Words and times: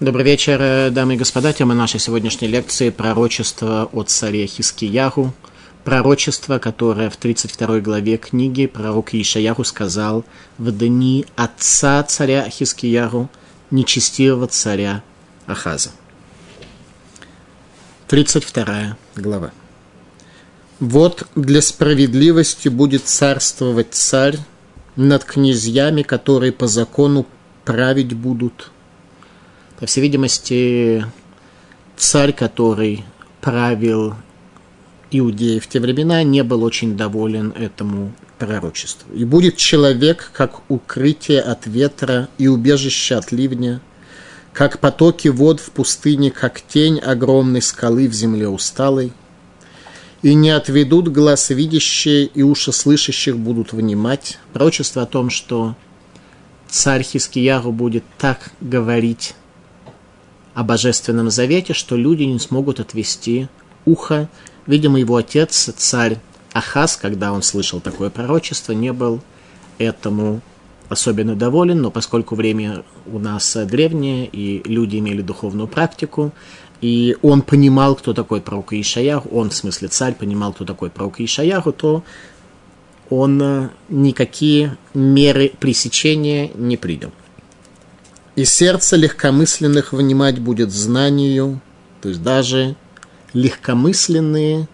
Добрый 0.00 0.24
вечер, 0.24 0.90
дамы 0.90 1.12
и 1.12 1.16
господа. 1.18 1.52
Тема 1.52 1.74
нашей 1.74 2.00
сегодняшней 2.00 2.48
лекции– 2.48 2.88
пророчество 2.90 3.86
от 3.92 4.08
царя 4.08 4.46
Хискиягу. 4.46 5.34
Пророчество, 5.84 6.58
которое 6.58 7.10
в 7.10 7.18
32 7.18 7.80
главе 7.80 8.16
книги 8.16 8.64
пророк 8.64 9.12
Ишаяху 9.12 9.62
сказал 9.62 10.24
в 10.56 10.72
дни 10.72 11.26
отца 11.36 12.02
царя 12.04 12.48
Хискиягу, 12.48 13.28
нечестивого 13.70 14.46
царя 14.46 15.02
Ахаза. 15.44 15.90
32 18.08 18.96
глава. 19.16 19.50
«Вот 20.78 21.26
для 21.36 21.60
справедливости 21.60 22.68
будет 22.68 23.04
царствовать 23.04 23.92
царь 23.92 24.38
над 24.96 25.24
князьями, 25.24 26.00
которые 26.00 26.52
по 26.52 26.68
закону 26.68 27.26
править 27.66 28.14
будут» 28.14 28.70
По 29.80 29.86
всей 29.86 30.02
видимости, 30.02 31.06
царь, 31.96 32.34
который 32.34 33.02
правил 33.40 34.14
Иудеи 35.10 35.58
в 35.58 35.66
те 35.68 35.80
времена, 35.80 36.22
не 36.22 36.44
был 36.44 36.62
очень 36.62 36.98
доволен 36.98 37.54
этому 37.56 38.12
пророчеству. 38.38 39.10
«И 39.14 39.24
будет 39.24 39.56
человек, 39.56 40.32
как 40.34 40.70
укрытие 40.70 41.40
от 41.40 41.66
ветра 41.66 42.28
и 42.36 42.46
убежище 42.46 43.14
от 43.14 43.32
ливня, 43.32 43.80
как 44.52 44.80
потоки 44.80 45.28
вод 45.28 45.60
в 45.60 45.70
пустыне, 45.70 46.30
как 46.30 46.60
тень 46.60 46.98
огромной 46.98 47.62
скалы 47.62 48.06
в 48.06 48.12
земле 48.12 48.48
усталой, 48.48 49.14
и 50.20 50.34
не 50.34 50.50
отведут 50.50 51.08
глаз 51.08 51.48
видящие, 51.48 52.26
и 52.26 52.42
уши 52.42 52.70
слышащих 52.72 53.38
будут 53.38 53.72
внимать». 53.72 54.38
Пророчество 54.52 55.04
о 55.04 55.06
том, 55.06 55.30
что 55.30 55.74
царь 56.68 57.02
Хискияру 57.02 57.72
будет 57.72 58.04
так 58.18 58.50
говорить 58.60 59.34
о 60.54 60.64
Божественном 60.64 61.30
Завете, 61.30 61.74
что 61.74 61.96
люди 61.96 62.24
не 62.24 62.38
смогут 62.38 62.80
отвести 62.80 63.48
ухо. 63.84 64.28
Видимо, 64.66 64.98
его 64.98 65.16
отец, 65.16 65.70
царь 65.76 66.18
Ахаз, 66.52 66.96
когда 66.96 67.32
он 67.32 67.42
слышал 67.42 67.80
такое 67.80 68.10
пророчество, 68.10 68.72
не 68.72 68.92
был 68.92 69.20
этому 69.78 70.40
особенно 70.88 71.36
доволен, 71.36 71.80
но 71.80 71.90
поскольку 71.90 72.34
время 72.34 72.82
у 73.06 73.18
нас 73.18 73.56
древнее, 73.64 74.26
и 74.26 74.60
люди 74.68 74.98
имели 74.98 75.22
духовную 75.22 75.68
практику, 75.68 76.32
и 76.80 77.16
он 77.22 77.42
понимал, 77.42 77.94
кто 77.94 78.12
такой 78.12 78.40
пророк 78.40 78.72
Ишаяху, 78.72 79.28
он, 79.28 79.50
в 79.50 79.54
смысле 79.54 79.88
царь, 79.88 80.14
понимал, 80.14 80.52
кто 80.52 80.64
такой 80.64 80.90
пророк 80.90 81.20
Ишаяху, 81.20 81.72
то 81.72 82.02
он 83.08 83.40
э, 83.42 83.68
никакие 83.88 84.76
меры 84.94 85.52
пресечения 85.60 86.50
не 86.54 86.76
принял. 86.76 87.12
И 88.36 88.44
сердце 88.44 88.96
легкомысленных 88.96 89.92
внимать 89.92 90.38
будет 90.38 90.70
знанию, 90.70 91.60
то 92.00 92.08
есть 92.08 92.22
даже 92.22 92.76
легкомысленные, 93.32 94.68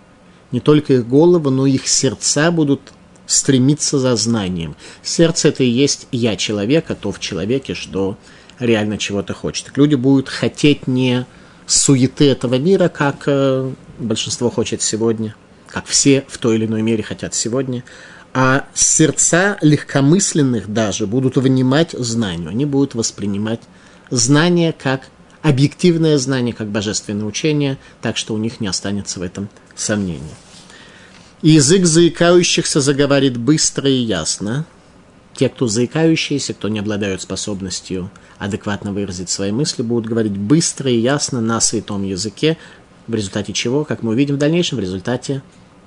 не 0.53 0.61
только 0.61 0.95
их 0.95 1.09
головы, 1.09 1.51
но 1.51 1.67
их 1.67 1.89
сердца 1.89 2.51
будут 2.51 2.81
стремиться 3.27 3.99
за 3.99 4.15
знанием. 4.17 4.77
Сердце 5.03 5.49
это 5.49 5.65
и 5.65 5.69
есть 5.69 6.07
я 6.13 6.37
человека, 6.37 6.95
то 6.95 7.11
в 7.11 7.19
человеке, 7.19 7.75
что 7.75 8.17
реально 8.59 8.99
чего-то 8.99 9.35
хочет. 9.35 9.77
Люди 9.77 9.95
будут 9.95 10.29
хотеть 10.29 10.87
не 10.87 11.27
суеты 11.67 12.31
этого 12.31 12.57
мира, 12.59 12.89
как 12.89 13.25
э, 13.27 13.73
большинство 13.99 14.51
хочет 14.51 14.83
сегодня, 14.83 15.35
как 15.67 15.87
все 15.87 16.25
в 16.29 16.39
той 16.39 16.57
или 16.57 16.67
иной 16.67 16.83
мере 16.83 17.03
хотят 17.03 17.35
сегодня, 17.35 17.83
а 18.39 18.67
сердца 18.75 19.57
легкомысленных 19.63 20.71
даже 20.71 21.07
будут 21.07 21.39
внимать 21.39 21.93
знанию, 21.93 22.51
они 22.51 22.67
будут 22.67 22.95
воспринимать 22.95 23.61
знание 24.11 24.75
как 24.75 25.09
объективное 25.41 26.19
знание, 26.19 26.53
как 26.53 26.69
божественное 26.69 27.25
учение, 27.25 27.79
так 28.03 28.19
что 28.19 28.35
у 28.35 28.37
них 28.37 28.61
не 28.61 28.67
останется 28.67 29.21
в 29.21 29.23
этом 29.23 29.49
сомнения. 29.75 30.35
Язык 31.41 31.87
заикающихся 31.87 32.83
заговорит 32.83 33.39
быстро 33.39 33.89
и 33.89 34.03
ясно. 34.03 34.67
Те, 35.35 35.49
кто 35.49 35.67
заикающиеся, 35.67 36.53
кто 36.53 36.69
не 36.69 36.81
обладают 36.81 37.23
способностью 37.23 38.11
адекватно 38.37 38.93
выразить 38.93 39.31
свои 39.31 39.51
мысли, 39.51 39.81
будут 39.81 40.11
говорить 40.11 40.37
быстро 40.37 40.91
и 40.91 40.99
ясно 40.99 41.41
на 41.41 41.59
святом 41.63 42.03
языке, 42.03 42.59
в 43.07 43.15
результате 43.15 43.55
чего, 43.55 43.87
как 43.87 44.03
мы 44.03 44.11
увидим 44.11 44.35
в 44.35 44.39
дальнейшем, 44.39 44.77
в 44.77 44.83
результате 44.83 45.41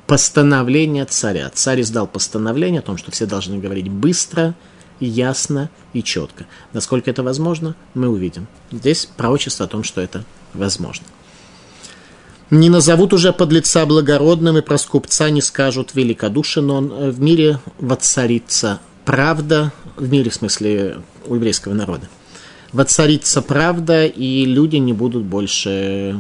постановление 0.10 1.06
царя. 1.06 1.52
Царь 1.54 1.82
издал 1.82 2.08
постановление 2.08 2.80
о 2.80 2.82
том, 2.82 2.98
что 2.98 3.12
все 3.12 3.28
должны 3.28 3.60
говорить 3.60 3.90
быстро, 3.90 4.56
ясно 5.00 5.70
и 5.94 6.02
четко. 6.02 6.48
Насколько 6.74 7.12
это 7.12 7.22
возможно, 7.22 7.76
мы 7.94 8.10
увидим. 8.10 8.48
Здесь 8.72 9.06
пророчество 9.06 9.66
о 9.66 9.70
том, 9.70 9.84
что 9.84 10.02
это 10.02 10.26
возможно. 10.56 11.06
Не 12.50 12.70
назовут 12.70 13.14
уже 13.14 13.32
подлеца 13.32 13.86
благородным, 13.86 14.58
и 14.58 14.62
про 14.62 14.80
скупца 14.80 15.30
не 15.30 15.42
скажут 15.42 15.94
великодушен 15.94 16.72
он. 16.72 17.12
В 17.12 17.20
мире 17.22 17.60
воцарится 17.78 18.80
правда, 19.06 19.72
в 19.96 20.12
мире, 20.12 20.32
в 20.32 20.34
смысле, 20.34 20.98
у 21.28 21.36
еврейского 21.36 21.76
народа. 21.76 22.10
Воцарится 22.74 23.44
правда, 23.44 24.08
и 24.08 24.46
люди 24.46 24.78
не 24.78 24.94
будут 24.94 25.24
больше 25.24 26.20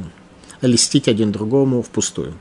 листить 0.61 1.07
один 1.07 1.31
другому 1.31 1.81
впустую. 1.81 2.35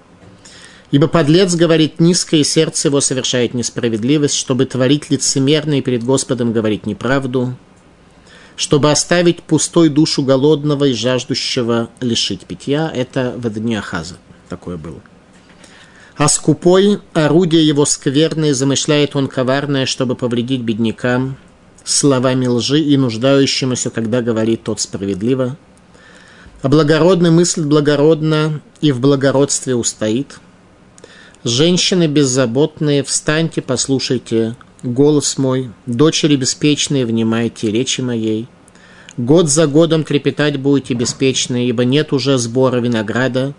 Ибо 0.90 1.06
подлец 1.06 1.54
говорит 1.54 2.00
низко, 2.00 2.36
и 2.36 2.44
сердце 2.44 2.88
его 2.88 3.00
совершает 3.00 3.52
несправедливость, 3.52 4.34
чтобы 4.34 4.64
творить 4.64 5.10
лицемерно 5.10 5.78
и 5.78 5.82
перед 5.82 6.02
Господом 6.02 6.52
говорить 6.52 6.86
неправду, 6.86 7.54
чтобы 8.56 8.90
оставить 8.90 9.42
пустой 9.42 9.90
душу 9.90 10.22
голодного 10.22 10.86
и 10.86 10.94
жаждущего 10.94 11.90
лишить 12.00 12.46
питья. 12.46 12.90
Это 12.94 13.34
в 13.36 13.50
дни 13.50 13.76
Ахаза 13.76 14.16
такое 14.48 14.78
было. 14.78 15.00
А 16.16 16.26
скупой, 16.26 17.00
орудие 17.12 17.64
его 17.64 17.84
скверное, 17.84 18.54
замышляет 18.54 19.14
он 19.14 19.28
коварное, 19.28 19.86
чтобы 19.86 20.16
повредить 20.16 20.62
беднякам, 20.62 21.36
словами 21.84 22.46
лжи 22.46 22.80
и 22.80 22.96
нуждающемуся, 22.96 23.90
когда 23.90 24.22
говорит 24.22 24.64
тот 24.64 24.80
справедливо. 24.80 25.56
А 26.62 26.68
благородный 26.68 27.30
мысль 27.30 27.62
благородно 27.62 28.62
и 28.80 28.90
в 28.90 29.00
благородстве 29.00 29.74
устоит– 29.74 30.40
Женщины 31.44 32.08
беззаботные, 32.08 33.04
встаньте, 33.04 33.62
послушайте 33.62 34.56
голос 34.82 35.38
мой, 35.38 35.70
дочери 35.86 36.34
беспечные, 36.34 37.06
внимайте 37.06 37.70
речи 37.70 38.00
моей. 38.00 38.48
Год 39.16 39.48
за 39.48 39.68
годом 39.68 40.02
трепетать 40.02 40.58
будете 40.58 40.94
беспечные, 40.94 41.68
ибо 41.68 41.84
нет 41.84 42.12
уже 42.12 42.38
сбора 42.38 42.78
винограда, 42.80 43.54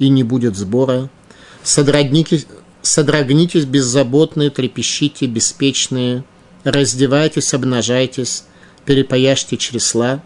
и 0.00 0.08
не 0.08 0.24
будет 0.24 0.56
сбора. 0.56 1.10
Содрогнитесь, 1.62 2.46
содрогнитесь 2.82 3.66
беззаботные, 3.66 4.50
трепещите, 4.50 5.26
беспечные, 5.26 6.24
раздевайтесь, 6.64 7.54
обнажайтесь, 7.54 8.44
перепояжьте 8.84 9.56
чресла. 9.56 10.22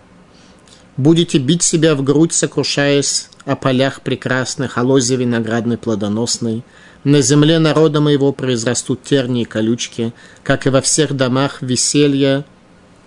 Будете 0.97 1.37
бить 1.37 1.63
себя 1.63 1.95
в 1.95 2.03
грудь, 2.03 2.33
сокрушаясь 2.33 3.29
о 3.45 3.55
полях 3.55 4.01
прекрасных, 4.01 4.79
о 4.79 4.83
лозе 4.83 5.17
виноградной 5.17 5.77
плодоносной– 5.77 6.65
на 7.07 7.21
земле 7.21 7.61
народа 7.61 8.01
моего 8.01 8.33
произрастут 8.33 9.05
тернии 9.05 9.43
и 9.43 9.45
колючки, 9.45 10.13
как 10.43 10.67
и 10.67 10.71
во 10.71 10.81
всех 10.81 11.15
домах 11.15 11.63
веселья 11.63 12.45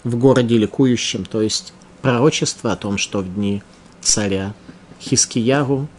в 0.06 0.16
городе 0.16 0.58
ликующем. 0.58 1.26
То 1.26 1.42
есть 1.42 1.74
пророчество 2.02 2.72
о 2.72 2.78
том, 2.78 2.98
что 2.98 3.20
в 3.20 3.36
дни 3.36 3.62
царя 4.00 4.54
Хискиягу 5.02 5.90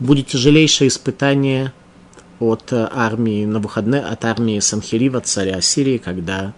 будет 0.00 0.26
тяжелейшее 0.26 0.88
испытание 0.88 1.72
от 2.40 2.72
армии 2.72 3.44
на 3.44 3.60
выходные, 3.60 4.00
от 4.00 4.24
армии 4.24 4.58
Санхирива, 4.58 5.20
царя 5.20 5.60
Сирии, 5.60 5.98
когда 5.98 6.54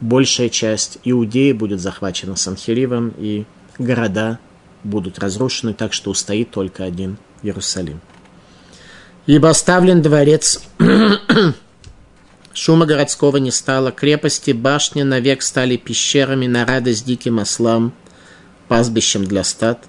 большая 0.00 0.50
часть 0.50 0.98
Иудеи 1.02 1.50
будет 1.50 1.80
захвачена 1.80 2.36
Санхиривом, 2.36 3.12
и 3.18 3.44
города 3.76 4.38
будут 4.84 5.18
разрушены, 5.18 5.74
так 5.74 5.92
что 5.92 6.12
устоит 6.12 6.52
только 6.52 6.84
один 6.84 7.16
Иерусалим. 7.42 8.00
Ибо 9.26 9.50
оставлен 9.50 10.02
дворец, 10.02 10.60
шума 12.52 12.86
городского 12.86 13.36
не 13.36 13.52
стало, 13.52 13.92
крепости, 13.92 14.50
башни 14.50 15.02
навек 15.02 15.42
стали 15.42 15.76
пещерами 15.76 16.48
на 16.48 16.66
радость 16.66 17.06
диким 17.06 17.38
ослам, 17.38 17.92
пастбищем 18.66 19.24
для 19.24 19.44
стад. 19.44 19.84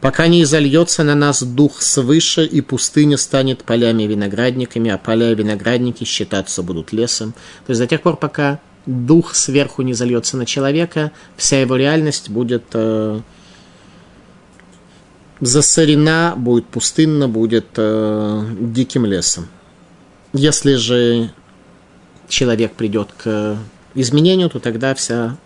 Пока 0.00 0.26
не 0.26 0.42
изольется 0.42 1.04
на 1.04 1.14
нас 1.14 1.42
дух 1.42 1.80
свыше, 1.82 2.44
и 2.44 2.60
пустыня 2.60 3.16
станет 3.16 3.64
полями 3.64 4.04
виноградниками, 4.04 4.90
а 4.90 4.98
поля 4.98 5.30
и 5.30 5.34
виноградники 5.34 6.04
считаться 6.04 6.62
будут 6.62 6.92
лесом. 6.92 7.32
То 7.66 7.70
есть 7.70 7.80
до 7.80 7.86
тех 7.86 8.02
пор, 8.02 8.16
пока 8.16 8.60
дух 8.86 9.34
сверху 9.34 9.82
не 9.82 9.94
зальется 9.94 10.36
на 10.36 10.46
человека, 10.46 11.12
вся 11.36 11.60
его 11.60 11.76
реальность 11.76 12.30
будет 12.30 12.64
э, 12.72 13.20
засорена, 15.42 16.34
будет 16.36 16.66
пустынно, 16.66 17.28
будет 17.28 17.66
э, 17.76 18.46
диким 18.60 19.04
лесом. 19.04 19.48
Если 20.32 20.76
же 20.76 21.32
человек 22.28 22.74
придет 22.74 23.10
к 23.18 23.58
изменению, 23.94 24.48
то 24.50 24.60
тогда 24.60 24.94
вся 24.94 25.36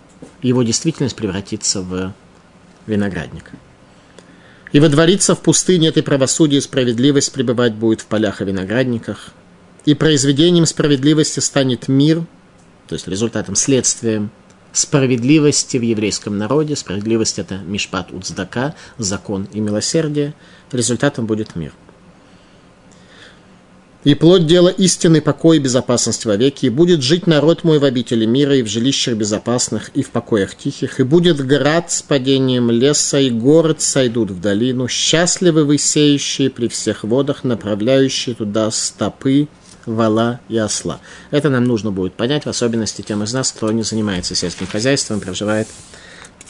его 0.43 0.63
действительность 0.63 1.17
превратится 1.17 1.81
в 1.81 2.13
виноградника. 2.87 3.53
И 4.73 4.81
водворится 4.81 5.35
в 5.35 5.41
пустыне 5.41 5.89
этой 5.89 6.03
правосудие 6.03 6.59
и 6.59 6.63
справедливость 6.63 7.33
пребывать 7.33 7.75
будет 7.75 8.03
в 8.03 8.07
полях 8.07 8.43
и 8.43 8.45
виноградниках. 8.45 9.31
И 9.87 9.95
произведением 9.95 10.67
справедливости 10.67 11.41
станет 11.41 11.89
мир, 11.89 12.27
то 12.87 12.95
есть 12.95 13.09
результатом, 13.09 13.57
следствием 13.57 14.31
справедливости 14.77 15.77
в 15.77 15.83
еврейском 15.83 16.39
народе. 16.39 16.77
Справедливость– 16.77 17.39
это 17.41 17.59
мишпат 17.59 18.13
уцдака, 18.13 18.75
закон 18.99 19.49
и 19.53 19.61
милосердие. 19.61 20.35
Результатом 20.73 21.27
будет 21.27 21.57
мир– 21.57 21.73
и 24.07 24.15
плод 24.15 24.47
дела 24.47 24.69
истинный 24.69 25.21
покой 25.21 25.57
и 25.57 25.61
безопасность 25.61 26.27
вовеки, 26.27 26.67
и 26.67 26.69
будет 26.69 27.03
жить 27.03 27.27
народ 27.27 27.65
мой 27.65 27.81
в 27.81 27.85
обители 27.85 28.25
мира, 28.25 28.55
и 28.55 28.63
в 28.63 28.69
жилищах 28.69 29.17
безопасных, 29.17 29.89
и 29.95 30.05
в 30.05 30.11
покоях 30.11 30.55
тихих, 30.55 31.01
и 31.01 31.03
будет 31.03 31.45
град 31.45 31.91
с 31.91 32.03
падением 32.03 32.71
леса, 32.71 33.19
и 33.19 33.31
город 33.31 33.83
сойдут 33.83 34.31
в 34.31 34.41
долину, 34.41 34.87
счастливы 34.87 35.65
вы 35.65 35.77
сеющие 35.77 36.51
при 36.51 36.69
всех 36.69 37.03
водах, 37.03 37.43
направляющие 37.43 38.37
туда 38.37 38.71
стопы, 38.71 39.49
вала 39.87 40.41
и 40.49 40.59
осла. 40.59 41.01
Это 41.31 41.49
нам 41.49 41.65
нужно 41.65 41.91
будет 41.91 42.15
понять, 42.15 42.45
в 42.45 42.49
особенности 42.49 43.03
тем 43.03 43.23
из 43.23 43.33
нас, 43.33 43.53
кто 43.53 43.71
не 43.73 43.83
занимается 43.83 44.35
сельским 44.35 44.67
хозяйством, 44.67 45.21
проживает 45.21 45.69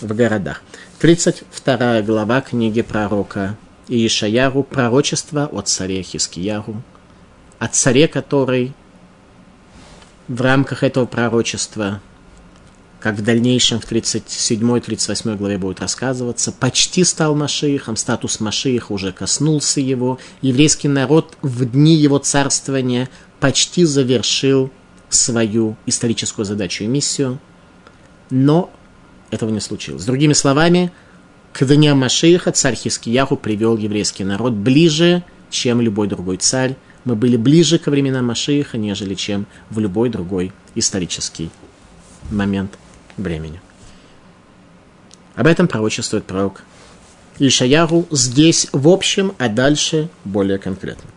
в 0.01 0.15
городах. 0.15 0.63
32 0.99 2.03
глава 2.03 2.41
книги 2.41 2.83
пророка 2.83 3.57
Иешаяру, 3.89 4.63
пророчество 4.63 5.47
от 5.47 5.69
царя 5.69 6.03
Хискияру, 6.03 6.83
о 7.59 7.69
царе, 7.69 8.09
который 8.09 8.75
в 10.29 10.41
рамках 10.41 10.83
этого 10.83 11.07
пророчества, 11.07 12.01
как 13.01 13.15
в 13.17 13.23
дальнейшем 13.23 13.79
в 13.79 13.91
37-38 13.91 15.37
главе 15.37 15.59
будет 15.59 15.81
рассказываться, 15.81 16.51
почти 16.51 17.05
стал 17.05 17.37
Машиихом, 17.37 17.97
статус 17.97 18.41
Машииха 18.41 18.93
уже 18.93 19.13
коснулся 19.13 19.81
его, 19.81 20.19
еврейский 20.43 20.89
народ 20.89 21.37
в 21.43 21.65
дни 21.65 21.95
его 21.95 22.19
царствования 22.19 23.09
почти 23.41 23.85
завершил 23.85 24.71
свою 25.09 25.77
историческую 25.87 26.45
задачу 26.45 26.85
и 26.85 26.87
миссию, 26.87 27.39
но 28.31 28.71
этого 29.31 29.51
не 29.51 29.61
случилось. 29.61 30.05
Другими 30.05 30.33
словами, 30.33 30.93
к 31.53 31.65
дням 31.65 31.99
Машииха 31.99 32.53
царь 32.53 32.75
Хискияху 32.75 33.37
привел 33.37 33.77
еврейский 33.77 34.25
народ 34.25 34.53
ближе, 34.53 35.23
чем 35.51 35.81
любой 35.81 36.09
другой 36.09 36.37
царь, 36.39 36.77
мы 37.05 37.15
были 37.15 37.37
ближе 37.37 37.79
ко 37.79 37.91
временам 37.91 38.27
Машииха, 38.27 38.79
нежели 38.79 39.15
чем 39.15 39.47
в 39.71 39.79
любой 39.79 40.11
другой 40.11 40.53
исторический 40.75 41.51
момент 42.31 42.77
времени. 43.17 43.61
Об 45.37 45.47
этом 45.47 45.69
пророчествует 45.69 46.25
пророк 46.25 46.63
Ишаяру 47.39 48.07
здесь 48.11 48.69
в 48.73 48.89
общем, 48.89 49.35
а 49.39 49.49
дальше 49.49 50.09
более 50.25 50.59
конкретно. 50.59 51.11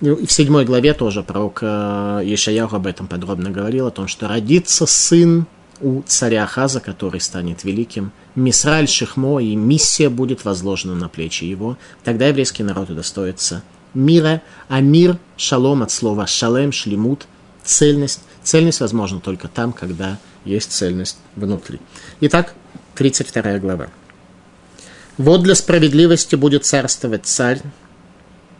Ну, 0.00 0.14
и 0.14 0.26
в 0.26 0.32
седьмой 0.32 0.64
главе 0.64 0.94
тоже 0.94 1.22
пророк 1.22 1.58
э, 1.62 2.22
Ишаяру 2.24 2.76
об 2.76 2.86
этом 2.86 3.08
подробно 3.08 3.50
говорил, 3.50 3.88
о 3.88 3.90
том, 3.90 4.06
что 4.06 4.28
родится 4.28 4.86
сын 4.86 5.46
у 5.80 6.02
царя 6.02 6.44
Ахаза, 6.44 6.80
который 6.80 7.20
станет 7.20 7.64
великим. 7.64 8.12
Мисраль 8.34 8.88
Шихмо, 8.88 9.40
и 9.40 9.56
миссия 9.56 10.08
будет 10.08 10.44
возложена 10.44 10.94
на 10.94 11.08
плечи 11.08 11.44
его. 11.44 11.76
Тогда 12.04 12.28
еврейский 12.28 12.62
народ 12.62 12.90
удостоится 12.90 13.62
мира, 13.94 14.42
а 14.68 14.80
мир, 14.80 15.18
шалом 15.36 15.82
от 15.82 15.90
слова 15.90 16.26
шалем, 16.26 16.72
шлемут, 16.72 17.26
цельность. 17.64 18.20
Цельность 18.42 18.80
возможна 18.80 19.20
только 19.20 19.48
там, 19.48 19.72
когда 19.72 20.18
есть 20.44 20.72
цельность 20.72 21.18
внутри. 21.34 21.80
Итак, 22.20 22.54
32 22.94 23.58
глава. 23.58 23.88
Вот 25.16 25.42
для 25.42 25.56
справедливости 25.56 26.36
будет 26.36 26.64
царствовать 26.64 27.26
царь, 27.26 27.60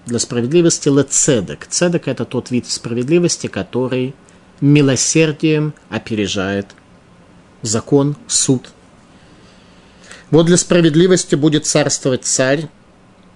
для 0.08 0.18
справедливости 0.18 0.88
лецедек. 0.88 1.66
Цедек– 1.68 2.02
это 2.08 2.24
тот 2.24 2.50
вид 2.50 2.66
справедливости, 2.66 3.46
который 3.46 4.14
милосердием 4.60 5.74
опережает 5.88 6.66
закон, 7.62 8.16
суд. 8.26 8.70
Вот 10.30 10.46
для 10.46 10.56
справедливости 10.56 11.34
будет 11.34 11.66
царствовать 11.66 12.24
царь, 12.24 12.68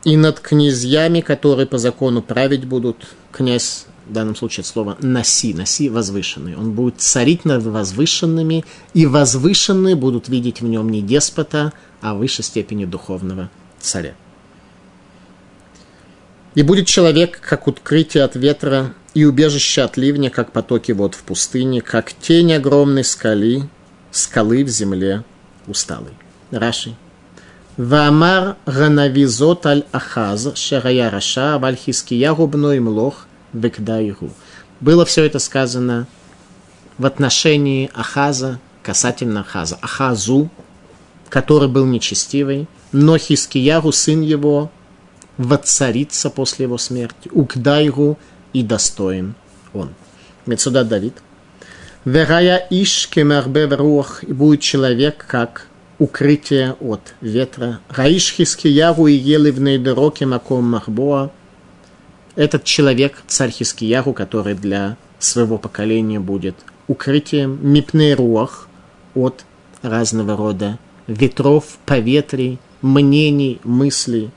и 0.04 0.16
над 0.16 0.40
князьями, 0.40 1.20
которые 1.20 1.66
по 1.66 1.78
закону 1.78 2.22
править 2.22 2.64
будут, 2.64 3.14
князь, 3.30 3.86
в 4.08 4.12
данном 4.12 4.34
случае 4.34 4.64
слово 4.64 4.96
«наси», 5.00 5.54
«наси» 5.54 5.88
возвышенный. 5.88 6.56
Он 6.56 6.72
будет 6.72 7.00
царить 7.00 7.44
над 7.44 7.62
возвышенными, 7.62 8.64
и 8.94 9.06
возвышенные 9.06 9.94
будут 9.94 10.28
видеть 10.28 10.60
в 10.60 10.66
нем 10.66 10.90
не 10.90 11.02
деспота, 11.02 11.72
а 12.00 12.14
в 12.14 12.18
высшей 12.18 12.44
степени 12.44 12.84
духовного 12.84 13.48
царя. 13.80 14.14
И 16.54 16.62
будет 16.62 16.86
человек, 16.86 17.40
как 17.40 17.66
открытие 17.66 18.24
от 18.24 18.36
ветра 18.36 18.92
и 19.14 19.24
убежище 19.24 19.82
от 19.82 19.96
ливня, 19.96 20.30
как 20.30 20.52
потоки 20.52 20.92
вод 20.92 21.14
в 21.14 21.22
пустыне, 21.22 21.80
как 21.80 22.12
тень 22.12 22.52
огромной 22.52 23.04
скали, 23.04 23.68
скалы 24.10 24.64
в 24.64 24.68
земле 24.68 25.24
усталой. 25.66 26.12
Раши. 26.50 26.94
Вамар 27.78 28.56
ганавизот 28.66 29.64
аль 29.64 29.84
ахаз 29.92 30.52
шарая 30.56 31.10
раша 31.10 31.58
вальхиския 31.58 32.34
губной 32.34 32.80
млох 32.80 33.26
векдайру. 33.54 34.30
Было 34.80 35.06
все 35.06 35.24
это 35.24 35.38
сказано 35.38 36.06
в 36.98 37.06
отношении 37.06 37.90
Ахаза, 37.94 38.58
касательно 38.82 39.40
Ахаза. 39.40 39.78
Ахазу, 39.80 40.50
который 41.28 41.68
был 41.68 41.86
нечестивый, 41.86 42.66
но 42.90 43.16
Хискиягу, 43.16 43.92
сын 43.92 44.20
его, 44.20 44.70
воцарится 45.38 46.30
после 46.30 46.64
его 46.64 46.78
смерти. 46.78 47.30
Укдайгу 47.32 48.18
и 48.52 48.62
достоин 48.62 49.34
он. 49.72 49.90
Мецуда 50.46 50.84
Давид. 50.84 51.14
Верая 52.04 52.66
иш 52.70 53.08
кемарбе 53.08 53.66
рух, 53.66 54.24
и 54.24 54.32
будет 54.32 54.60
человек, 54.60 55.24
как 55.28 55.68
укрытие 55.98 56.72
от 56.80 57.14
ветра. 57.20 57.78
Раиш 57.88 58.32
Хискияру 58.32 59.06
и 59.06 59.12
ели 59.12 59.50
в 59.50 59.60
Нейдероке 59.60 60.26
Маком 60.26 60.64
Махбоа. 60.64 61.30
Этот 62.34 62.64
человек, 62.64 63.22
царь 63.28 63.50
Хискияру, 63.50 64.12
который 64.12 64.54
для 64.54 64.96
своего 65.20 65.58
поколения 65.58 66.18
будет 66.18 66.56
укрытием 66.88 67.58
Мипней 67.62 68.14
Руах 68.14 68.68
от 69.14 69.44
разного 69.82 70.36
рода 70.36 70.78
ветров, 71.06 71.78
поветрий, 71.86 72.58
мнений, 72.80 73.60
мыслей. 73.62 74.30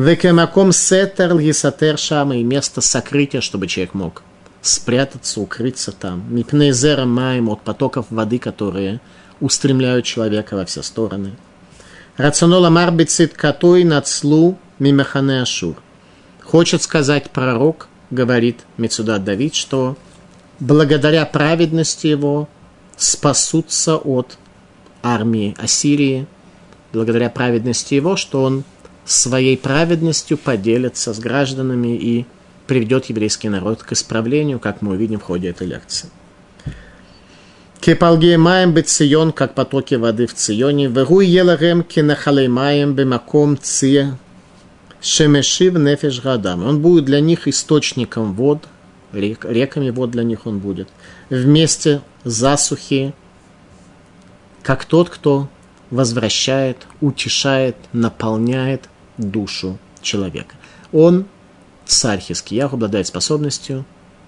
Векемаком 0.00 0.72
сетер 0.72 1.38
лисатер 1.38 1.98
шама 1.98 2.38
и 2.38 2.42
место 2.42 2.80
сокрытия, 2.80 3.42
чтобы 3.42 3.66
человек 3.66 3.92
мог 3.92 4.22
спрятаться, 4.62 5.42
укрыться 5.42 5.92
там. 5.92 6.24
Мипнезера 6.34 7.04
маем 7.04 7.50
от 7.50 7.60
потоков 7.60 8.06
воды, 8.08 8.38
которые 8.38 9.02
устремляют 9.40 10.06
человека 10.06 10.56
во 10.56 10.64
все 10.64 10.80
стороны. 10.80 11.32
Рационола 12.16 12.70
марбицит 12.70 13.34
катой 13.34 13.84
нацлу 13.84 14.56
мимехане 14.78 15.42
ашур. 15.42 15.76
Хочет 16.42 16.80
сказать 16.80 17.28
пророк, 17.28 17.88
говорит 18.10 18.60
Мецудат 18.78 19.22
Давид, 19.22 19.54
что 19.54 19.98
благодаря 20.60 21.26
праведности 21.26 22.06
его 22.06 22.48
спасутся 22.96 23.98
от 23.98 24.38
армии 25.02 25.54
Ассирии, 25.58 26.26
благодаря 26.90 27.28
праведности 27.28 27.92
его, 27.92 28.16
что 28.16 28.42
он 28.44 28.64
своей 29.04 29.56
праведностью 29.56 30.38
поделится 30.38 31.12
с 31.12 31.18
гражданами 31.18 31.96
и 31.96 32.26
приведет 32.66 33.06
еврейский 33.06 33.48
народ 33.48 33.82
к 33.82 33.92
исправлению, 33.92 34.60
как 34.60 34.82
мы 34.82 34.92
увидим 34.92 35.18
в 35.18 35.24
ходе 35.24 35.48
этой 35.48 35.66
лекции. 35.66 36.08
Кепалге 37.80 38.36
маем 38.36 38.74
бецион, 38.74 39.32
как 39.32 39.54
потоки 39.54 39.94
воды 39.94 40.26
в 40.26 40.34
Ционе, 40.34 40.86
вегу 40.86 41.20
еларем 41.20 41.82
кинахалей 41.82 42.46
маем 42.46 42.94
бемаком 42.94 43.58
ция, 43.60 44.18
шемешив 45.00 45.78
нефеш 45.78 46.20
гадам. 46.20 46.66
Он 46.66 46.80
будет 46.80 47.06
для 47.06 47.20
них 47.20 47.48
источником 47.48 48.34
вод, 48.34 48.68
рек, 49.12 49.46
реками 49.46 49.88
вод 49.88 50.10
для 50.10 50.24
них 50.24 50.46
он 50.46 50.58
будет. 50.58 50.88
Вместе 51.30 52.02
засухи, 52.22 53.14
как 54.62 54.84
тот, 54.84 55.08
кто 55.08 55.48
возвращает, 55.90 56.78
утешает, 57.00 57.76
наполняет 57.92 58.88
душу 59.18 59.78
человека. 60.02 60.54
Он, 60.92 61.26
царь 61.86 62.20
Хискиях, 62.20 62.72
обладает 62.72 63.06
способностью 63.06 63.84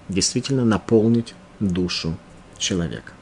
действительно 0.09 0.65
наполнить 0.65 1.33
душу 1.59 2.17
человека 2.57 3.13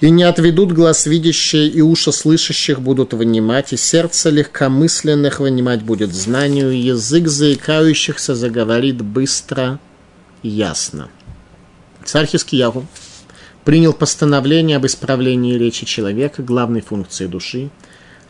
и 0.00 0.10
не 0.10 0.22
отведут 0.22 0.72
глаз 0.72 1.06
видящие, 1.06 1.68
и 1.68 1.80
уши 1.80 2.12
слышащих 2.12 2.80
будут 2.80 3.12
вынимать, 3.12 3.72
и 3.72 3.76
сердце 3.76 4.30
легкомысленных 4.30 5.40
вынимать 5.40 5.82
будет 5.82 6.14
знанию, 6.14 6.70
и 6.70 6.78
язык 6.78 7.26
заикающихся 7.28 8.34
заговорит 8.34 9.02
быстро 9.02 9.80
и 10.42 10.48
ясно. 10.48 11.08
Царь 12.04 12.26
Хискиягу 12.26 12.86
принял 13.68 13.92
постановление 13.92 14.78
об 14.78 14.86
исправлении 14.86 15.58
речи 15.58 15.84
человека, 15.84 16.42
главной 16.42 16.80
функции 16.80 17.26
души, 17.26 17.68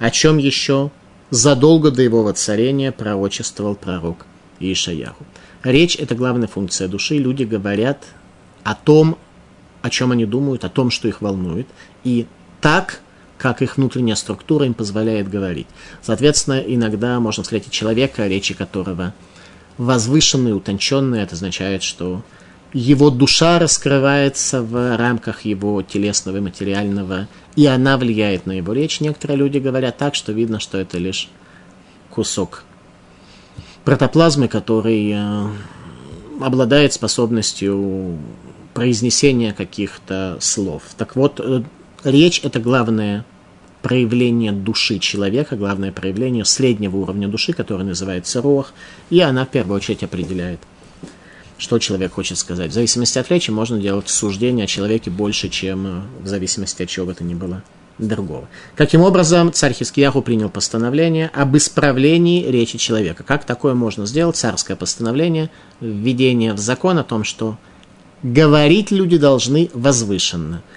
о 0.00 0.10
чем 0.10 0.36
еще 0.36 0.90
задолго 1.30 1.92
до 1.92 2.02
его 2.02 2.24
воцарения 2.24 2.90
пророчествовал 2.90 3.76
пророк 3.76 4.26
Ишаяху. 4.58 5.24
Речь– 5.62 5.94
это 6.00 6.16
главная 6.16 6.48
функция 6.48 6.88
души. 6.88 7.18
Люди 7.18 7.44
говорят 7.44 8.02
о 8.64 8.74
том, 8.74 9.16
о 9.80 9.90
чем 9.90 10.10
они 10.10 10.26
думают, 10.26 10.64
о 10.64 10.68
том, 10.68 10.90
что 10.90 11.06
их 11.06 11.22
волнует, 11.22 11.68
и 12.02 12.26
так, 12.60 13.00
как 13.38 13.62
их 13.62 13.76
внутренняя 13.76 14.16
структура 14.16 14.66
им 14.66 14.74
позволяет 14.74 15.30
говорить. 15.30 15.68
Соответственно, 16.02 16.58
иногда 16.58 17.20
можно 17.20 17.44
встретить 17.44 17.70
человека, 17.70 18.26
речи 18.26 18.54
которого 18.54 19.14
возвышенные, 19.76 20.54
утонченные. 20.56 21.22
Это 21.22 21.36
означает, 21.36 21.84
что 21.84 22.24
его 22.72 23.10
душа 23.10 23.58
раскрывается 23.58 24.62
в 24.62 24.96
рамках 24.96 25.42
его 25.42 25.82
телесного 25.82 26.36
и 26.36 26.40
материального, 26.40 27.28
и 27.56 27.66
она 27.66 27.96
влияет 27.96 28.46
на 28.46 28.52
его 28.52 28.72
речь. 28.72 29.00
Некоторые 29.00 29.38
люди 29.38 29.58
говорят 29.58 29.96
так, 29.96 30.14
что 30.14 30.32
видно, 30.32 30.60
что 30.60 30.78
это 30.78 30.98
лишь 30.98 31.28
кусок 32.10 32.64
протоплазмы, 33.84 34.48
который 34.48 35.12
э, 35.14 35.46
обладает 36.40 36.92
способностью 36.92 38.18
произнесения 38.74 39.52
каких-то 39.52 40.36
слов. 40.40 40.82
Так 40.98 41.16
вот, 41.16 41.40
э, 41.40 41.62
речь– 42.04 42.40
это 42.44 42.60
главное 42.60 43.24
проявление 43.80 44.52
души 44.52 44.98
человека, 44.98 45.56
главное 45.56 45.90
проявление 45.90 46.44
среднего 46.44 46.96
уровня 46.96 47.28
души, 47.28 47.52
которое 47.54 47.84
называется 47.84 48.42
рох, 48.42 48.72
и 49.08 49.20
она 49.20 49.46
в 49.46 49.48
первую 49.48 49.76
очередь 49.76 50.02
определяет, 50.02 50.60
что 51.58 51.78
человек 51.78 52.12
хочет 52.12 52.38
сказать. 52.38 52.70
В 52.70 52.74
зависимости 52.74 53.18
от 53.18 53.30
речи 53.30 53.50
можно 53.50 53.78
делать 53.78 54.08
суждение 54.08 54.64
о 54.64 54.68
человеке 54.68 55.10
больше, 55.10 55.48
чем 55.48 55.86
э, 55.86 56.00
в 56.22 56.26
зависимости 56.26 56.82
от 56.82 56.88
чего 56.88 57.06
бы 57.06 57.14
то 57.14 57.24
ни 57.24 57.34
было 57.34 57.62
другого. 57.98 58.48
Каким 58.76 59.02
образом 59.02 59.52
царь 59.52 59.72
Хискияху 59.74 60.22
принял 60.22 60.48
постановление 60.48 61.30
об 61.34 61.56
исправлении 61.56 62.46
речи 62.46 62.78
человека? 62.78 63.24
Как 63.24 63.44
такое 63.44 63.74
можно 63.74 64.06
сделать? 64.06 64.36
Царское 64.36 64.76
постановление, 64.76 65.50
введение 65.80 66.54
в 66.54 66.58
закон 66.58 66.98
о 66.98 67.04
том, 67.04 67.24
что 67.24 67.58
говорить 68.22 68.90
люди 68.90 69.18
должны 69.18 69.70
возвышенно– 69.74 70.62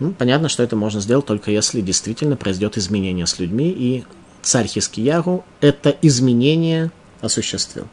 ну, 0.00 0.12
понятно, 0.12 0.48
что 0.48 0.62
это 0.62 0.76
можно 0.76 1.00
сделать 1.00 1.26
только 1.26 1.50
если 1.50 1.82
действительно 1.82 2.34
произойдет 2.34 2.78
изменение 2.78 3.26
с 3.26 3.38
людьми, 3.38 3.68
и 3.68 4.04
царь 4.40 4.66
Хискиягу 4.66 5.44
это 5.60 5.94
изменение 6.00 6.90
осуществил. 7.20 7.86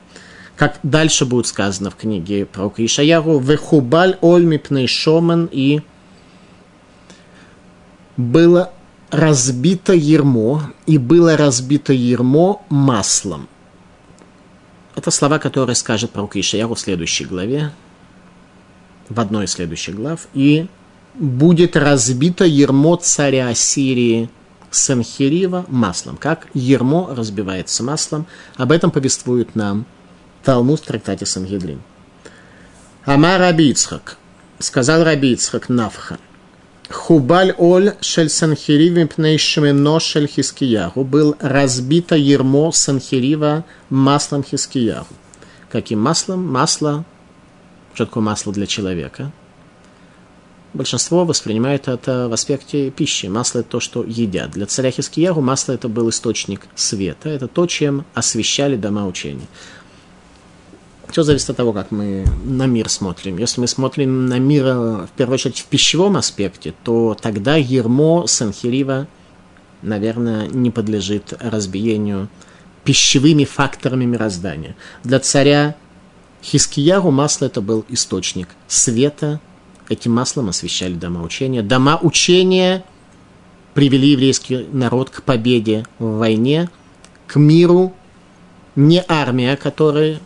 Как 0.57 0.79
дальше 0.81 1.25
будет 1.25 1.45
сказано 1.45 1.91
в 1.91 1.95
книге 1.95 2.47
про 2.47 2.73
Ишаяру, 2.75 3.37
«Вехубаль 3.37 4.17
оль 4.21 4.43
мипней 4.43 4.87
шомен» 4.87 5.47
и 5.51 5.81
было 8.17 8.73
разбито 9.11 9.93
ермо, 9.93 10.63
и 10.87 10.97
было 10.97 11.37
разбито 11.37 11.93
ермо 11.93 12.65
маслом. 12.69 13.47
Это 14.95 15.11
слова, 15.11 15.37
которые 15.37 15.75
скажет 15.75 16.09
пророк 16.09 16.35
Ишаяру 16.35 16.73
в 16.73 16.79
следующей 16.79 17.25
главе, 17.25 17.71
в 19.09 19.19
одной 19.19 19.45
из 19.45 19.51
следующих 19.51 19.93
глав. 19.93 20.27
И 20.33 20.65
будет 21.13 21.77
разбито 21.77 22.45
ермо 22.45 22.95
царя 22.95 23.53
Сирии 23.53 24.31
Санхирива 24.71 25.67
маслом. 25.67 26.17
Как 26.17 26.47
ермо 26.55 27.13
разбивается 27.15 27.83
маслом. 27.83 28.25
Об 28.55 28.71
этом 28.71 28.89
повествует 28.89 29.55
нам 29.55 29.85
Талмуд 30.43 30.79
в 30.79 30.83
трактате 30.83 31.25
Сангедрин. 31.25 31.81
Ама 33.05 33.37
Раби 33.37 33.69
Ицхак. 33.69 34.17
Сказал 34.59 35.03
Раби 35.03 35.33
Ицхак 35.33 35.69
Навха. 35.69 36.17
Хубаль 36.89 37.53
оль 37.57 37.93
шель 38.01 38.29
Санхирив 38.29 39.15
пней 39.15 39.37
шмено 39.37 39.99
шель 39.99 40.27
Хискиягу. 40.27 41.03
Был 41.03 41.35
разбито 41.39 42.15
ермо 42.15 42.71
Санхирива 42.71 43.65
маслом 43.89 44.43
Хискиягу. 44.43 45.13
Каким 45.69 45.99
маслом? 45.99 46.47
Масло. 46.47 47.03
Что 47.93 48.05
такое 48.05 48.23
масло 48.23 48.53
для 48.53 48.67
человека? 48.67 49.31
большинство 50.77 51.25
воспринимает 51.25 51.87
это 51.87 52.29
в 52.29 52.33
аспекте 52.33 52.89
пищи. 52.91 53.25
Масло– 53.25 53.59
это 53.61 53.69
то, 53.69 53.79
что 53.79 54.03
едят. 54.03 54.51
Для 54.51 54.65
царя 54.65 54.91
Хискиягу 54.91 55.41
масло– 55.41 55.71
это 55.73 55.89
был 55.89 56.09
источник 56.09 56.67
света. 56.75 57.29
Это 57.29 57.47
то, 57.47 57.65
чем 57.65 58.05
освещали 58.13 58.77
дома 58.77 59.05
учения. 59.05 59.47
Все 61.09 61.23
зависит 61.23 61.49
от 61.49 61.57
того, 61.57 61.73
как 61.73 61.91
мы 61.91 62.25
на 62.43 62.65
мир 62.65 62.89
смотрим. 62.89 63.37
Если 63.37 63.61
мы 63.61 63.67
смотрим 63.67 64.25
на 64.25 64.39
мир, 64.39 64.65
в 64.65 65.09
первую 65.15 65.35
очередь, 65.35 65.59
в 65.59 65.65
пищевом 65.65 66.17
аспекте, 66.17 66.73
то 66.83 67.15
тогда 67.19 67.55
ермо 67.55 68.27
Санхирива, 68.27 69.07
наверное, 69.81 70.47
не 70.47 70.69
подлежит 70.69 71.33
разбиению 71.39 72.29
пищевыми 72.83 73.45
факторами 73.45 74.05
мироздания. 74.05 74.75
Для 75.03 75.19
царя 75.19 75.75
Хискияру 76.43 77.11
масло 77.11 77.45
это 77.45 77.61
был 77.61 77.85
источник 77.89 78.49
света, 78.67 79.39
Этим 79.89 80.11
маслом 80.13 80.49
освещали 80.49 80.93
дома 80.93 81.23
учения. 81.23 81.61
Дома 81.61 81.97
учения 82.01 82.83
привели 83.73 84.09
еврейский 84.09 84.67
народ 84.71 85.09
к 85.09 85.23
победе 85.23 85.85
в 85.97 86.17
войне, 86.17 86.69
к 87.25 87.37
миру. 87.37 87.93
Не 88.75 89.03
армия, 89.07 89.55
которая 89.55 90.19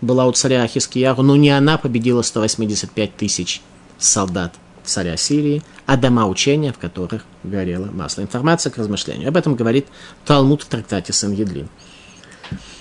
была 0.00 0.26
у 0.26 0.32
царя 0.32 0.66
Хискияру, 0.66 1.22
но 1.22 1.36
не 1.36 1.50
она 1.50 1.78
победила 1.78 2.22
185 2.22 3.16
тысяч 3.16 3.62
солдат 3.98 4.54
царя 4.84 5.16
Сирии, 5.16 5.62
а 5.86 5.96
дома 5.96 6.26
учения, 6.26 6.72
в 6.72 6.78
которых 6.78 7.24
горело 7.44 7.86
масло. 7.86 8.22
Информация 8.22 8.70
к 8.70 8.78
размышлению. 8.78 9.28
Об 9.28 9.36
этом 9.36 9.54
говорит 9.54 9.86
Талмуд 10.24 10.62
в 10.62 10.66
трактате 10.66 11.12
Сангедрин. 11.12 11.68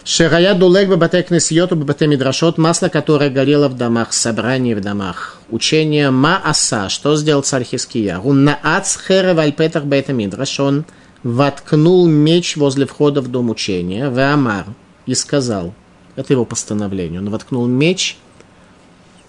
Шерая 0.05 0.53
дулег 0.53 0.87
бабате 0.87 1.21
кнесиоту 1.21 1.75
бабате 1.75 2.07
мидрашот, 2.07 2.57
масло, 2.57 2.87
которое 2.87 3.29
горело 3.29 3.67
в 3.67 3.75
домах 3.75 4.13
собраний, 4.13 4.73
в 4.73 4.79
домах 4.79 5.41
учения. 5.49 6.09
Ма 6.11 6.41
аса, 6.41 6.87
что 6.87 7.17
сделал 7.17 7.43
царь 7.43 7.65
Хиския? 7.65 8.17
Он 8.19 8.45
на 8.45 8.57
ацхере 8.63 9.33
вальпетах 9.33 9.83
бета 9.83 10.13
мидраш, 10.13 10.61
он 10.61 10.85
воткнул 11.23 12.07
меч 12.07 12.55
возле 12.55 12.85
входа 12.85 13.21
в 13.21 13.27
дом 13.27 13.49
учения, 13.49 14.09
в 14.09 14.17
Амар, 14.17 14.67
и 15.05 15.13
сказал, 15.13 15.73
это 16.17 16.33
его 16.33 16.43
постановление, 16.43 17.21
он 17.21 17.29
воткнул 17.29 17.65
меч 17.67 18.17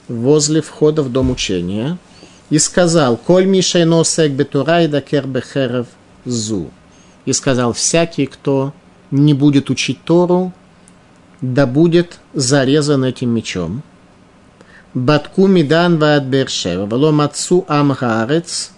возле 0.08 0.62
входа 0.62 1.04
в 1.04 1.12
дом 1.12 1.30
учения, 1.30 1.98
и 2.50 2.58
сказал, 2.58 3.16
«Коль 3.16 3.44
мишей 3.44 3.84
носек 3.84 4.32
бетурай 4.32 4.88
да 4.88 5.00
кербехерев 5.00 5.86
зу». 6.24 6.70
И 7.26 7.32
сказал, 7.34 7.74
«Всякий, 7.74 8.26
кто 8.26 8.72
не 9.10 9.34
будет 9.34 9.68
учить 9.70 10.02
Тору, 10.02 10.52
да 11.40 11.66
будет 11.66 12.18
зарезан 12.34 13.04
этим 13.04 13.30
мечом. 13.30 13.82
Батку 14.94 15.46
Мидан 15.46 15.98
Ваат 15.98 16.24
Бершева, 16.24 16.86
Валом 16.86 17.20
Отцу 17.20 17.64
Амгарец, 17.68 18.72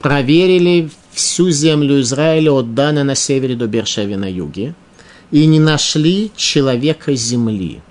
проверили 0.00 0.90
всю 1.12 1.50
землю 1.50 2.00
Израиля 2.00 2.52
от 2.52 2.74
Дана 2.74 3.04
на 3.04 3.14
севере 3.14 3.54
до 3.54 3.66
Бершеви 3.66 4.16
на 4.16 4.30
юге, 4.30 4.74
и 5.30 5.46
не 5.46 5.60
нашли 5.60 6.30
человека 6.36 7.14
земли. 7.14 7.82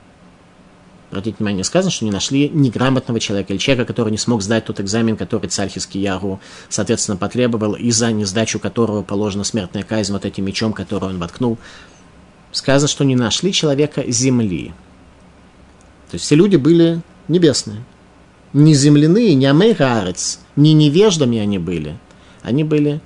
Обратите 1.09 1.37
внимание, 1.39 1.63
сказано, 1.63 1.89
что 1.89 2.05
не 2.05 2.11
нашли 2.11 2.49
неграмотного 2.49 3.19
человека 3.19 3.51
или 3.51 3.59
человека, 3.59 3.87
который 3.87 4.11
не 4.11 4.17
смог 4.17 4.43
сдать 4.43 4.65
тот 4.65 4.79
экзамен, 4.79 5.17
который 5.17 5.49
царь 5.49 5.69
Хискияру, 5.69 6.39
соответственно, 6.69 7.17
потребовал, 7.17 7.73
и 7.73 7.89
за 7.89 8.11
несдачу 8.11 8.59
которого 8.59 9.01
положена 9.01 9.43
смертная 9.43 9.83
казнь 9.83 10.13
вот 10.13 10.25
этим 10.25 10.45
мечом, 10.45 10.71
который 10.73 11.09
он 11.09 11.17
воткнул 11.17 11.57
сказано, 12.51 12.87
что 12.87 13.03
не 13.03 13.15
нашли 13.15 13.53
человека 13.53 14.03
земли. 14.09 14.73
То 16.09 16.15
есть 16.15 16.25
все 16.25 16.35
люди 16.35 16.55
были 16.55 17.01
небесные. 17.27 17.83
Не 18.53 18.73
земляные, 18.73 19.35
не 19.35 19.45
амейрарец, 19.45 20.39
не 20.55 20.73
невеждами 20.73 21.37
они 21.37 21.59
были. 21.59 21.97
Они 22.41 22.63
были 22.63 22.99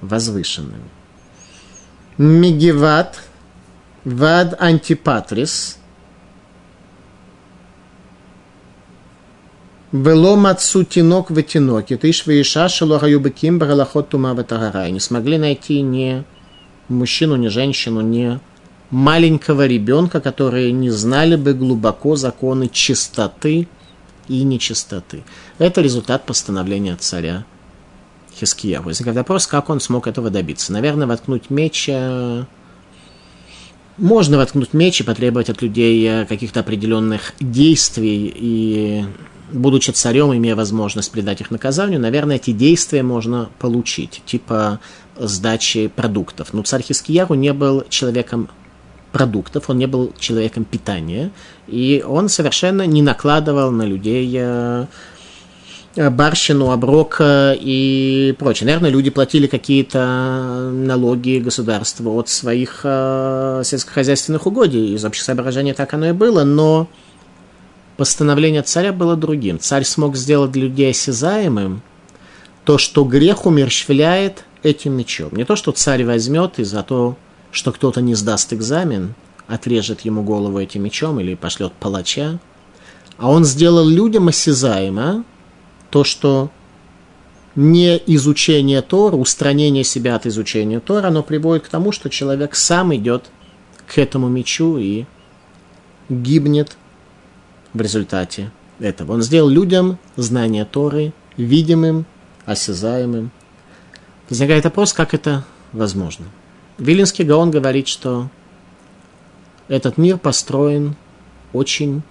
возвышенными. 0.00 0.88
Мегеват, 2.18 3.20
вад 4.04 4.56
антипатрис, 4.60 5.76
Вело 9.92 10.36
мацу 10.36 10.84
тинок 10.84 11.30
в 11.30 11.42
тиноке, 11.42 11.96
ты 11.96 12.12
швеиша 12.12 12.68
шелораюбеким 12.68 13.58
баралахот 13.58 14.10
тума 14.10 14.34
Не 14.34 15.00
смогли 15.00 15.36
найти 15.36 15.82
ни 15.82 16.22
мужчину, 16.88 17.34
ни 17.34 17.48
женщину, 17.48 18.00
ни 18.00 18.38
маленького 18.90 19.66
ребенка, 19.66 20.20
которые 20.20 20.70
не 20.70 20.90
знали 20.90 21.34
бы 21.34 21.54
глубоко 21.54 22.14
законы 22.14 22.68
чистоты 22.68 23.66
и 24.28 24.42
нечистоты. 24.44 25.24
Это 25.58 25.80
результат 25.80 26.24
постановления 26.24 26.94
царя 26.94 27.44
Хиския. 28.32 28.80
Возникает 28.80 29.16
вопрос, 29.16 29.48
как 29.48 29.70
он 29.70 29.80
смог 29.80 30.06
этого 30.06 30.30
добиться. 30.30 30.72
Наверное, 30.72 31.08
воткнуть 31.08 31.50
меч... 31.50 31.90
Можно 34.00 34.38
воткнуть 34.38 34.72
меч 34.72 35.00
и 35.00 35.04
потребовать 35.04 35.50
от 35.50 35.60
людей 35.60 36.02
э, 36.08 36.24
каких-то 36.24 36.60
определенных 36.60 37.34
действий 37.38 38.32
и 38.34 39.04
будучи 39.52 39.90
царем, 39.90 40.32
имея 40.32 40.56
возможность 40.56 41.12
предать 41.12 41.42
их 41.42 41.50
наказанию, 41.50 42.00
наверное, 42.00 42.36
эти 42.36 42.52
действия 42.52 43.02
можно 43.02 43.50
получить, 43.58 44.22
типа 44.24 44.80
сдачи 45.18 45.88
продуктов. 45.88 46.54
Но 46.54 46.62
царь 46.62 46.82
Хискияру 46.82 47.34
не 47.34 47.52
был 47.52 47.84
человеком 47.90 48.48
продуктов, 49.12 49.68
он 49.68 49.76
не 49.76 49.86
был 49.86 50.14
человеком 50.18 50.64
питания, 50.64 51.30
и 51.66 52.02
он 52.06 52.30
совершенно 52.30 52.86
не 52.86 53.02
накладывал 53.02 53.70
на 53.70 53.82
людей 53.82 54.32
э, 54.34 54.86
барщину, 55.96 56.70
оброк 56.70 57.16
и 57.20 58.34
прочее. 58.38 58.66
Наверное, 58.66 58.90
люди 58.90 59.10
платили 59.10 59.46
какие-то 59.46 60.70
налоги 60.72 61.38
государству 61.38 62.16
от 62.16 62.28
своих 62.28 62.80
э, 62.84 63.62
сельскохозяйственных 63.64 64.46
угодий. 64.46 64.94
Из 64.94 65.04
общих 65.04 65.24
соображений 65.24 65.72
так 65.72 65.92
оно 65.94 66.10
и 66.10 66.12
было, 66.12 66.44
но 66.44 66.88
постановление 67.96 68.62
царя 68.62 68.92
было 68.92 69.16
другим. 69.16 69.58
Царь 69.58 69.84
смог 69.84 70.16
сделать 70.16 70.52
для 70.52 70.62
людей 70.62 70.90
осязаемым 70.90 71.82
то, 72.64 72.78
что 72.78 73.04
грех 73.04 73.46
умерщвляет 73.46 74.44
этим 74.62 74.92
мечом. 74.96 75.30
Не 75.32 75.44
то, 75.44 75.56
что 75.56 75.72
царь 75.72 76.04
возьмет 76.04 76.58
и 76.58 76.64
за 76.64 76.82
то, 76.82 77.16
что 77.50 77.72
кто-то 77.72 78.00
не 78.00 78.14
сдаст 78.14 78.52
экзамен, 78.52 79.14
отрежет 79.48 80.02
ему 80.02 80.22
голову 80.22 80.60
этим 80.60 80.84
мечом 80.84 81.18
или 81.18 81.34
пошлет 81.34 81.72
палача, 81.72 82.38
а 83.18 83.28
он 83.28 83.44
сделал 83.44 83.86
людям 83.86 84.28
осязаемо 84.28 85.24
то, 85.90 86.04
что 86.04 86.50
не 87.56 88.00
изучение 88.06 88.80
Тора, 88.80 89.16
устранение 89.16 89.84
себя 89.84 90.16
от 90.16 90.26
изучения 90.26 90.80
Тора, 90.80 91.08
оно 91.08 91.22
приводит 91.22 91.64
к 91.64 91.68
тому, 91.68 91.92
что 91.92 92.08
человек 92.08 92.54
сам 92.54 92.94
идет 92.94 93.30
к 93.86 93.98
этому 93.98 94.28
мечу 94.28 94.78
и 94.78 95.04
гибнет 96.08 96.76
в 97.72 97.80
результате 97.80 98.52
этого. 98.78 99.12
Он 99.12 99.22
сделал 99.22 99.48
людям 99.48 99.98
знание 100.16 100.64
Торы 100.64 101.12
видимым, 101.36 102.06
осязаемым. 102.46 103.30
Возникает 104.28 104.64
вопрос, 104.64 104.92
как 104.92 105.14
это 105.14 105.44
возможно. 105.72 106.26
Вилинский 106.78 107.24
Гаон 107.24 107.50
говорит, 107.50 107.88
что 107.88 108.28
этот 109.68 109.98
мир 109.98 110.18
построен 110.18 110.96
очень 111.52 112.02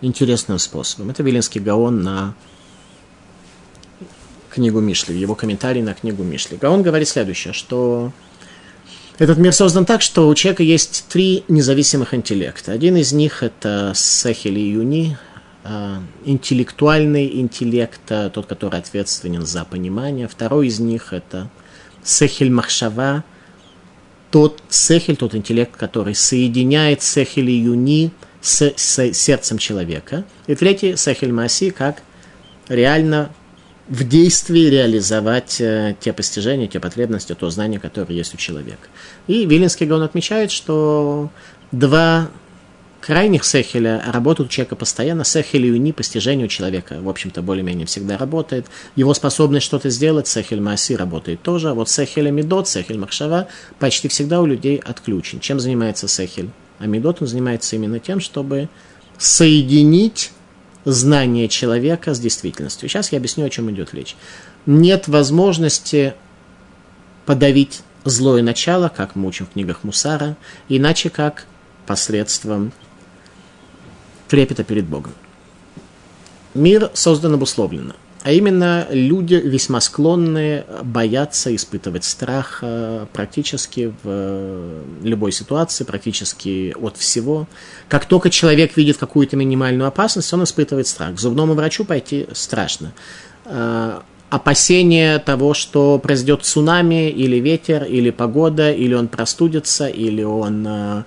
интересным 0.00 0.58
способом. 0.58 1.10
Это 1.10 1.22
Вилинский 1.22 1.60
Гаон 1.60 2.02
на 2.02 2.34
книгу 4.52 4.80
Мишли, 4.80 5.18
его 5.18 5.34
комментарий 5.34 5.82
на 5.82 5.94
книгу 5.94 6.22
Мишли. 6.22 6.56
Гаон 6.56 6.82
говорит 6.82 7.08
следующее, 7.08 7.52
что 7.52 8.12
этот 9.18 9.38
мир 9.38 9.52
создан 9.52 9.84
так, 9.84 10.02
что 10.02 10.28
у 10.28 10.34
человека 10.34 10.62
есть 10.62 11.06
три 11.08 11.44
независимых 11.48 12.14
интеллекта. 12.14 12.72
Один 12.72 12.96
из 12.96 13.12
них– 13.12 13.42
это 13.44 13.92
Сехели 13.94 14.60
Юни, 14.60 15.16
а, 15.64 16.02
интеллектуальный 16.24 17.40
интеллект, 17.40 18.00
а, 18.10 18.30
тот, 18.30 18.46
который 18.46 18.78
ответственен 18.78 19.46
за 19.46 19.64
понимание. 19.64 20.28
Второй 20.28 20.68
из 20.68 20.80
них– 20.80 21.08
это 21.12 21.50
Сехель 22.02 22.50
Махшава, 22.50 23.24
тот 24.30 24.62
Сехель, 24.70 25.16
тот 25.16 25.34
интеллект, 25.34 25.76
который 25.76 26.14
соединяет 26.14 27.02
Сехель 27.02 27.50
и 27.50 27.60
Юни 27.60 28.10
с, 28.40 28.72
с 28.74 29.12
сердцем 29.12 29.58
человека. 29.58 30.24
И 30.46 30.54
третий– 30.54 30.96
Сехель 30.96 31.32
Маси, 31.32 31.70
как 31.70 32.02
реально 32.68 33.30
в 33.92 34.08
действии 34.08 34.70
реализовать 34.70 35.60
э, 35.60 35.94
те 36.00 36.14
постижения, 36.14 36.66
те 36.66 36.80
потребности, 36.80 37.34
то 37.34 37.50
знание, 37.50 37.78
которое 37.78 38.14
есть 38.14 38.32
у 38.32 38.38
человека. 38.38 38.88
И 39.26 39.44
Вилинский 39.44 39.84
Гаон 39.84 40.00
отмечает, 40.00 40.50
что 40.50 41.28
два 41.72 42.30
крайних 43.02 43.44
сехеля 43.44 44.02
работают 44.06 44.48
у 44.48 44.50
человека 44.50 44.76
постоянно. 44.76 45.24
Сехель 45.24 45.66
и 45.66 45.70
уни 45.70 45.92
постижение 45.92 46.46
у 46.46 46.48
человека, 46.48 47.00
в 47.02 47.08
общем-то, 47.10 47.42
более-менее 47.42 47.84
всегда 47.84 48.16
работает. 48.16 48.64
Его 48.96 49.12
способность 49.12 49.66
что-то 49.66 49.90
сделать, 49.90 50.26
сехель 50.26 50.62
маси 50.62 50.96
работает 50.96 51.42
тоже. 51.42 51.68
А 51.68 51.74
вот 51.74 51.90
сехель 51.90 52.28
амидот, 52.28 52.68
сехель 52.68 52.96
махшава 52.96 53.48
почти 53.78 54.08
всегда 54.08 54.40
у 54.40 54.46
людей 54.46 54.78
отключен. 54.78 55.38
Чем 55.38 55.60
занимается 55.60 56.08
сехель? 56.08 56.48
Амидот 56.78 57.20
он 57.20 57.28
занимается 57.28 57.76
именно 57.76 57.98
тем, 57.98 58.20
чтобы 58.20 58.70
соединить 59.18 60.32
знание 60.84 61.48
человека 61.48 62.14
с 62.14 62.20
действительностью. 62.20 62.88
Сейчас 62.88 63.12
я 63.12 63.18
объясню, 63.18 63.44
о 63.44 63.50
чем 63.50 63.70
идет 63.70 63.94
речь. 63.94 64.16
Нет 64.66 65.08
возможности 65.08 66.14
подавить 67.26 67.82
злое 68.04 68.42
начало, 68.42 68.88
как 68.88 69.14
мы 69.14 69.28
учим 69.28 69.46
в 69.46 69.50
книгах 69.50 69.84
Мусара, 69.84 70.36
иначе 70.68 71.10
как 71.10 71.46
посредством 71.86 72.72
трепета 74.28 74.64
перед 74.64 74.86
Богом. 74.86 75.12
Мир 76.54 76.90
создан 76.94 77.34
обусловленно. 77.34 77.96
А 78.22 78.30
именно, 78.30 78.86
люди 78.90 79.34
весьма 79.34 79.80
склонны 79.80 80.64
бояться, 80.84 81.54
испытывать 81.54 82.04
страх 82.04 82.60
э, 82.62 83.06
практически 83.12 83.92
в 84.02 84.04
э, 84.04 84.82
любой 85.02 85.32
ситуации, 85.32 85.82
практически 85.82 86.72
от 86.80 86.96
всего. 86.96 87.48
Как 87.88 88.04
только 88.04 88.30
человек 88.30 88.76
видит 88.76 88.98
какую-то 88.98 89.36
минимальную 89.36 89.88
опасность, 89.88 90.32
он 90.32 90.44
испытывает 90.44 90.86
страх. 90.86 91.16
К 91.16 91.18
зубному 91.18 91.54
врачу 91.54 91.84
пойти 91.84 92.28
страшно. 92.32 92.92
Э, 93.44 93.98
опасение 94.30 95.18
того, 95.18 95.52
что 95.52 95.98
произойдет 95.98 96.44
цунами, 96.44 97.10
или 97.10 97.36
ветер, 97.40 97.82
или 97.82 98.10
погода, 98.10 98.70
или 98.70 98.94
он 98.94 99.08
простудится, 99.08 99.88
или 99.88 100.22
он 100.22 101.04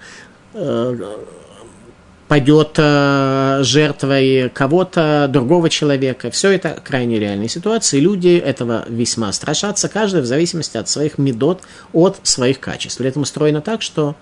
пойдет 2.28 2.74
э, 2.78 3.60
жертвой 3.64 4.50
кого-то, 4.50 5.28
другого 5.30 5.70
человека. 5.70 6.32
Все 6.32 6.52
это 6.52 6.82
крайне 6.84 7.20
реальные 7.20 7.50
ситуации. 7.50 8.00
Люди 8.00 8.36
этого 8.38 8.86
весьма 8.88 9.32
страшатся, 9.32 9.90
каждый 9.90 10.22
в 10.22 10.26
зависимости 10.26 10.78
от 10.78 10.90
своих 10.90 11.18
медот, 11.18 11.62
от 11.94 12.20
своих 12.24 12.60
качеств. 12.60 12.98
При 12.98 13.10
этом 13.10 13.24
устроено 13.24 13.62
так, 13.62 13.82
что 13.82 14.16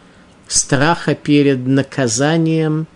страха 0.47 1.15
перед 1.15 1.65
наказанием 1.65 2.87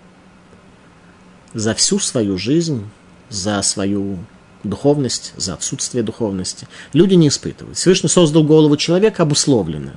за 1.53 1.73
всю 1.73 1.99
свою 1.99 2.37
жизнь, 2.37 2.89
за 3.29 3.61
свою 3.61 4.17
духовность, 4.63 5.33
за 5.37 5.53
отсутствие 5.53 6.03
духовности, 6.03 6.67
люди 6.91 7.13
не 7.13 7.29
испытывают. 7.29 7.77
Всевышний 7.77 8.09
создал 8.09 8.43
голову 8.43 8.75
человека 8.75 9.23
обусловленно. 9.23 9.95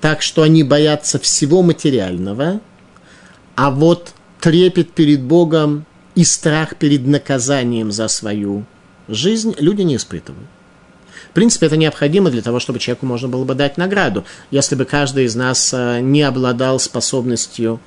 Так 0.00 0.20
что 0.20 0.42
они 0.42 0.64
боятся 0.64 1.20
всего 1.20 1.62
материального– 1.62 2.60
а 3.56 3.70
вот 3.70 4.12
трепет 4.40 4.92
перед 4.92 5.22
Богом 5.22 5.86
и 6.14 6.24
страх 6.24 6.76
перед 6.76 7.06
наказанием 7.06 7.90
за 7.92 8.08
свою 8.08 8.64
жизнь 9.08 9.54
люди 9.58 9.82
не 9.82 9.96
испытывают. 9.96 10.48
В 11.30 11.34
принципе, 11.34 11.66
это 11.66 11.76
необходимо 11.76 12.30
для 12.30 12.42
того, 12.42 12.60
чтобы 12.60 12.78
человеку 12.78 13.06
можно 13.06 13.28
было 13.28 13.44
бы 13.44 13.54
дать 13.54 13.76
награду. 13.76 14.24
Если 14.50 14.76
бы 14.76 14.84
каждый 14.84 15.24
из 15.24 15.34
нас 15.34 15.72
э, 15.74 16.00
не 16.00 16.22
обладал 16.22 16.78
способностью 16.78 17.80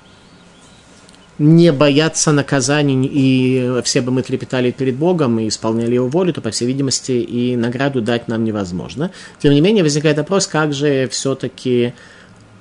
не 1.39 1.71
бояться 1.71 2.32
наказаний, 2.32 3.08
и 3.10 3.82
все 3.84 4.01
бы 4.01 4.12
мы 4.12 4.23
трепетали 4.23 4.71
перед 4.71 4.95
Богом 4.95 5.39
и 5.39 5.47
исполняли 5.47 5.93
Его 5.93 6.08
волю, 6.08 6.34
то, 6.34 6.41
по 6.41 6.49
всей 6.49 6.65
видимости, 6.65 7.12
и 7.12 7.56
награду 7.56 8.01
дать 8.01 8.27
нам 8.27 8.43
невозможно. 8.43 9.12
Тем 9.39 9.53
не 9.53 9.62
менее, 9.62 9.84
возникает 9.84 10.17
вопрос, 10.17 10.47
как 10.47 10.73
же 10.73 11.08
все-таки 11.10 11.93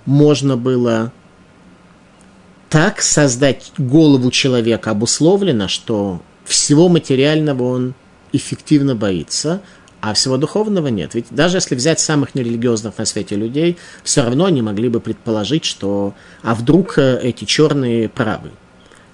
можно 0.05 0.57
было 0.57 1.12
так 2.77 3.01
создать 3.01 3.73
голову 3.79 4.31
человека 4.31 4.91
обусловлено, 4.91 5.67
что 5.67 6.21
всего 6.45 6.91
материального 6.91 7.62
он 7.62 7.95
эффективно 8.35 8.95
боится, 8.95 9.62
а 10.03 10.12
всего 10.12 10.37
духовного 10.37 10.89
нет. 10.89 11.15
Ведь 11.15 11.25
даже 11.31 11.57
если 11.57 11.75
взять 11.75 12.01
самых 12.01 12.35
нерелигиозных 12.35 12.99
на 12.99 13.07
свете 13.07 13.35
людей, 13.35 13.79
все 14.05 14.25
равно 14.25 14.45
они 14.45 14.61
могли 14.61 14.91
бы 14.91 15.01
предположить, 15.01 15.65
что 15.65 16.12
а 16.43 16.55
вдруг 16.55 16.99
э, 16.99 17.19
эти 17.23 17.47
черные 17.47 18.11
правы, 18.11 18.51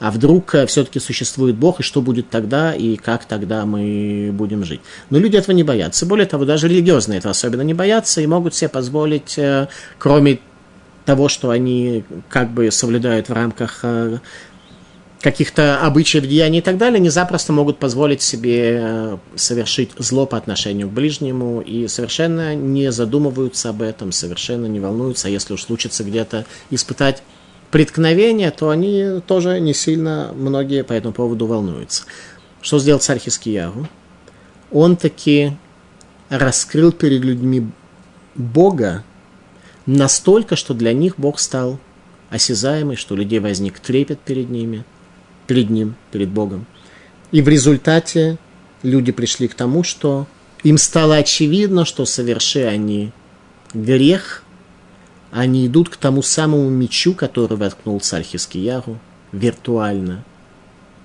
а 0.00 0.10
вдруг 0.10 0.56
э, 0.56 0.66
все-таки 0.66 0.98
существует 0.98 1.54
Бог, 1.54 1.78
и 1.78 1.84
что 1.84 2.02
будет 2.02 2.30
тогда, 2.30 2.74
и 2.74 2.96
как 2.96 3.26
тогда 3.26 3.64
мы 3.64 4.30
будем 4.32 4.64
жить. 4.64 4.80
Но 5.08 5.18
люди 5.18 5.36
этого 5.36 5.54
не 5.54 5.62
боятся. 5.62 6.04
Более 6.04 6.26
того, 6.26 6.44
даже 6.44 6.66
религиозные 6.66 7.18
этого 7.20 7.30
особенно 7.30 7.62
не 7.62 7.74
боятся 7.74 8.22
и 8.22 8.26
могут 8.26 8.56
себе 8.56 8.70
позволить, 8.70 9.38
э, 9.38 9.68
кроме 10.00 10.40
того, 11.04 11.28
что 11.28 11.50
они 11.50 12.04
как 12.28 12.50
бы 12.50 12.70
соблюдают 12.70 13.28
в 13.28 13.32
рамках 13.32 13.80
э, 13.82 14.18
каких-то 15.20 15.80
обычаев, 15.80 16.26
деяний 16.26 16.58
и 16.58 16.62
так 16.62 16.78
далее, 16.78 16.96
они 16.96 17.08
запросто 17.08 17.52
могут 17.52 17.78
позволить 17.78 18.22
себе 18.22 18.78
э, 18.80 19.16
совершить 19.36 19.90
зло 19.98 20.26
по 20.26 20.36
отношению 20.36 20.88
к 20.88 20.92
ближнему 20.92 21.60
и 21.60 21.86
совершенно 21.88 22.54
не 22.54 22.90
задумываются 22.92 23.70
об 23.70 23.82
этом, 23.82 24.12
совершенно 24.12 24.66
не 24.66 24.80
волнуются. 24.80 25.28
А 25.28 25.30
если 25.30 25.54
уж 25.54 25.62
случится 25.62 26.04
где-то 26.04 26.44
испытать 26.70 27.22
преткновение, 27.70 28.50
то 28.50 28.70
они 28.70 29.20
тоже 29.26 29.60
не 29.60 29.74
сильно 29.74 30.32
многие 30.34 30.84
по 30.84 30.92
этому 30.92 31.14
поводу 31.14 31.46
волнуются. 31.46 32.04
Что 32.60 32.78
сделал 32.78 33.00
царь 33.00 33.18
Хискиягу? 33.18 33.88
Он 34.70 34.96
таки 34.96 35.56
раскрыл 36.28 36.92
перед 36.92 37.22
людьми 37.22 37.68
Бога, 38.34 39.04
настолько, 39.86 40.56
что 40.56 40.74
для 40.74 40.92
них 40.92 41.14
Бог 41.18 41.38
стал 41.38 41.78
осязаемый, 42.30 42.96
что 42.96 43.14
людей 43.14 43.40
возник 43.40 43.78
трепет 43.78 44.20
перед 44.20 44.48
ними, 44.48 44.84
перед 45.46 45.70
Ним, 45.70 45.96
перед 46.10 46.30
Богом. 46.30 46.66
И 47.30 47.42
в 47.42 47.48
результате 47.48 48.38
люди 48.82 49.12
пришли 49.12 49.48
к 49.48 49.54
тому, 49.54 49.82
что 49.82 50.26
им 50.62 50.78
стало 50.78 51.16
очевидно, 51.16 51.84
что 51.84 52.04
соверши 52.04 52.62
они 52.62 53.12
грех, 53.74 54.44
они 55.30 55.66
идут 55.66 55.88
к 55.88 55.96
тому 55.96 56.22
самому 56.22 56.68
мечу, 56.68 57.14
который 57.14 57.56
воткнул 57.56 58.00
царь 58.00 58.22
Хискиягу 58.22 58.98
виртуально. 59.32 60.24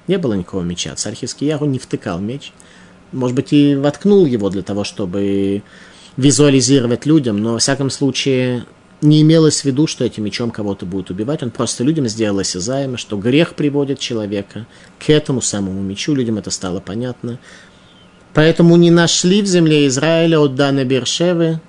Не 0.08 0.18
было 0.18 0.34
никакого 0.34 0.63
меча. 0.63 0.96
Царь 0.96 1.16
Хискиягу 1.16 1.66
не 1.66 1.80
втыкал 1.80 2.20
меч. 2.20 2.54
Может 3.12 3.36
быть, 3.36 3.54
и 3.54 3.76
воткнул 3.76 4.26
его 4.26 4.50
для 4.50 4.63
того, 4.63 4.84
чтобы 4.84 5.63
визуализировать 6.17 7.06
людям, 7.06 7.38
но, 7.38 7.53
во 7.53 7.60
всяком 7.60 7.89
случае, 7.89 8.65
не 9.01 9.21
имелось 9.21 9.62
в 9.62 9.65
виду, 9.65 9.86
что 9.86 10.03
этим 10.03 10.23
мечом 10.23 10.49
кого-то 10.49 10.86
будет 10.86 11.12
убивать. 11.12 11.43
Он 11.43 11.51
просто 11.51 11.84
людям 11.84 12.08
сделал 12.08 12.39
осязаемо, 12.39 12.97
что 12.97 13.17
грех 13.17 13.53
приводит 13.53 13.99
человека 13.99 14.65
к 14.99 15.10
этому 15.10 15.41
самому 15.41 15.82
мечу. 15.82 16.15
Людям 16.15 16.38
это 16.38 16.49
стало 16.49 16.80
понятно. 16.80 17.39
Поэтому 18.34 18.75
не 18.75 18.91
нашли 18.91 19.41
в 19.41 19.45
земле 19.45 19.88
Израиля 19.88 20.39
от 20.39 20.56
Дана 20.56 20.84
Бершевы, 20.84 21.60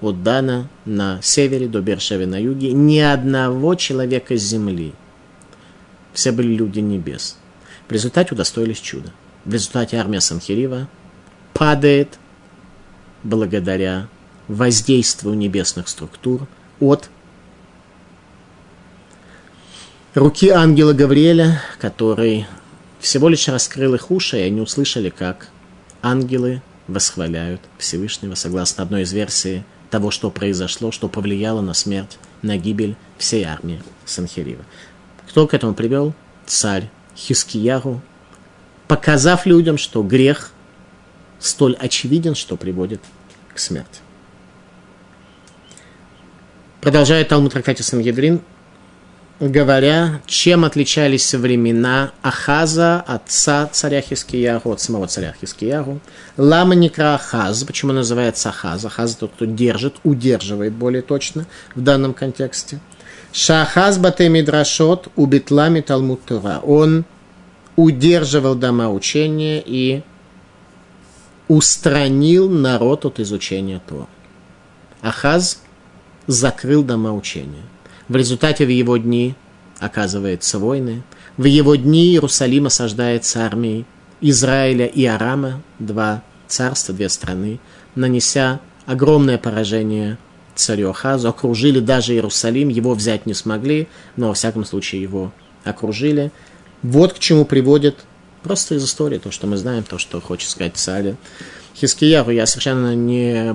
от 0.00 0.22
Дана 0.22 0.68
на 0.84 1.20
севере 1.22 1.68
до 1.68 1.80
Бершевы 1.80 2.26
на 2.26 2.40
юге, 2.40 2.72
ни 2.72 2.98
одного 2.98 3.76
человека 3.76 4.36
с 4.36 4.42
земли. 4.42 4.92
Все 6.12 6.32
были 6.32 6.54
люди 6.54 6.80
небес. 6.80 7.36
В 7.88 7.92
результате 7.92 8.34
удостоились 8.34 8.80
чуда. 8.80 9.10
В 9.44 9.52
результате 9.52 9.96
армия 9.96 10.20
Санхирива 10.20 10.88
падает 11.52 12.18
благодаря 13.22 14.08
воздействию 14.48 15.34
небесных 15.34 15.88
структур 15.88 16.46
от 16.80 17.08
руки 20.14 20.48
ангела 20.48 20.92
Гавриэля, 20.92 21.62
который 21.80 22.46
всего 23.00 23.28
лишь 23.28 23.48
раскрыл 23.48 23.94
их 23.94 24.10
уши, 24.10 24.38
и 24.38 24.42
они 24.42 24.60
услышали, 24.60 25.10
как 25.10 25.48
ангелы 26.02 26.62
восхваляют 26.88 27.60
Всевышнего, 27.78 28.34
согласно 28.34 28.82
одной 28.82 29.02
из 29.02 29.12
версий 29.12 29.64
того, 29.90 30.10
что 30.10 30.30
произошло, 30.30 30.90
что 30.90 31.08
повлияло 31.08 31.60
на 31.60 31.74
смерть, 31.74 32.18
на 32.42 32.56
гибель 32.56 32.96
всей 33.18 33.44
армии 33.44 33.82
Санхирива. 34.04 34.64
Кто 35.28 35.46
к 35.46 35.54
этому 35.54 35.74
привел? 35.74 36.14
Царь 36.46 36.90
Хискияру, 37.16 38.00
показав 38.88 39.46
людям, 39.46 39.78
что 39.78 40.02
грех 40.02 40.50
столь 41.42 41.74
очевиден, 41.74 42.34
что 42.34 42.56
приводит 42.56 43.00
к 43.54 43.58
смерти. 43.58 44.00
Продолжает 46.80 47.28
Талмуд 47.28 47.52
Трактате 47.52 47.82
Сангедрин, 47.82 48.40
говоря, 49.38 50.20
чем 50.26 50.64
отличались 50.64 51.34
времена 51.34 52.12
Ахаза, 52.22 53.00
отца 53.00 53.68
царя 53.70 54.00
Хискиягу, 54.00 54.72
от 54.72 54.80
самого 54.80 55.06
царя 55.06 55.34
Хискиягу. 55.40 56.00
Лама 56.36 56.74
Никра 56.74 57.14
Ахаз, 57.14 57.64
почему 57.64 57.92
называется 57.92 58.48
Ахаз? 58.48 58.84
Ахаз 58.84 59.16
тот, 59.16 59.32
кто 59.34 59.44
держит, 59.44 59.96
удерживает 60.04 60.72
более 60.72 61.02
точно 61.02 61.46
в 61.74 61.80
данном 61.80 62.14
контексте. 62.14 62.80
Шахаз 63.32 63.98
Бате 63.98 64.28
Мидрашот 64.28 65.08
убитлами 65.16 65.80
Талмуд 65.80 66.24
Тура. 66.24 66.60
Он 66.62 67.04
удерживал 67.76 68.54
дома 68.54 68.90
учения 68.90 69.62
и 69.64 70.02
устранил 71.48 72.48
народ 72.48 73.04
от 73.04 73.20
изучения 73.20 73.80
Тора. 73.86 74.08
Ахаз 75.00 75.60
закрыл 76.26 76.82
дома 76.82 77.12
учения. 77.12 77.62
В 78.08 78.16
результате 78.16 78.64
в 78.64 78.68
его 78.68 78.96
дни 78.96 79.34
оказывается 79.78 80.58
войны. 80.58 81.02
В 81.36 81.44
его 81.44 81.74
дни 81.74 82.06
Иерусалим 82.08 82.66
осаждается 82.66 83.44
армией 83.44 83.84
Израиля 84.20 84.86
и 84.86 85.04
Арама, 85.04 85.62
два 85.78 86.22
царства, 86.46 86.94
две 86.94 87.08
страны, 87.08 87.58
нанеся 87.94 88.60
огромное 88.86 89.38
поражение 89.38 90.18
царю 90.54 90.90
Ахазу. 90.90 91.28
Окружили 91.28 91.80
даже 91.80 92.12
Иерусалим, 92.14 92.68
его 92.68 92.94
взять 92.94 93.26
не 93.26 93.34
смогли, 93.34 93.88
но 94.16 94.28
во 94.28 94.34
всяком 94.34 94.64
случае 94.64 95.02
его 95.02 95.32
окружили. 95.64 96.30
Вот 96.82 97.14
к 97.14 97.18
чему 97.18 97.44
приводит 97.44 98.04
просто 98.42 98.74
из 98.74 98.84
истории 98.84 99.18
то, 99.18 99.30
что 99.30 99.46
мы 99.46 99.56
знаем, 99.56 99.84
то, 99.84 99.98
что 99.98 100.20
хочет 100.20 100.50
сказать 100.50 100.76
царь. 100.76 101.14
Хискияру 101.74 102.30
я 102.30 102.46
совершенно 102.46 102.94
не 102.94 103.54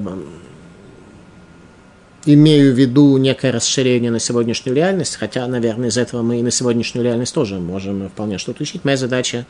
имею 2.25 2.73
в 2.73 2.77
виду 2.77 3.17
некое 3.17 3.51
расширение 3.51 4.11
на 4.11 4.19
сегодняшнюю 4.19 4.75
реальность, 4.75 5.15
хотя, 5.15 5.47
наверное, 5.47 5.89
из 5.89 5.97
этого 5.97 6.21
мы 6.21 6.39
и 6.39 6.43
на 6.43 6.51
сегодняшнюю 6.51 7.05
реальность 7.05 7.33
тоже 7.33 7.59
можем 7.59 8.09
вполне 8.09 8.37
что-то 8.37 8.63
учить. 8.63 8.83
Моя 8.83 8.97
задача 8.97 9.45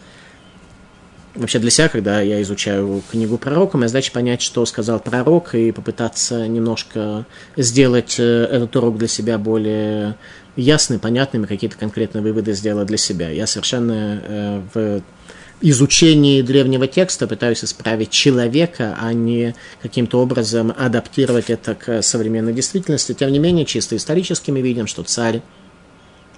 вообще 1.37 1.59
для 1.59 1.71
себя, 1.71 1.89
когда 1.89 2.21
я 2.21 2.41
изучаю 2.41 3.01
книгу 3.09 3.37
пророка, 3.37 3.77
моя 3.77 3.87
задача 3.87 4.11
понять, 4.11 4.41
что 4.41 4.65
сказал 4.65 4.99
пророк, 4.99 5.55
и 5.55 5.71
попытаться 5.71 6.47
немножко 6.47 7.25
сделать 7.55 8.15
э, 8.19 8.23
этот 8.23 8.75
урок 8.75 8.97
для 8.97 9.07
себя 9.07 9.37
более 9.37 10.15
ясным, 10.55 10.99
понятным, 10.99 11.43
и 11.43 11.47
какие-то 11.47 11.77
конкретные 11.77 12.21
выводы 12.21 12.53
сделать 12.53 12.87
для 12.87 12.97
себя. 12.97 13.29
Я 13.29 13.47
совершенно 13.47 14.21
э, 14.23 14.61
в 14.73 15.01
изучении 15.61 16.41
древнего 16.41 16.87
текста 16.87 17.27
пытаюсь 17.27 17.63
исправить 17.63 18.11
человека, 18.11 18.97
а 18.99 19.13
не 19.13 19.55
каким-то 19.81 20.19
образом 20.21 20.73
адаптировать 20.77 21.49
это 21.49 21.73
к 21.75 22.01
современной 22.01 22.53
действительности. 22.53 23.13
Тем 23.13 23.31
не 23.31 23.39
менее, 23.39 23.65
чисто 23.65 23.95
исторически 23.95 24.51
мы 24.51 24.61
видим, 24.61 24.87
что 24.87 25.03
царь 25.03 25.41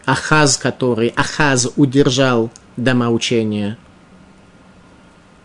Ахаз, 0.06 0.58
который 0.58 1.10
Ахаз 1.16 1.70
удержал 1.76 2.50
дома 2.78 3.10
учения 3.10 3.78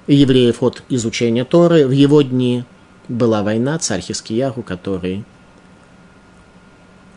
евреев 0.07 0.63
от 0.63 0.83
изучения 0.89 1.45
Торы, 1.45 1.87
в 1.87 1.91
его 1.91 2.23
дни 2.23 2.65
была 3.09 3.43
война, 3.43 3.79
царь 3.79 4.01
Хискияху, 4.01 4.63
который 4.63 5.25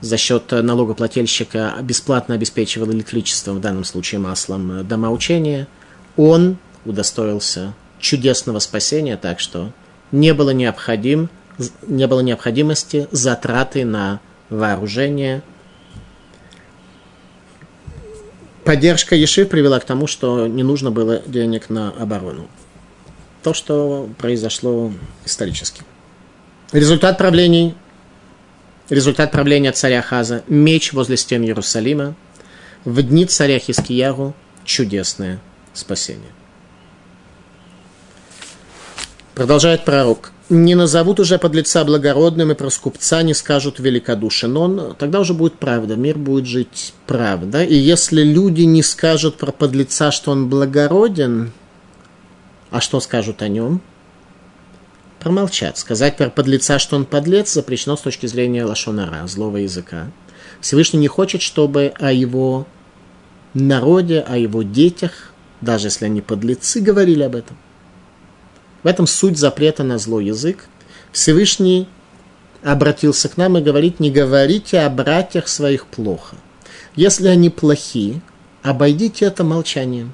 за 0.02 0.18
счет 0.18 0.52
налогоплательщика 0.52 1.76
бесплатно 1.82 2.36
обеспечивал 2.36 2.92
электричеством, 2.92 3.58
в 3.58 3.62
данном 3.62 3.84
случае 3.84 4.20
маслом, 4.20 4.88
дома 4.88 5.12
учения– 5.12 5.68
он 6.18 6.58
удостоился 6.84 7.74
чудесного 8.00 8.60
спасения, 8.60 9.16
так 9.18 9.40
что 9.40 9.72
не 10.12 10.34
было, 10.34 10.50
необходим, 10.50 11.30
не 11.84 12.08
было 12.08 12.20
необходимости 12.20 13.08
затраты 13.12 13.86
на 13.86 14.20
вооружение. 14.50 15.44
Поддержка 18.66 19.16
Еши 19.16 19.46
привела 19.46 19.80
к 19.80 19.86
тому, 19.86 20.08
что 20.08 20.48
не 20.48 20.64
нужно 20.64 20.92
было 20.92 21.22
денег 21.26 21.70
на 21.70 21.90
оборону. 21.90 22.50
То, 23.44 23.54
что 23.54 24.10
произошло 24.18 24.92
исторически. 25.24 25.84
Результат 26.74 27.18
правлений, 27.18 27.76
результат 28.90 29.32
правления 29.32 29.72
царя 29.72 30.02
Хаза– 30.02 30.44
меч 30.48 30.92
возле 30.92 31.16
стен 31.16 31.44
Иерусалима. 31.44 32.16
В 32.84 33.02
дни 33.04 33.26
царя 33.26 33.58
Хискияру– 33.60 34.34
чудесное 34.66 35.40
спасения. 35.78 36.32
Продолжает 39.38 39.86
пророк. 39.86 40.32
Не 40.50 40.74
назовут 40.74 41.20
уже 41.20 41.38
подлеца 41.38 41.84
благородным, 41.84 42.52
и 42.52 42.56
про 42.56 42.70
скупца 42.70 43.22
не 43.22 43.34
скажут 43.34 43.80
великодушен 43.80 44.58
он. 44.58 44.96
Тогда 44.98 45.20
уже 45.20 45.34
будет 45.34 45.60
правда, 45.60 45.96
мир 45.96 46.18
будет 46.18 46.48
жить 46.48 46.94
правда. 47.06 47.64
И 47.64 47.76
если 47.76 48.24
люди 48.24 48.62
не 48.62 48.82
скажут 48.82 49.38
про 49.38 49.52
подлеца, 49.52 50.12
что 50.12 50.32
он 50.32 50.50
благороден, 50.50 51.52
а 52.72 52.82
что 52.82 53.00
скажут 53.00 53.42
о 53.42 53.48
нем? 53.48 53.82
Промолчат. 55.20 55.78
Сказать 55.78 56.18
про 56.18 56.30
подлеца, 56.30 56.80
что 56.80 56.96
он 56.96 57.06
подлец, 57.06 57.54
запрещено 57.54 57.96
с 57.98 58.02
точки 58.02 58.26
зрения 58.26 58.66
лошонара, 58.66 59.28
злого 59.28 59.58
языка. 59.58 60.08
Всевышний 60.62 61.00
не 61.00 61.08
хочет, 61.08 61.42
чтобы 61.42 61.94
о 62.00 62.12
его 62.12 62.66
народе, 63.54 64.26
о 64.28 64.38
его 64.38 64.64
детях 64.64 65.34
даже 65.62 65.88
если 65.88 66.06
они 66.06 66.22
подлецы 66.22 66.82
говорили 66.82 67.24
об 67.24 67.36
этом. 67.36 67.58
В 68.84 68.88
этом 68.88 69.08
суть 69.08 69.38
запрета 69.38 69.84
на 69.84 69.98
злой 69.98 70.26
язык. 70.26 70.66
Всевышний 71.12 71.88
обратился 72.64 73.30
к 73.30 73.38
нам 73.38 73.58
и 73.58 73.62
говорит, 73.62 74.00
не 74.00 74.12
говорите 74.12 74.80
о 74.80 74.90
братьях 74.90 75.48
своих 75.48 75.88
плохо. 75.88 76.36
Если 76.96 77.28
они 77.28 77.50
плохи, 77.50 78.22
обойдите 78.64 79.26
это 79.26 79.44
молчанием. 79.44 80.14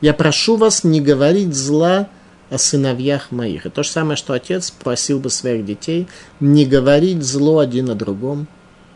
Я 0.00 0.14
прошу 0.14 0.56
вас 0.56 0.84
не 0.84 1.00
говорить 1.00 1.54
зла 1.54 2.08
о 2.50 2.58
сыновьях 2.58 3.30
моих. 3.30 3.66
И 3.66 3.70
то 3.70 3.82
же 3.82 3.90
самое, 3.90 4.16
что 4.16 4.32
отец 4.32 4.70
просил 4.70 5.18
бы 5.18 5.28
своих 5.28 5.64
детей 5.64 6.06
не 6.40 6.64
говорить 6.64 7.22
зло 7.22 7.58
один 7.58 7.90
о 7.90 7.94
другом. 7.94 8.46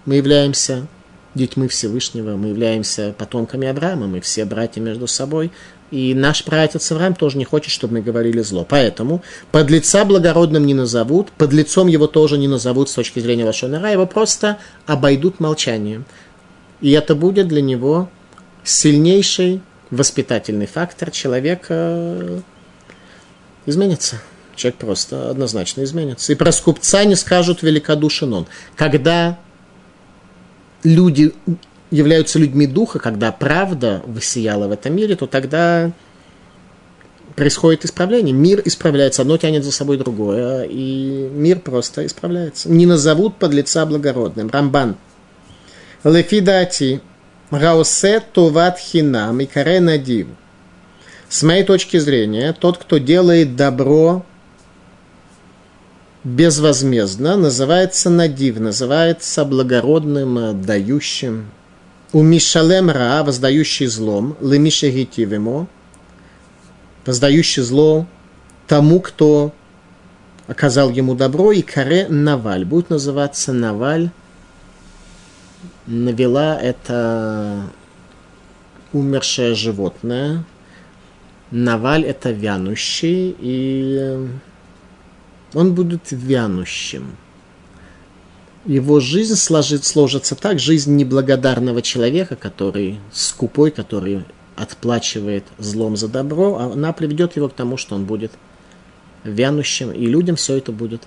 Мы 0.05 0.17
являемся 0.17 0.87
детьми 1.35 1.69
Всевышнего, 1.69 2.37
мы 2.37 2.49
являемся 2.49 3.15
потомками 3.17 3.69
Авраама, 3.69 4.07
мы 4.07 4.21
все 4.21 4.45
братья 4.45 4.81
между 4.81 5.07
собой, 5.07 5.51
и 5.91 6.15
наш 6.15 6.45
братец 6.45 6.91
Авраам 6.91 7.15
тоже 7.15 7.39
не 7.39 7.45
хочет, 7.45 7.71
чтобы 7.71 7.95
мы 7.95 8.03
говорили 8.03 8.41
зло. 8.41 8.67
Поэтому 8.69 9.23
подлеца 9.51 10.05
благородным 10.05 10.67
не 10.67 10.75
назовут, 10.75 11.31
подлецом 11.33 11.87
его 11.87 12.07
тоже 12.07 12.39
не 12.39 12.49
назовут 12.49 12.89
с 12.89 12.95
точки 12.95 13.21
зрения 13.21 13.45
Лашонара, 13.45 13.91
его 13.91 14.07
просто 14.07 14.59
обойдут 14.87 15.41
молчанием. 15.41 16.05
И 16.81 16.91
это 16.93 17.15
будет 17.15 17.49
для 17.49 17.63
него 17.63 18.09
сильнейшей 18.65 19.61
воспитательный 19.91 20.67
фактор, 20.67 21.11
человек 21.11 21.67
э, 21.69 22.41
изменится. 23.67 24.21
Человек 24.57 24.79
просто 24.79 25.31
однозначно 25.31 25.85
изменится. 25.85 26.33
И 26.33 26.37
про 26.37 26.53
скупца 26.53 27.05
не 27.05 27.15
скажут 27.17 27.63
великодушен 27.63 28.33
он. 28.33 28.47
Когда 28.77 29.39
люди 30.83 31.33
являются 31.91 32.39
людьми 32.39 32.67
духа, 32.67 32.99
когда 32.99 33.33
правда 33.33 34.03
высияла 34.07 34.69
в 34.69 34.73
этом 34.73 34.97
мире, 34.97 35.15
то 35.17 35.27
тогда 35.27 35.93
происходит 37.37 37.85
исправление. 37.85 38.35
Мир 38.35 38.63
исправляется, 38.65 39.23
одно 39.23 39.37
тянет 39.37 39.65
за 39.65 39.73
собой 39.73 39.99
другое, 39.99 40.65
и 40.65 41.29
мир 41.33 41.61
просто 41.61 42.07
исправляется. 42.07 42.71
Не 42.71 42.87
назовут 42.87 43.37
подлеца 43.37 43.85
благородным. 43.87 44.49
Рамбан. 44.51 44.97
Лефидати. 46.05 47.01
Раусе 47.51 48.21
туват 48.33 48.79
хинам 48.79 49.41
и 49.41 49.47
каре 49.47 49.81
надив. 49.81 50.29
С 51.29 51.43
моей 51.43 51.65
точки 51.65 51.99
зрения, 51.99 52.55
тот, 52.59 52.79
кто 52.79 52.97
делает 52.97 53.57
добро 53.57 54.25
безвозмездно, 56.25 57.37
называется 57.37 58.11
надив, 58.11 58.59
называется 58.61 59.45
благородным, 59.45 60.63
дающим. 60.63 61.51
У 62.13 62.23
Мишалем 62.23 62.91
Ра, 62.91 63.23
воздающий 63.25 63.87
злом, 63.87 64.37
лемишегитив 64.41 65.33
ему, 65.33 65.67
воздающий 67.07 67.63
зло 67.63 68.07
тому, 68.69 69.01
кто 69.01 69.53
оказал 70.47 70.91
ему 70.91 71.15
добро, 71.15 71.53
и 71.53 71.63
каре 71.63 72.07
Наваль. 72.09 72.65
Будет 72.65 72.91
называться 72.91 73.53
Наваль. 73.53 74.11
Навела– 75.87 76.61
это 76.63 77.65
умершее 78.93 79.55
животное. 79.55 80.45
Наваль– 81.51 82.05
это 82.07 82.31
вянущий, 82.31 83.35
и 83.39 84.29
он 85.55 85.75
будет 85.75 86.11
вянущим. 86.11 87.17
Его 88.65 89.01
жизнь 89.01 89.35
сложит, 89.35 89.85
сложится 89.85 90.37
так, 90.37 90.61
жизнь 90.61 90.95
неблагодарного 90.95 91.83
человека, 91.83 92.37
который 92.37 93.01
скупой, 93.13 93.71
который 93.71 94.25
отплачивает 94.57 95.45
злом 95.59 95.97
за 95.97 96.09
добро, 96.09 96.59
она 96.59 96.93
приведет 96.93 97.37
его 97.37 97.49
к 97.49 97.55
тому, 97.55 97.77
что 97.77 97.95
он 97.97 98.05
будет 98.05 98.33
вянущим, 99.25 99.91
и 99.91 100.07
людям 100.07 100.37
все 100.37 100.57
это 100.57 100.73
будет 100.73 101.03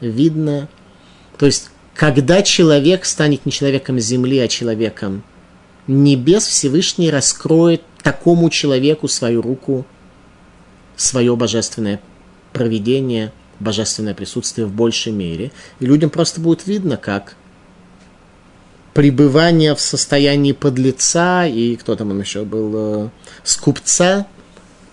видно. 0.00 0.68
То 1.38 1.46
есть, 1.46 1.70
когда 1.94 2.42
человек 2.42 3.04
станет 3.04 3.46
не 3.46 3.52
человеком 3.52 3.98
земли, 3.98 4.38
а 4.38 4.48
человеком 4.48 5.22
небес, 5.86 6.46
Всевышний 6.46 7.10
раскроет 7.10 7.82
такому 8.02 8.50
человеку 8.50 9.08
свою 9.08 9.42
руку, 9.42 9.84
свое 10.96 11.34
божественное 11.34 12.00
проведение, 12.52 13.32
божественное 13.60 14.14
присутствие 14.14 14.66
в 14.66 14.72
большей 14.72 15.12
мере. 15.12 15.52
И 15.78 15.86
людям 15.86 16.10
просто 16.10 16.40
будет 16.40 16.66
видно, 16.66 16.96
как 16.96 17.36
пребывание 18.94 19.74
в 19.74 19.80
состоянии 19.80 20.52
подлеца, 20.52 21.46
и 21.46 21.76
кто 21.76 21.94
там 21.96 22.10
он 22.10 22.20
еще 22.20 22.44
был, 22.44 22.72
э, 22.74 23.08
скупца, 23.44 24.26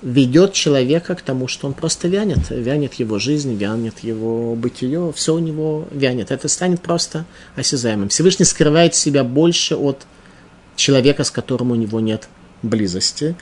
ведет 0.01 0.53
человека 0.53 1.15
к 1.15 1.21
тому, 1.21 1.47
что 1.47 1.67
он 1.67 1.73
просто 1.73 2.07
вянет, 2.07 2.49
вянет 2.49 2.93
его 2.95 3.17
жизнь, 3.17 3.55
вянет 3.55 3.99
его 3.99 4.55
бытие, 4.55 5.11
все 5.15 5.33
у 5.33 5.39
него 5.39 5.87
вянет. 5.91 6.31
Это 6.31 6.47
станет 6.47 6.81
просто 6.81 7.25
осязаемым. 7.55 8.09
Всевышний 8.09 8.45
скрывает 8.45 8.93
себя 8.93 9.23
больше 9.23 9.75
от 9.75 10.05
человека, 10.75 11.23
с 11.23 11.31
которым 11.31 11.71
у 11.71 11.75
него 11.75 11.99
нет 11.99 12.29
близости. 12.61 13.35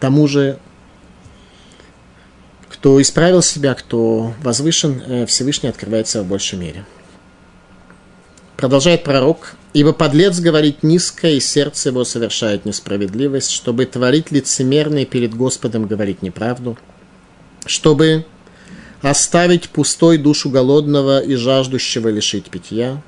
Тому 0.00 0.26
же, 0.26 0.58
кто 2.84 3.00
исправил 3.00 3.40
себя, 3.40 3.72
кто 3.72 4.34
возвышен, 4.42 5.02
э, 5.06 5.24
Всевышний 5.24 5.70
открывается 5.70 6.22
в 6.22 6.26
большей 6.26 6.58
мере. 6.58 6.84
Продолжает 8.58 9.04
пророк, 9.04 9.56
Ибо 9.72 9.94
подлец 9.94 10.38
говорит 10.38 10.82
низко, 10.82 11.28
и 11.28 11.40
сердце 11.40 11.88
его 11.88 12.04
совершает 12.04 12.66
несправедливость, 12.66 13.50
чтобы 13.52 13.86
творить 13.86 14.30
лицемерно 14.30 15.06
перед 15.06 15.34
Господом 15.34 15.86
говорить 15.86 16.20
неправду, 16.20 16.76
чтобы 17.64 18.26
оставить 19.00 19.70
пустой 19.70 20.18
душу 20.18 20.50
голодного 20.50 21.20
и 21.20 21.36
жаждущего 21.36 22.08
лишить 22.08 22.50
питья, 22.50 23.02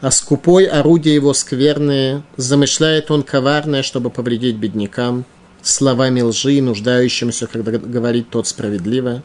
а 0.00 0.10
скупой 0.10 0.64
орудие 0.64 1.14
его 1.14 1.32
скверное, 1.32 2.24
замышляет 2.36 3.12
он 3.12 3.22
коварное, 3.22 3.84
чтобы 3.84 4.10
повредить 4.10 4.56
беднякам, 4.56 5.24
словами 5.62 6.20
лжи, 6.20 6.60
нуждающимся, 6.60 7.46
когда 7.46 7.72
говорит 7.72 8.30
тот 8.30 8.46
справедливо, 8.46 9.22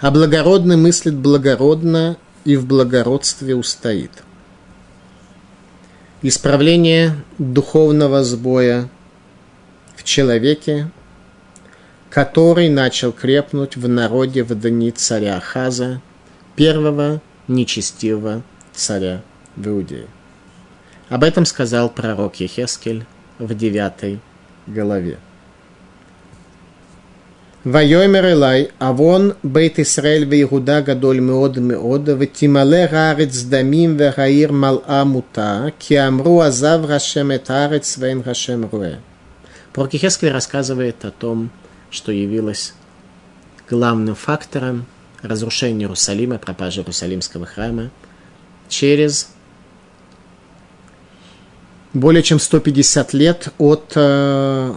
а 0.00 0.10
благородный 0.10 0.76
мыслит 0.76 1.14
благородно 1.14 2.16
и 2.44 2.56
в 2.56 2.66
благородстве 2.66 3.54
устоит– 3.54 4.10
исправление 6.22 7.14
духовного 7.38 8.24
сбоя 8.24 8.88
в 9.96 10.04
человеке, 10.04 10.90
который 12.10 12.68
начал 12.68 13.12
крепнуть 13.12 13.76
в 13.76 13.88
народе 13.88 14.42
в 14.42 14.54
дни 14.54 14.90
царя 14.90 15.38
Хаза, 15.40 16.00
первого 16.54 17.20
нечестивого 17.48 18.42
царя 18.72 19.22
в 19.56 19.68
Иудее. 19.68 20.06
Об 21.08 21.22
этом 21.22 21.44
сказал 21.44 21.88
пророк 21.90 22.36
Ехескель 22.36 23.04
в 23.38 23.54
девятой 23.54 24.20
главе. 24.66 25.18
Вайомер 27.66 28.26
Элай, 28.26 28.70
Авон, 28.78 29.34
Бейт 29.42 29.80
Исраэль, 29.80 30.24
Вейгуда, 30.24 30.82
Гадоль, 30.82 31.18
Меод, 31.18 31.56
Меод, 31.56 32.06
Ветимале, 32.06 32.86
Гарец, 32.86 33.42
Дамим, 33.42 33.96
Вегаир, 33.96 34.52
мала 34.52 35.04
Мута, 35.04 35.72
Киамру, 35.76 36.38
Азав, 36.38 36.86
Рашем, 36.88 37.34
Этарец, 37.34 37.96
Вейн, 37.96 38.22
Рашем, 38.22 38.68
Руэ. 38.70 38.98
Пророк 39.72 39.90
Хескель 39.90 40.30
рассказывает 40.30 41.04
о 41.04 41.10
том, 41.10 41.50
что 41.90 42.12
явилось 42.12 42.72
главным 43.68 44.14
фактором 44.14 44.86
разрушения 45.22 45.86
Иерусалима, 45.86 46.38
пропажи 46.38 46.82
Иерусалимского 46.82 47.46
храма 47.46 47.90
через 48.68 49.28
более 51.92 52.22
чем 52.22 52.38
150 52.38 53.12
лет 53.12 53.48
от 53.58 53.92
э, 53.96 54.74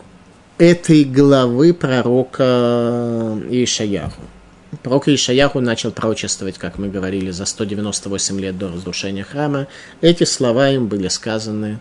этой 0.59 1.05
главы 1.05 1.73
пророка 1.73 3.39
Ишаяху. 3.49 4.21
Пророк 4.83 5.07
Ишаяху 5.07 5.61
начал 5.61 5.91
пророчествовать, 5.91 6.59
как 6.59 6.77
мы 6.77 6.89
говорили, 6.89 7.31
за 7.31 7.45
198 7.45 8.39
лет 8.39 8.57
до 8.57 8.67
разрушения 8.67 9.23
храма. 9.23 9.67
Эти 10.01 10.25
слова 10.25 10.69
им 10.69 10.87
были 10.87 11.07
сказаны 11.07 11.79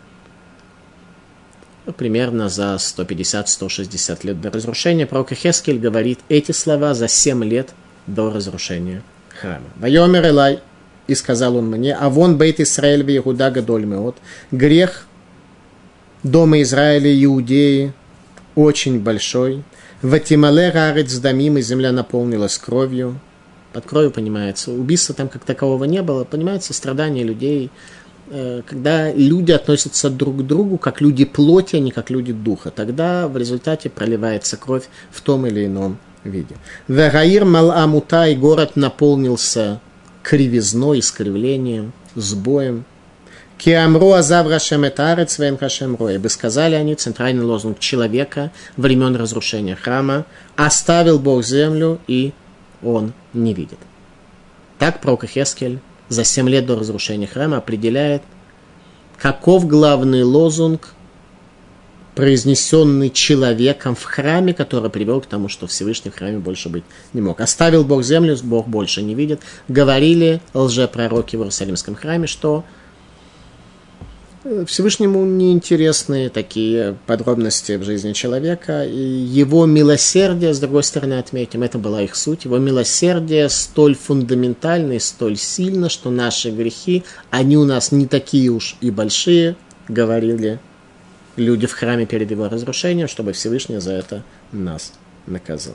примерно 1.97 2.49
за 2.49 2.77
150-160 2.77 4.19
лет 4.23 4.41
до 4.41 4.51
разрушения. 4.51 5.07
Пророк 5.07 5.33
Хескель 5.33 5.79
говорит 5.79 6.21
эти 6.29 6.53
слова 6.53 6.95
за 6.95 7.09
7 7.09 7.45
лет 7.45 7.71
до 8.07 8.31
разрушения 8.31 9.03
храма. 9.41 9.67
Вайомер 9.77 10.27
Элай, 10.27 10.61
и 11.09 11.15
сказал 11.15 11.57
он 11.57 11.67
мне, 11.67 11.95
а 11.95 12.09
вон 12.09 12.39
бейт 12.39 12.61
Исраэль 12.61 13.03
в 13.03 13.09
Иуда 13.09 13.51
гадоль 13.51 13.87
меот, 13.87 14.17
грех 14.51 15.07
дома 16.23 16.61
Израиля, 16.63 17.25
Иудеи, 17.25 17.93
очень 18.59 19.01
большой. 19.01 19.63
Ватимале 20.03 20.71
рарец 20.71 21.15
дамим, 21.19 21.59
и 21.59 21.63
земля 21.63 21.93
наполнилась 21.93 22.59
кровью. 22.59 23.21
Под 23.73 23.87
кровью 23.87 24.11
понимается. 24.11 24.73
Убийства 24.73 25.15
там 25.15 25.29
как 25.29 25.45
такового 25.45 25.85
не 25.85 26.03
было. 26.03 26.25
Понимается, 26.25 26.75
страдания 26.75 27.23
людей. 27.23 27.71
Э, 28.31 28.63
когда 28.67 29.13
люди 29.13 29.53
относятся 29.53 30.11
друг 30.11 30.39
к 30.39 30.43
другу 30.43 30.77
как 30.77 31.01
люди 31.01 31.25
плоти, 31.25 31.77
а 31.77 31.81
не 31.81 31.93
как 31.93 32.11
люди 32.11 32.33
духа. 32.33 32.71
Тогда 32.71 33.29
в 33.29 33.37
результате 33.37 33.91
проливается 33.91 34.57
кровь 34.57 34.89
в 35.11 35.21
том 35.21 35.47
или 35.47 35.67
ином 35.67 35.99
виде. 36.25 36.57
Вераир 36.89 37.45
Мал-Амута, 37.45 38.29
и 38.29 38.35
город 38.35 38.73
наполнился 38.75 39.81
кривизной, 40.23 40.99
искривлением, 40.99 41.93
сбоем. 42.17 42.85
Киамру 43.59 44.13
азав 44.13 44.47
Рашем 44.47 44.87
Этарец 44.87 45.37
Вен 45.39 45.59
Хашем 45.59 45.97
Роя. 45.97 46.21
Бы 46.21 46.29
сказали 46.29 46.77
они 46.77 46.95
центральный 46.95 47.45
лозунг 47.45 47.81
человека 47.81 48.53
времен 48.77 49.17
разрушения 49.17 49.75
храма. 49.75 50.27
Оставил 50.55 51.19
Бог 51.19 51.45
землю, 51.45 51.99
и 52.07 52.33
он 52.83 53.13
не 53.35 53.53
видит. 53.55 53.79
Так 54.79 55.01
пророк 55.01 55.25
Хескель 55.25 55.81
за 56.09 56.23
7 56.23 56.49
лет 56.49 56.67
до 56.67 56.77
разрушения 56.77 57.27
храма 57.27 57.57
определяет, 57.57 58.23
каков 59.19 59.67
главный 59.67 60.23
лозунг, 60.23 60.95
произнесенный 62.15 63.11
человеком 63.11 63.97
в 63.97 64.05
храме, 64.05 64.55
который 64.55 64.89
привел 64.89 65.21
к 65.21 65.27
тому, 65.27 65.49
что 65.49 65.67
Всевышний 65.67 66.13
в 66.13 66.17
храме 66.17 66.39
больше 66.39 66.69
быть 66.69 66.85
не 67.13 67.21
мог. 67.21 67.41
Оставил 67.41 67.85
Бог 67.85 68.05
землю, 68.05 68.37
Бог 68.45 68.69
больше 68.69 69.03
не 69.03 69.17
видит. 69.17 69.41
Говорили 69.67 70.41
лжепророки 70.55 71.35
в 71.35 71.41
Иерусалимском 71.41 71.97
храме, 71.97 72.29
что 72.29 72.65
Всевышнему 74.67 75.25
неинтересны 75.27 76.31
такие 76.31 76.97
подробности 77.07 77.73
в 77.77 77.85
жизни 77.85 78.13
человека. 78.15 78.85
И 78.85 78.97
его 78.97 79.67
милосердие, 79.67 80.55
с 80.55 80.59
другой 80.59 80.85
стороны, 80.85 81.19
отметим, 81.19 81.63
это 81.63 81.79
была 81.79 82.03
их 82.03 82.17
суть. 82.17 82.45
Его 82.45 82.59
милосердие 82.59 83.51
столь 83.51 83.95
фундаментально 83.95 84.95
и 84.95 84.99
столь 84.99 85.37
сильно, 85.37 85.91
что 85.91 86.11
наши 86.11 86.51
грехи, 86.51 87.05
они 87.31 87.59
у 87.59 87.65
нас 87.65 87.93
не 87.93 88.07
такие 88.07 88.49
уж 88.51 88.77
и 88.81 88.91
большие, 88.91 89.57
говорили 89.89 90.61
люди 91.37 91.67
в 91.67 91.73
храме 91.73 92.07
перед 92.07 92.31
его 92.31 92.49
разрушением, 92.49 93.09
чтобы 93.09 93.33
Всевышний 93.33 93.79
за 93.79 93.93
это 93.93 94.23
нас 94.53 94.93
наказал. 95.27 95.75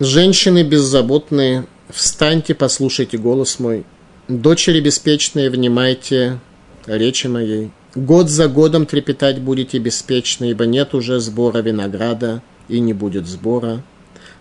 Женщины 0.00 0.64
беззаботные, 0.64 1.66
встаньте, 1.92 2.54
послушайте 2.54 3.18
голос 3.18 3.58
мой. 3.58 3.84
Дочери 4.28 4.80
беспечные, 4.80 5.50
внимайте 5.50 6.40
речи 6.86 7.26
моей. 7.26 7.70
Год 7.94 8.30
за 8.30 8.48
годом 8.48 8.86
трепетать 8.86 9.40
будете 9.40 9.78
беспечно, 9.78 10.46
ибо 10.46 10.66
нет 10.66 10.94
уже 10.94 11.20
сбора 11.20 11.58
винограда, 11.58 12.42
и 12.68 12.80
не 12.80 12.94
будет 12.94 13.26
сбора. 13.26 13.82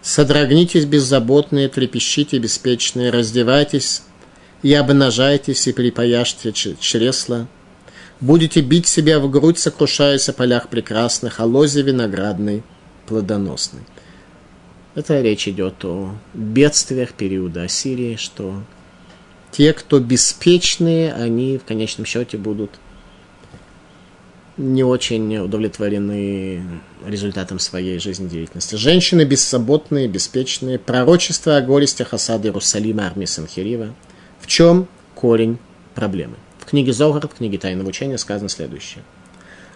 Содрогнитесь 0.02 0.86
беззаботные, 0.86 1.68
трепещите 1.68 2.40
беспечные, 2.40 3.12
раздевайтесь 3.12 4.04
и 4.64 4.74
обнажайтесь, 4.74 5.68
и 5.68 5.74
припаяшьте 5.74 6.54
чресла. 6.54 7.48
Будете 8.20 8.62
бить 8.62 8.88
себя 8.88 9.20
в 9.20 9.30
грудь, 9.30 9.60
сокрушаясь 9.60 10.30
о 10.30 10.34
полях 10.34 10.70
прекрасных, 10.70 11.40
о 11.40 11.46
лозе 11.46 11.82
виноградной, 11.82 12.64
плодоносной. 13.08 13.82
Это 14.94 15.22
речь 15.22 15.48
идет 15.48 15.86
о 15.86 16.14
бедствиях 16.34 17.14
периода 17.14 17.64
Ассирии, 17.64 18.18
что 18.18 18.62
те, 19.52 19.74
кто 19.74 20.00
беспечные, 20.00 21.14
они 21.14 21.58
в 21.58 21.64
конечном 21.64 22.06
счете 22.06 22.38
будут 22.38 22.72
не 24.58 24.84
очень 24.84 25.38
удовлетворены 25.38 26.62
результатом 27.06 27.58
своей 27.58 28.00
жизнедеятельности. 28.00 28.76
Женщины 28.76 29.24
бессоботные, 29.24 30.08
беспечные. 30.08 30.78
Пророчество 30.78 31.58
о 31.58 31.62
горестях 31.62 32.14
осады 32.14 32.50
Иерусалима 32.50 33.08
армии 33.08 33.26
Санхирива. 33.26 33.96
В 34.40 34.48
чем 34.48 34.88
корень 35.16 35.58
проблемы? 35.96 36.36
В 36.60 36.66
книге 36.66 36.92
Зогар, 36.92 37.28
в 37.28 37.34
книге 37.34 37.58
Тайного 37.58 37.88
учения 37.88 38.18
сказано 38.18 38.50
следующее. 38.50 39.04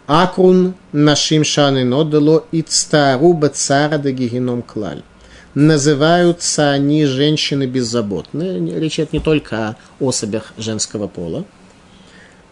Акрун 0.08 0.76
нашим 0.92 1.44
шаны 1.44 1.84
нодало 1.84 2.46
и 2.52 2.62
цтару 2.62 3.34
бацара 3.34 3.98
да 3.98 4.12
гигеном 4.12 4.62
клаль. 4.62 5.02
Называются 5.56 6.72
они 6.72 7.06
женщины 7.06 7.66
беззаботные. 7.66 8.80
Речь 8.80 9.00
идет 9.00 9.14
не 9.14 9.20
только 9.20 9.78
о 10.00 10.10
особях 10.10 10.54
женского 10.58 11.08
пола, 11.08 11.46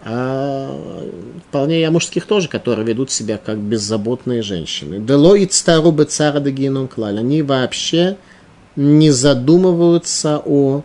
а 0.04 0.74
вполне 1.50 1.82
и 1.82 1.84
о 1.84 1.92
мужских 1.92 2.26
тоже, 2.26 2.48
которые 2.48 2.88
ведут 2.88 3.12
себя 3.12 3.38
как 3.38 3.58
беззаботные 3.58 4.42
женщины. 4.42 5.00
Дело 5.00 5.36
и 5.36 5.46
цтару 5.46 5.92
бацара 5.92 6.40
да 6.40 6.50
гигеном 6.50 6.88
клаль. 6.88 7.20
Они 7.20 7.44
вообще 7.44 8.18
не 8.76 9.12
задумываются 9.12 10.42
о 10.44 10.84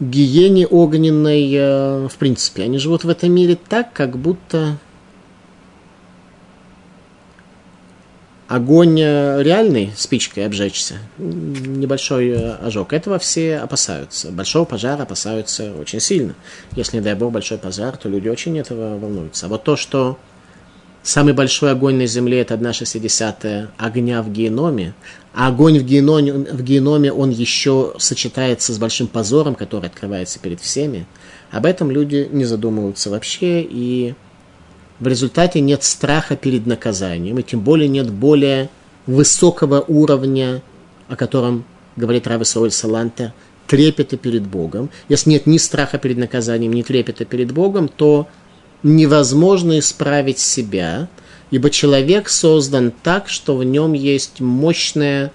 гиене 0.00 0.66
огненной, 0.66 1.52
э, 1.52 2.08
в 2.08 2.16
принципе. 2.18 2.64
Они 2.64 2.78
живут 2.78 3.04
в 3.04 3.08
этом 3.08 3.32
мире 3.32 3.56
так, 3.56 3.92
как 3.92 4.16
будто 4.16 4.78
огонь 8.48 9.00
э, 9.00 9.42
реальный, 9.42 9.92
спичкой 9.96 10.46
обжечься, 10.46 10.96
небольшой 11.18 12.28
э, 12.28 12.54
ожог, 12.56 12.92
этого 12.92 13.18
все 13.18 13.58
опасаются. 13.58 14.30
Большого 14.30 14.64
пожара 14.64 15.02
опасаются 15.02 15.72
очень 15.74 16.00
сильно. 16.00 16.34
Если, 16.72 16.98
не 16.98 17.02
дай 17.02 17.14
бог, 17.14 17.32
большой 17.32 17.58
пожар, 17.58 17.96
то 17.96 18.08
люди 18.08 18.28
очень 18.28 18.58
этого 18.58 18.98
волнуются. 18.98 19.46
А 19.46 19.48
вот 19.48 19.64
то, 19.64 19.76
что 19.76 20.18
Самый 21.04 21.34
большой 21.34 21.70
огонь 21.70 21.96
на 21.96 22.06
Земле– 22.06 22.40
это 22.40 22.54
1,6 22.54 23.68
огня 23.76 24.22
в 24.22 24.32
геноме, 24.32 24.94
а 25.34 25.48
огонь 25.48 25.78
в 25.78 25.84
геноме, 25.84 26.32
в 26.32 26.62
геноме, 26.62 27.12
он 27.12 27.28
еще 27.28 27.92
сочетается 27.98 28.72
с 28.72 28.78
большим 28.78 29.08
позором, 29.08 29.54
который 29.54 29.90
открывается 29.90 30.38
перед 30.38 30.62
всеми. 30.62 31.06
Об 31.50 31.66
этом 31.66 31.90
люди 31.90 32.26
не 32.32 32.46
задумываются 32.46 33.10
вообще, 33.10 33.60
и 33.60 34.14
в 34.98 35.06
результате 35.06 35.60
нет 35.60 35.84
страха 35.84 36.36
перед 36.36 36.64
наказанием, 36.64 37.38
и 37.38 37.42
тем 37.42 37.60
более 37.60 37.88
нет 37.88 38.10
более 38.10 38.70
высокого 39.06 39.84
уровня, 39.86 40.62
о 41.08 41.16
котором 41.16 41.66
говорит 41.96 42.26
Рави 42.26 42.46
Сауль 42.46 42.70
Саланта, 42.70 43.34
трепета 43.66 44.16
перед 44.16 44.46
Богом. 44.46 44.88
Если 45.10 45.28
нет 45.28 45.46
ни 45.46 45.58
страха 45.58 45.98
перед 45.98 46.16
наказанием, 46.16 46.72
ни 46.72 46.80
трепета 46.80 47.26
перед 47.26 47.52
Богом, 47.52 47.88
то 47.88 48.26
невозможно 48.84 49.80
исправить 49.80 50.38
себя, 50.38 51.08
ибо 51.50 51.70
человек 51.70 52.28
создан 52.28 52.92
так, 53.02 53.28
что 53.28 53.56
в 53.56 53.64
нем 53.64 53.94
есть 53.94 54.40
мощное, 54.40 55.32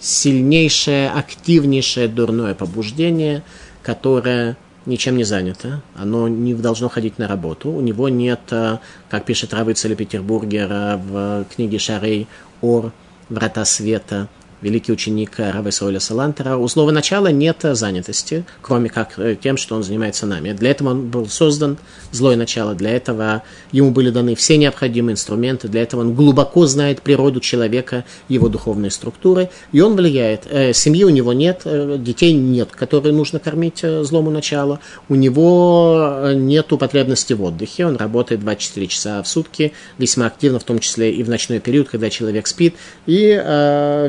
сильнейшее, 0.00 1.10
активнейшее 1.10 2.08
дурное 2.08 2.54
побуждение, 2.54 3.42
которое 3.82 4.56
ничем 4.86 5.16
не 5.16 5.24
занято, 5.24 5.82
оно 5.96 6.28
не 6.28 6.54
должно 6.54 6.88
ходить 6.88 7.18
на 7.18 7.26
работу, 7.26 7.70
у 7.70 7.80
него 7.80 8.08
нет, 8.08 8.40
э, 8.50 8.78
как 9.10 9.24
пишет 9.24 9.52
Равыцель 9.52 9.96
Петербургер 9.96 10.68
в 10.98 11.46
книге 11.54 11.78
Шарей 11.78 12.28
Ор, 12.60 12.92
Врата 13.28 13.64
Света, 13.64 14.28
великий 14.62 14.92
ученик 14.92 15.38
Рава 15.38 15.68
Исроиля 15.68 16.00
Салантера, 16.00 16.56
у 16.56 16.66
слова 16.68 16.90
начала 16.90 17.28
нет 17.28 17.58
занятости, 17.62 18.44
кроме 18.62 18.88
как 18.88 19.18
э, 19.18 19.36
тем, 19.40 19.56
что 19.56 19.74
он 19.76 19.82
занимается 19.82 20.26
нами. 20.26 20.52
Для 20.52 20.70
этого 20.70 20.90
он 20.90 21.08
был 21.08 21.28
создан, 21.28 21.76
злое 22.12 22.36
начало, 22.36 22.74
для 22.74 22.90
этого 22.90 23.42
ему 23.72 23.90
были 23.90 24.10
даны 24.10 24.34
все 24.34 24.56
необходимые 24.56 25.12
инструменты, 25.12 25.68
для 25.68 25.82
этого 25.82 26.00
он 26.00 26.14
глубоко 26.14 26.66
знает 26.66 27.02
природу 27.02 27.40
человека, 27.40 28.04
его 28.28 28.48
духовные 28.48 28.90
структуры, 28.90 29.50
и 29.72 29.80
он 29.80 29.94
влияет. 29.94 30.46
Э, 30.50 30.72
семьи 30.72 31.04
у 31.04 31.10
него 31.10 31.32
нет, 31.32 31.62
э, 31.64 31.96
детей 31.98 32.32
нет, 32.32 32.70
которые 32.72 33.12
нужно 33.12 33.38
кормить 33.38 33.84
злому 34.02 34.30
началу, 34.30 34.78
у 35.08 35.14
него 35.14 36.30
нет 36.34 36.66
потребности 36.66 37.32
в 37.32 37.42
отдыхе, 37.42 37.86
он 37.86 37.96
работает 37.96 38.40
24 38.40 38.86
часа 38.86 39.22
в 39.22 39.28
сутки, 39.28 39.72
весьма 39.98 40.26
активно, 40.26 40.58
в 40.58 40.64
том 40.64 40.78
числе 40.78 41.12
и 41.12 41.22
в 41.22 41.28
ночной 41.28 41.60
период, 41.60 41.88
когда 41.88 42.10
человек 42.10 42.46
спит, 42.46 42.74
и 43.06 43.28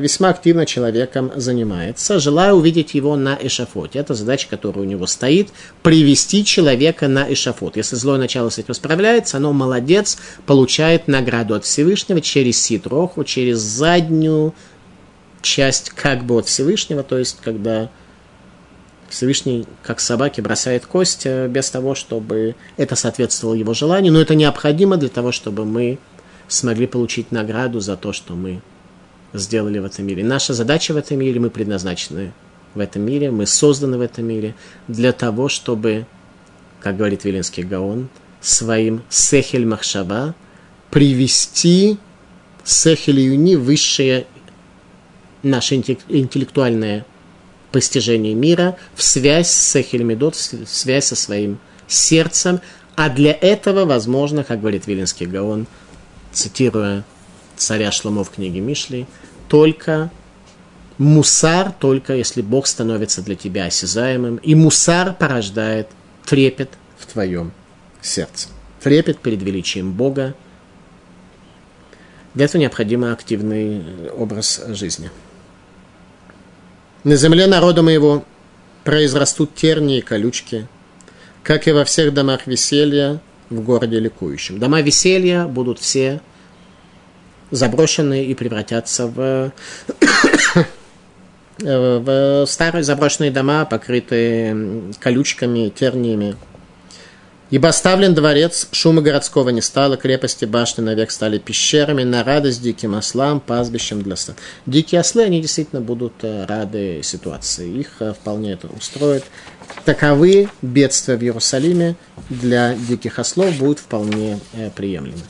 весьма 0.01 0.29
активно 0.37 0.65
человеком 0.65 1.31
занимается. 1.35 2.19
Желаю 2.19 2.55
увидеть 2.55 2.93
его 2.93 3.15
на 3.15 3.37
эшафоте. 3.41 3.99
Это 3.99 4.13
задача, 4.13 4.47
которая 4.49 4.85
у 4.85 4.87
него 4.87 5.07
стоит, 5.07 5.49
привести 5.83 6.45
человека 6.45 7.07
на 7.07 7.31
эшафот. 7.31 7.75
Если 7.75 7.95
злое 7.95 8.19
начало 8.19 8.49
с 8.49 8.57
этим 8.57 8.73
справляется, 8.73 9.37
оно 9.37 9.51
молодец, 9.51 10.17
получает 10.45 11.07
награду 11.07 11.55
от 11.55 11.65
Всевышнего 11.65 12.21
через 12.21 12.61
ситроху, 12.61 13.23
через 13.23 13.57
заднюю 13.59 14.53
часть 15.41 15.89
как 15.89 16.23
бы 16.23 16.39
от 16.39 16.47
Всевышнего, 16.47 17.03
то 17.03 17.17
есть 17.17 17.37
когда 17.43 17.89
Всевышний, 19.09 19.65
как 19.83 19.99
собаки, 19.99 20.41
бросает 20.41 20.85
кость 20.85 21.25
э, 21.25 21.47
без 21.47 21.69
того, 21.69 21.95
чтобы 21.95 22.55
это 22.75 22.95
соответствовало 22.95 23.55
его 23.55 23.73
желанию, 23.73 24.11
но 24.11 24.19
это 24.19 24.35
необходимо 24.35 24.97
для 24.97 25.09
того, 25.09 25.31
чтобы 25.31 25.63
мы 25.63 25.99
смогли 26.47 26.87
получить 26.87 27.31
награду 27.31 27.79
за 27.79 27.95
то, 27.95 28.11
что 28.11 28.33
мы 28.33 28.61
сделали 29.33 29.79
в 29.79 29.85
этом 29.85 30.05
мире. 30.05 30.23
Наша 30.23 30.53
задача 30.53 30.93
в 30.93 30.97
этом 30.97 31.19
мире, 31.19 31.39
мы 31.39 31.49
предназначены 31.49 32.33
в 32.73 32.79
этом 32.79 33.01
мире, 33.03 33.31
мы 33.31 33.45
созданы 33.45 33.97
в 33.97 34.01
этом 34.01 34.25
мире 34.25 34.55
для 34.87 35.11
того, 35.11 35.49
чтобы, 35.49 36.05
как 36.79 36.97
говорит 36.97 37.23
Виленский 37.23 37.63
Гаон, 37.63 38.09
своим 38.41 39.01
сехель 39.09 39.65
махшава 39.65 40.35
привести 40.91 41.97
сехель 42.63 43.19
юни 43.19 43.55
высшее 43.55 44.25
наше 45.43 45.75
интеллектуальное 45.75 47.05
постижение 47.71 48.33
мира 48.33 48.77
в 48.95 49.03
связь 49.03 49.49
с 49.49 49.71
сехель 49.71 50.03
медот, 50.03 50.35
в 50.35 50.67
связь 50.67 51.05
со 51.05 51.15
своим 51.15 51.59
сердцем, 51.87 52.61
а 52.95 53.09
для 53.09 53.31
этого, 53.31 53.85
возможно, 53.85 54.43
как 54.43 54.59
говорит 54.59 54.87
Виленский 54.87 55.25
Гаон, 55.25 55.67
цитируя 56.31 57.03
царя 57.57 57.91
Шломо 57.91 58.23
в 58.23 58.29
книге 58.29 58.59
Мишли, 58.59 59.05
только 59.47 60.11
мусар, 60.97 61.71
только 61.71 62.13
если 62.13 62.41
Бог 62.41 62.67
становится 62.67 63.21
для 63.21 63.35
тебя 63.35 63.65
осязаемым, 63.65 64.37
и 64.37 64.55
мусар 64.55 65.13
порождает 65.13 65.87
трепет 66.25 66.69
в 66.97 67.05
твоем 67.05 67.51
сердце. 68.01 68.49
Трепет 68.81 69.19
перед 69.19 69.41
величием 69.41 69.91
Бога. 69.91 70.35
Для 72.33 72.45
этого 72.45 72.61
необходим 72.61 73.05
активный 73.05 74.09
образ 74.11 74.61
жизни. 74.69 75.09
На 77.03 77.15
земле 77.15 77.47
народа 77.47 77.81
моего 77.81 78.25
произрастут 78.83 79.55
тернии 79.55 79.99
и 79.99 80.01
колючки, 80.01 80.67
как 81.43 81.67
и 81.67 81.71
во 81.71 81.85
всех 81.85 82.13
домах 82.13 82.47
веселья 82.47 83.21
в 83.49 83.61
городе 83.61 83.99
ликующем. 83.99 84.59
Дома 84.59 84.81
веселья 84.81 85.45
будут 85.45 85.79
все 85.79 86.21
заброшенные 87.51 88.25
и 88.25 88.33
превратятся 88.33 89.07
в 89.07 89.51
в 91.59 92.45
старые 92.47 92.83
заброшенные 92.83 93.31
дома, 93.31 93.65
покрытые 93.65 94.93
колючками, 94.99 95.69
терниями. 95.69 96.35
Ибо 97.49 97.69
оставлен 97.69 98.13
дворец, 98.13 98.67
шума 98.73 99.01
городского 99.01 99.49
не 99.49 99.61
стало, 99.61 99.95
крепости 99.95 100.43
башни 100.43 100.81
навек 100.81 101.11
стали 101.11 101.37
пещерами, 101.37 102.03
на 102.03 102.25
радость 102.25 102.61
диким 102.61 102.93
ослам, 102.93 103.39
пастбищем 103.39 104.01
для 104.01 104.17
стад. 104.17 104.35
Дикие 104.65 104.99
ослы, 104.99 105.23
они 105.23 105.41
действительно 105.41 105.81
будут 105.81 106.13
э, 106.23 106.45
рады 106.45 106.99
ситуации, 107.03 107.79
их 107.79 108.01
э, 108.01 108.11
вполне 108.11 108.53
это 108.53 108.67
устроит. 108.67 109.23
Таковы 109.85 110.49
бедствия 110.61 111.15
в 111.15 111.23
Иерусалиме 111.23 111.95
для 112.29 112.75
диких 112.75 113.17
ослов 113.17 113.55
будут 113.55 113.79
вполне 113.79 114.41
э, 114.51 114.69
приемлемы. 114.69 115.23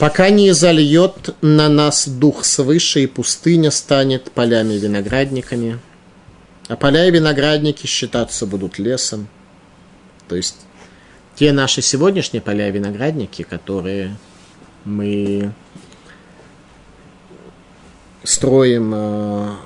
Пока 0.00 0.30
не 0.30 0.52
зальет 0.52 1.36
на 1.42 1.68
нас 1.68 2.08
дух 2.08 2.44
свыше, 2.44 3.04
и 3.04 3.06
пустыня 3.06 3.70
станет 3.70 4.32
полями 4.32 4.74
виноградниками, 4.74 5.78
а 6.66 6.74
поля 6.74 7.06
и 7.06 7.10
виноградники 7.12 7.86
считаться 7.86 8.46
будут 8.46 8.78
лесом– 8.78 9.28
то 10.30 10.36
есть 10.36 10.64
те 11.34 11.50
наши 11.50 11.82
сегодняшние 11.82 12.40
поля 12.40 12.68
и 12.68 12.70
виноградники, 12.70 13.42
которые 13.42 14.16
мы 14.84 15.52
строим, 18.22 18.92
э, 18.94 19.56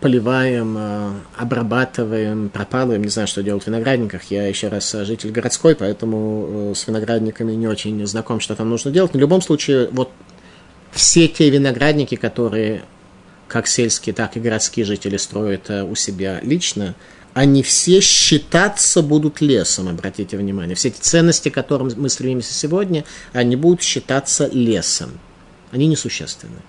поливаем, 0.00 0.76
э, 0.78 1.12
обрабатываем, 1.36 2.48
пропалываем, 2.48 3.02
не 3.02 3.10
знаю, 3.10 3.28
что 3.28 3.42
делать 3.42 3.64
в 3.64 3.66
виноградниках. 3.66 4.24
Я 4.30 4.46
еще 4.46 4.68
раз 4.68 4.92
житель 4.92 5.30
городской, 5.30 5.74
поэтому 5.74 6.70
э, 6.70 6.74
с 6.74 6.86
виноградниками 6.86 7.52
не 7.52 7.66
очень 7.68 8.06
знаком, 8.06 8.40
что 8.40 8.54
там 8.54 8.70
нужно 8.70 8.90
делать. 8.90 9.12
Но 9.12 9.18
в 9.18 9.20
любом 9.20 9.42
случае, 9.42 9.88
вот 9.92 10.10
все 10.90 11.28
те 11.28 11.50
виноградники, 11.50 12.14
которые 12.14 12.82
как 13.46 13.66
сельские, 13.66 14.14
так 14.14 14.36
и 14.36 14.40
городские 14.40 14.86
жители 14.86 15.16
строят 15.16 15.70
у 15.70 15.94
себя 15.96 16.38
лично, 16.42 16.94
они 17.34 17.62
все 17.62 18.00
считаться 18.00 19.02
будут 19.02 19.40
лесом, 19.40 19.88
обратите 19.88 20.36
внимание. 20.36 20.74
Все 20.74 20.88
эти 20.88 21.00
ценности, 21.00 21.48
которым 21.48 21.90
мы 21.96 22.08
стремимся 22.08 22.52
сегодня, 22.52 23.04
они 23.32 23.56
будут 23.56 23.82
считаться 23.82 24.48
лесом. 24.52 25.10
Они 25.70 25.86
несущественны. 25.86 26.60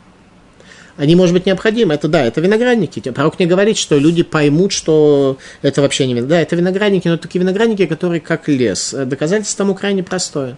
Они, 0.97 1.15
может 1.15 1.33
быть, 1.33 1.45
необходимы. 1.45 1.93
Это 1.93 2.07
да, 2.07 2.23
это 2.23 2.41
виноградники. 2.41 2.99
Пророк 3.11 3.39
не 3.39 3.45
говорит, 3.45 3.77
что 3.77 3.97
люди 3.97 4.23
поймут, 4.23 4.71
что 4.71 5.37
это 5.61 5.81
вообще 5.81 6.05
не 6.05 6.13
виноградники. 6.13 6.37
Да, 6.37 6.41
это 6.41 6.55
виноградники, 6.55 7.07
но 7.07 7.17
такие 7.17 7.39
виноградники, 7.41 7.85
которые 7.85 8.21
как 8.21 8.47
лес. 8.47 8.93
Доказательство 8.93 9.65
тому 9.65 9.75
крайне 9.75 10.03
простое. 10.03 10.57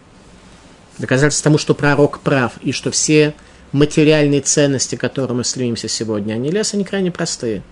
Доказательство 0.97 1.45
тому, 1.45 1.57
что 1.57 1.73
пророк 1.73 2.19
прав, 2.19 2.53
и 2.61 2.71
что 2.71 2.91
все 2.91 3.33
материальные 3.71 4.41
ценности, 4.41 4.95
к 4.95 5.01
которым 5.01 5.37
мы 5.37 5.43
стремимся 5.43 5.87
сегодня, 5.87 6.35
они 6.35 6.51
лес, 6.51 6.73
они 6.73 6.83
крайне 6.83 7.11
простые. 7.11 7.63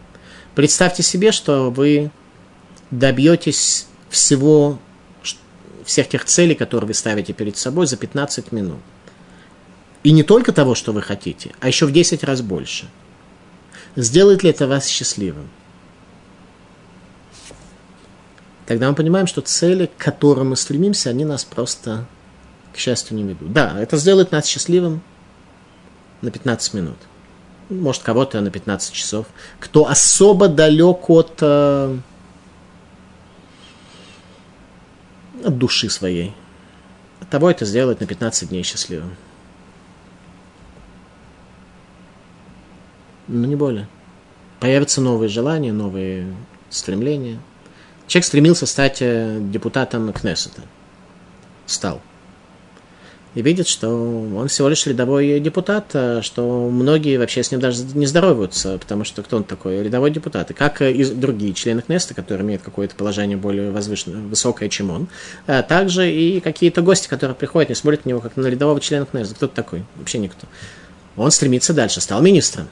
Представьте 0.55 1.03
себе, 1.03 1.32
что 1.32 1.70
вы 1.70 2.12
добьетесь 2.89 3.88
всего, 4.09 4.80
всех 5.86 6.09
тех 6.09 6.26
целей, 6.26 6.55
которые 6.55 6.88
вы 6.88 6.93
ставите 6.93 7.34
перед 7.34 7.57
собой 7.57 7.88
за 7.88 7.97
15 7.97 8.51
минут. 8.51 8.80
И 10.04 10.12
не 10.12 10.24
только 10.24 10.52
того, 10.52 10.76
что 10.76 10.93
вы 10.93 11.02
хотите, 11.02 11.54
а 11.60 11.68
еще 11.68 11.86
в 11.86 11.91
10 11.91 12.24
раз 12.24 12.41
больше. 12.41 12.89
Сделает 13.95 14.43
ли 14.43 14.49
это 14.49 14.68
вас 14.68 14.88
счастливым? 14.88 15.49
Тогда 18.66 18.89
мы 18.89 18.95
понимаем, 18.95 19.28
что 19.28 19.41
цели, 19.41 19.88
к 19.88 19.97
которым 19.97 20.52
мы 20.52 20.56
стремимся, 20.56 21.10
они 21.10 21.26
нас 21.26 21.43
просто, 21.43 22.06
к 22.74 22.78
счастью, 22.78 23.18
не 23.18 23.24
ведут. 23.24 23.52
Да, 23.52 23.78
это 23.80 23.97
сделает 23.97 24.32
нас 24.32 24.45
счастливым 24.45 25.02
на 26.22 26.32
15 26.32 26.74
минут. 26.74 26.97
Может, 27.70 28.02
кого-то 28.02 28.39
на 28.41 28.49
15 28.49 28.93
часов. 28.93 29.28
Кто 29.60 29.88
особо 29.88 30.47
далек 30.47 31.10
от 31.10 31.38
э, 31.41 31.97
от 35.43 35.58
души 35.58 35.89
своей. 35.89 36.34
Того 37.30 37.49
это 37.49 37.66
сделает 37.66 37.99
на 37.99 38.08
15 38.08 38.49
дней 38.49 38.64
счастливым. 38.64 39.16
Но 43.28 43.48
не 43.48 43.56
более. 43.56 43.88
Появятся 44.60 45.02
новые 45.02 45.30
желания, 45.30 45.74
новые 45.74 46.28
стремления. 46.70 47.40
Человек 48.08 48.26
стремился 48.26 48.66
стать 48.66 49.02
э, 49.02 49.40
депутатом 49.42 50.12
Кнессета. 50.14 50.62
Стал 51.66 52.02
и 53.34 53.42
видит, 53.42 53.68
что 53.68 53.88
он 53.88 54.48
всего 54.50 54.68
лишь 54.68 54.86
рядовой 54.86 55.40
депутат, 55.40 55.92
а 55.94 56.22
что 56.22 56.70
многие 56.70 57.18
вообще 57.18 57.44
с 57.44 57.52
ним 57.52 57.62
даже 57.62 57.84
не 57.94 58.06
здороваются, 58.06 58.78
потому 58.78 59.06
что 59.06 59.24
кто 59.24 59.38
он 59.38 59.46
такой? 59.46 59.82
Рядовой 59.82 60.12
депутат. 60.12 60.52
И 60.52 60.54
как 60.54 60.82
и 60.82 61.04
другие 61.06 61.54
члены 61.54 61.82
Кнеста, 61.82 62.14
которые 62.14 62.46
имеют 62.46 62.62
какое-то 62.62 62.96
положение 62.96 63.38
более 63.38 63.72
возвышенное, 63.72 64.22
высокое, 64.22 64.68
чем 64.68 64.92
он, 64.92 65.08
а 65.48 65.64
также 65.64 66.12
и 66.12 66.42
какие-то 66.42 66.82
гости, 66.82 67.08
которые 67.08 67.36
приходят, 67.36 67.70
не 67.70 67.76
смотрят 67.76 68.06
на 68.06 68.10
него, 68.10 68.20
как 68.20 68.36
на 68.36 68.48
рядового 68.48 68.82
члена 68.82 69.06
Кнеста. 69.06 69.36
Кто 69.36 69.48
такой? 69.48 69.86
Вообще 69.96 70.18
никто. 70.18 70.48
Он 71.16 71.32
стремится 71.32 71.74
дальше, 71.74 72.02
стал 72.02 72.22
министром 72.22 72.68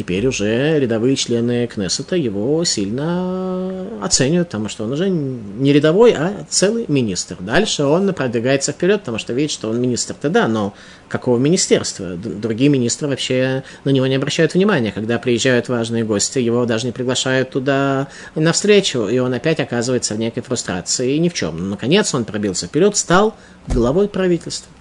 теперь 0.00 0.26
уже 0.26 0.80
рядовые 0.80 1.14
члены 1.14 1.66
Кнессета 1.66 2.16
его 2.16 2.64
сильно 2.64 3.84
оценивают, 4.00 4.48
потому 4.48 4.70
что 4.70 4.84
он 4.84 4.92
уже 4.92 5.10
не 5.10 5.74
рядовой, 5.74 6.12
а 6.12 6.46
целый 6.48 6.86
министр. 6.88 7.36
Дальше 7.40 7.84
он 7.84 8.14
продвигается 8.14 8.72
вперед, 8.72 9.00
потому 9.00 9.18
что 9.18 9.34
видит, 9.34 9.50
что 9.50 9.68
он 9.68 9.78
министр-то 9.78 10.30
да, 10.30 10.48
но 10.48 10.72
какого 11.08 11.36
министерства? 11.36 12.16
Другие 12.16 12.70
министры 12.70 13.08
вообще 13.08 13.62
на 13.84 13.90
него 13.90 14.06
не 14.06 14.14
обращают 14.14 14.54
внимания. 14.54 14.90
Когда 14.90 15.18
приезжают 15.18 15.68
важные 15.68 16.02
гости, 16.02 16.38
его 16.38 16.64
даже 16.64 16.86
не 16.86 16.92
приглашают 16.92 17.50
туда 17.50 18.08
на 18.34 18.52
встречу, 18.52 19.06
и 19.06 19.18
он 19.18 19.34
опять 19.34 19.60
оказывается 19.60 20.14
в 20.14 20.18
некой 20.18 20.42
фрустрации 20.42 21.16
и 21.16 21.18
ни 21.18 21.28
в 21.28 21.34
чем. 21.34 21.58
Но, 21.58 21.66
наконец 21.66 22.14
он 22.14 22.24
пробился 22.24 22.68
вперед, 22.68 22.96
стал 22.96 23.36
главой 23.66 24.08
правительства. 24.08 24.72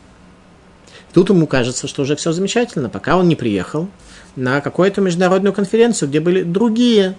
Тут 1.12 1.30
ему 1.30 1.46
кажется, 1.46 1.88
что 1.88 2.04
уже 2.04 2.16
все 2.16 2.32
замечательно, 2.32 2.88
пока 2.88 3.18
он 3.18 3.28
не 3.28 3.36
приехал, 3.36 3.90
на 4.36 4.62
какую-то 4.62 5.02
международную 5.02 5.54
конференцию, 5.54 6.10
где 6.10 6.20
были 6.20 6.44
другие 6.44 7.16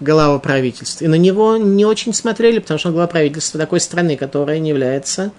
главы 0.00 0.38
правительства. 0.38 1.04
И 1.04 1.08
на 1.08 1.16
него 1.16 1.56
не 1.56 1.84
очень 1.84 2.14
смотрели, 2.14 2.58
потому 2.58 2.78
что 2.78 2.88
он 2.88 2.94
глава 2.94 3.08
правительства 3.08 3.58
такой 3.58 3.80
страны, 3.80 4.16
которая 4.16 4.58
не 4.58 4.70
является 4.70 5.32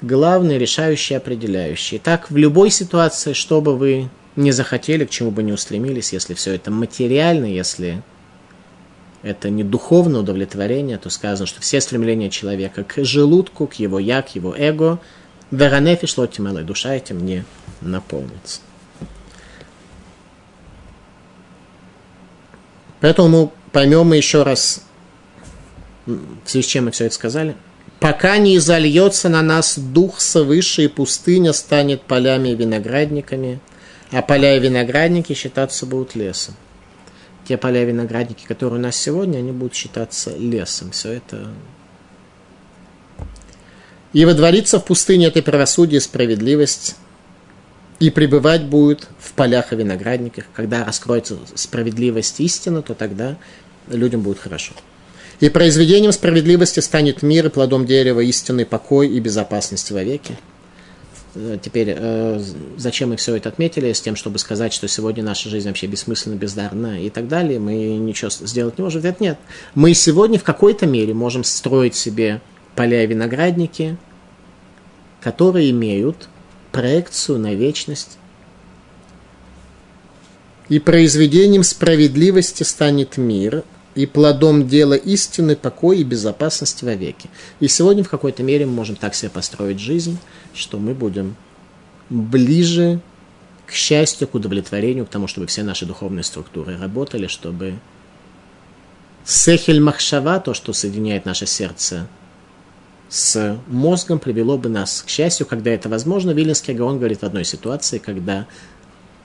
главной, 0.00 0.58
решающей, 0.58 1.16
определяющей. 1.16 1.98
так 1.98 2.30
в 2.30 2.36
любой 2.36 2.70
ситуации, 2.70 3.34
что 3.34 3.60
бы 3.60 3.76
вы 3.76 4.08
не 4.36 4.52
захотели, 4.52 5.04
к 5.04 5.10
чему 5.10 5.30
бы 5.30 5.42
не 5.42 5.52
устремились, 5.52 6.12
если 6.12 6.34
все 6.34 6.54
это 6.54 6.70
материально, 6.70 7.44
если 7.44 8.02
это 9.22 9.50
не 9.50 9.62
духовное 9.62 10.20
удовлетворение, 10.20 10.96
то 10.96 11.10
сказано, 11.10 11.46
что 11.46 11.60
все 11.60 11.80
стремления 11.80 12.30
человека 12.30 12.84
к 12.84 13.04
желудку, 13.04 13.66
к 13.66 13.74
его 13.74 13.98
я, 13.98 14.22
к 14.22 14.34
его 14.34 14.54
эго, 14.56 14.98
веранефи 15.50 16.06
шло 16.06 16.26
душа 16.26 16.94
этим 16.94 17.24
не 17.24 17.44
наполнится. 17.82 18.60
Поэтому 23.00 23.52
поймем 23.72 24.06
мы 24.06 24.16
еще 24.16 24.42
раз, 24.42 24.82
в 26.06 26.18
связи 26.44 26.66
с 26.66 26.68
чем 26.68 26.86
мы 26.86 26.90
все 26.90 27.06
это 27.06 27.14
сказали. 27.14 27.56
Пока 27.98 28.38
не 28.38 28.56
изольется 28.56 29.28
на 29.28 29.42
нас 29.42 29.78
дух 29.78 30.20
свыше, 30.20 30.84
и 30.84 30.88
пустыня 30.88 31.52
станет 31.52 32.02
полями 32.02 32.50
и 32.50 32.54
виноградниками, 32.54 33.60
а 34.10 34.22
поля 34.22 34.56
и 34.56 34.60
виноградники 34.60 35.34
считаться 35.34 35.86
будут 35.86 36.14
лесом. 36.14 36.54
Те 37.46 37.56
поля 37.56 37.82
и 37.82 37.86
виноградники, 37.86 38.46
которые 38.46 38.80
у 38.80 38.82
нас 38.82 38.96
сегодня, 38.96 39.38
они 39.38 39.52
будут 39.52 39.74
считаться 39.74 40.34
лесом. 40.36 40.92
Все 40.92 41.12
это 41.12 41.48
и 44.12 44.24
водворится 44.24 44.80
в 44.80 44.84
пустыне 44.84 45.26
этой 45.26 45.42
правосудие 45.42 46.00
справедливость, 46.00 46.96
и 48.00 48.08
пребывать 48.08 48.64
будет 48.64 49.06
в 49.18 49.34
полях 49.34 49.72
и 49.72 49.76
виноградниках. 49.76 50.46
Когда 50.54 50.84
раскроется 50.84 51.36
справедливость 51.54 52.40
истины, 52.40 52.82
то 52.82 52.94
тогда 52.94 53.36
людям 53.88 54.22
будет 54.22 54.38
хорошо. 54.38 54.72
И 55.38 55.48
произведением 55.50 56.12
справедливости 56.12 56.80
станет 56.80 57.22
мир, 57.22 57.46
и 57.46 57.48
плодом 57.50 57.86
дерева 57.86 58.20
истинный 58.20 58.66
покой 58.66 59.08
и 59.08 59.20
безопасность 59.20 59.90
вовеки. 59.90 60.38
Э, 61.34 61.58
теперь, 61.62 61.94
э, 61.96 62.42
зачем 62.78 63.10
мы 63.10 63.16
все 63.16 63.36
это 63.36 63.50
отметили? 63.50 63.92
С 63.92 64.00
тем, 64.00 64.16
чтобы 64.16 64.38
сказать, 64.38 64.72
что 64.72 64.88
сегодня 64.88 65.22
наша 65.22 65.50
жизнь 65.50 65.68
вообще 65.68 65.86
бессмысленна, 65.86 66.36
бездарна 66.36 67.02
и 67.02 67.10
так 67.10 67.28
далее. 67.28 67.58
Мы 67.58 67.74
ничего 67.96 68.30
сделать 68.30 68.78
не 68.78 68.84
можем. 68.84 69.02
Нет, 69.02 69.20
нет. 69.20 69.38
Мы 69.74 69.92
сегодня 69.92 70.38
в 70.38 70.42
какой-то 70.42 70.86
мере 70.86 71.12
можем 71.12 71.44
строить 71.44 71.94
себе 71.94 72.40
поля 72.76 73.04
и 73.04 73.06
виноградники, 73.06 73.98
которые 75.20 75.70
имеют 75.70 76.29
проекцию 76.72 77.38
на 77.38 77.54
вечность. 77.54 78.18
И 80.68 80.78
произведением 80.78 81.64
справедливости 81.64 82.62
станет 82.62 83.16
мир, 83.16 83.64
и 83.94 84.06
плодом 84.06 84.68
дела 84.68 84.94
истины, 84.94 85.56
покой 85.56 85.98
и 85.98 86.04
безопасность 86.04 86.82
вовеки. 86.82 87.28
И 87.58 87.66
сегодня 87.66 88.04
в 88.04 88.08
какой-то 88.08 88.42
мере 88.42 88.66
мы 88.66 88.72
можем 88.72 88.96
так 88.96 89.14
себе 89.14 89.30
построить 89.30 89.80
жизнь, 89.80 90.18
что 90.54 90.78
мы 90.78 90.94
будем 90.94 91.34
ближе 92.08 93.00
к 93.66 93.72
счастью, 93.72 94.28
к 94.28 94.34
удовлетворению, 94.34 95.06
к 95.06 95.10
тому, 95.10 95.26
чтобы 95.26 95.46
все 95.46 95.62
наши 95.62 95.86
духовные 95.86 96.24
структуры 96.24 96.76
работали, 96.76 97.26
чтобы 97.26 97.74
сехель 99.24 99.80
махшава, 99.80 100.40
то, 100.40 100.54
что 100.54 100.72
соединяет 100.72 101.24
наше 101.24 101.46
сердце 101.46 102.08
с 103.10 103.58
мозгом, 103.66 104.20
привело 104.20 104.56
бы 104.56 104.68
нас 104.68 105.02
к 105.04 105.08
счастью, 105.08 105.44
когда 105.44 105.72
это 105.72 105.88
возможно. 105.88 106.30
Вилинский 106.30 106.74
Гаон 106.74 106.98
говорит 106.98 107.20
в 107.20 107.24
одной 107.24 107.44
ситуации, 107.44 107.98
когда 107.98 108.46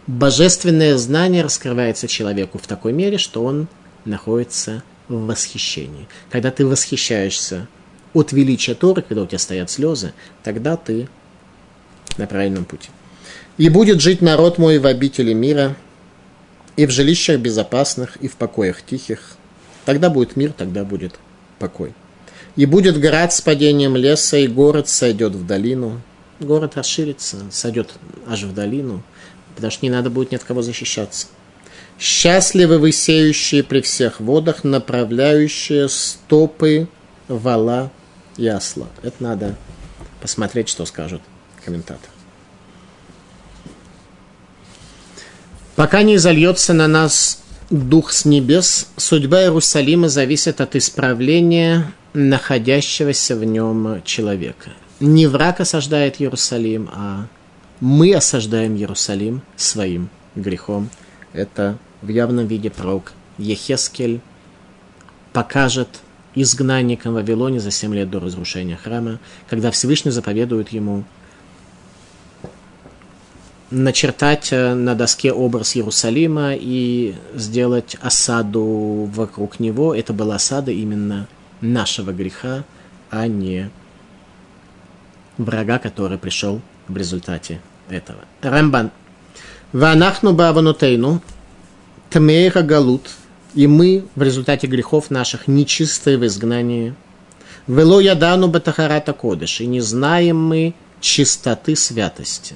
божественное 0.07 0.97
знание 0.97 1.43
раскрывается 1.43 2.07
человеку 2.07 2.57
в 2.57 2.65
такой 2.65 2.93
мере, 2.93 3.19
что 3.19 3.43
он 3.43 3.67
находится 4.03 4.83
в 5.07 5.27
восхищении. 5.27 6.07
Когда 6.31 6.49
ты 6.49 6.65
восхищаешься 6.65 7.67
от 8.13 8.31
величия 8.31 8.73
Торы, 8.73 9.03
когда 9.03 9.21
у 9.21 9.27
тебя 9.27 9.39
стоят 9.39 9.69
слезы, 9.69 10.13
тогда 10.43 10.77
ты 10.77 11.07
на 12.17 12.25
правильном 12.25 12.65
пути. 12.65 12.89
«И 13.57 13.69
будет 13.69 14.01
жить 14.01 14.21
народ 14.21 14.57
мой 14.57 14.79
в 14.79 14.87
обители 14.87 15.33
мира, 15.33 15.75
и 16.75 16.87
в 16.87 16.91
жилищах 16.91 17.39
безопасных, 17.39 18.17
и 18.17 18.27
в 18.27 18.35
покоях 18.35 18.81
тихих. 18.81 19.37
Тогда 19.85 20.09
будет 20.09 20.35
мир, 20.35 20.51
тогда 20.51 20.83
будет 20.83 21.19
покой. 21.59 21.93
И 22.55 22.65
будет 22.65 22.99
град 22.99 23.33
с 23.33 23.41
падением 23.41 23.95
леса, 23.95 24.37
и 24.37 24.47
город 24.47 24.87
сойдет 24.87 25.33
в 25.33 25.45
долину. 25.45 26.01
Город 26.39 26.75
расширится, 26.75 27.37
сойдет 27.51 27.93
аж 28.27 28.43
в 28.43 28.53
долину, 28.53 29.03
потому 29.55 29.71
что 29.71 29.85
не 29.85 29.89
надо 29.89 30.09
будет 30.09 30.31
ни 30.31 30.35
от 30.35 30.43
кого 30.43 30.61
защищаться. 30.61 31.27
Счастливы 31.99 32.77
вы 32.77 32.91
сеющие 32.91 33.63
при 33.63 33.81
всех 33.81 34.19
водах, 34.19 34.63
направляющие 34.63 35.87
стопы 35.87 36.87
вала 37.27 37.91
и 38.37 38.47
осла. 38.47 38.87
Это 39.01 39.23
надо 39.23 39.55
посмотреть, 40.21 40.67
что 40.69 40.85
скажут 40.85 41.21
комментаторы. 41.63 42.11
Пока 45.75 46.03
не 46.03 46.17
зальется 46.17 46.73
на 46.73 46.87
нас 46.87 47.41
дух 47.69 48.11
с 48.11 48.25
небес, 48.25 48.87
судьба 48.97 49.43
Иерусалима 49.43 50.09
зависит 50.09 50.61
от 50.61 50.75
исправления 50.75 51.93
находящегося 52.15 53.35
в 53.35 53.43
нем 53.43 54.01
человека. 54.03 54.71
Не 54.99 55.27
враг 55.27 55.59
осаждает 55.59 56.21
Иерусалим, 56.21 56.89
а 56.93 57.27
мы 57.81 58.15
осаждаем 58.15 58.75
Иерусалим 58.75 59.41
своим 59.57 60.09
грехом. 60.35 60.89
Это 61.33 61.77
в 62.01 62.07
явном 62.07 62.47
виде 62.47 62.69
пророк 62.69 63.11
Ехескель 63.37 64.21
покажет 65.33 65.89
изгнанникам 66.33 67.11
в 67.11 67.15
Вавилоне 67.15 67.59
за 67.59 67.71
7 67.71 67.93
лет 67.93 68.09
до 68.09 68.21
разрушения 68.21 68.77
храма, 68.77 69.19
когда 69.49 69.69
Всевышний 69.71 70.11
заповедует 70.11 70.69
ему 70.69 71.03
начертать 73.71 74.53
э, 74.53 74.73
на 74.73 74.95
доске 74.95 75.33
образ 75.33 75.75
Иерусалима 75.75 76.53
и 76.55 77.15
сделать 77.33 77.97
осаду 77.99 79.09
вокруг 79.13 79.59
него. 79.59 79.93
Это 79.93 80.13
была 80.13 80.35
осада 80.35 80.71
именно 80.71 81.27
нашего 81.61 82.11
греха, 82.11 82.63
а 83.09 83.27
не 83.27 83.69
врага, 85.37 85.79
который 85.79 86.17
пришел 86.17 86.61
в 86.87 86.97
результате 86.97 87.61
этого. 87.89 88.19
Рамбан. 88.41 88.91
Ванахну 89.73 90.33
баванутейну 90.33 91.21
тмейха 92.09 92.61
галут. 92.61 93.09
И 93.53 93.67
мы 93.67 94.05
в 94.15 94.21
результате 94.21 94.67
грехов 94.67 95.09
наших 95.09 95.47
нечистые 95.47 96.17
в 96.17 96.25
изгнании. 96.25 96.93
Вело 97.67 97.99
ядану 97.99 98.47
батахарата 98.47 99.13
кодыш. 99.13 99.61
И 99.61 99.65
не 99.65 99.81
знаем 99.81 100.37
мы 100.37 100.73
чистоты 100.99 101.75
святости. 101.75 102.55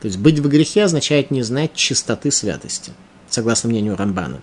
То 0.00 0.06
есть 0.06 0.18
быть 0.18 0.38
в 0.40 0.48
грехе 0.48 0.84
означает 0.84 1.30
не 1.30 1.42
знать 1.42 1.74
чистоты 1.74 2.30
святости, 2.30 2.92
согласно 3.28 3.68
мнению 3.68 3.96
Рамбана. 3.96 4.40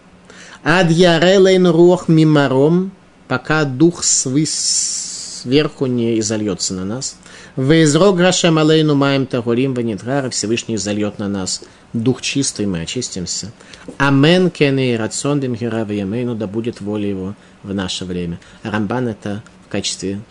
Ад 0.64 0.90
ярелейн 0.90 1.68
рух 1.68 2.08
мимаром, 2.08 2.92
пока 3.30 3.64
дух 3.64 4.04
сверху 4.04 5.86
не 5.86 6.20
изольется 6.20 6.74
на 6.74 6.84
нас. 6.84 7.16
Вейзро 7.56 8.12
грашем 8.12 8.58
алейну 8.58 8.96
маем 8.96 9.28
тагурим 9.28 9.74
ванидгар, 9.76 10.32
Всевышний 10.32 10.76
изольет 10.76 11.20
на 11.20 11.30
нас 11.30 11.62
дух 11.94 12.22
чистый, 12.22 12.66
мы 12.66 12.82
очистимся. 12.82 13.52
Амен 13.98 14.50
кене 14.50 14.98
рацион 14.98 15.40
дем 15.40 15.54
ямейну, 15.54 16.36
да 16.36 16.48
будет 16.48 16.82
воля 16.82 17.08
его 17.08 17.36
в 17.62 17.74
наше 17.74 18.04
время. 18.04 18.40
Рамбан 18.64 19.08
это 19.08 19.44
в 19.68 19.72
качестве 19.72 20.22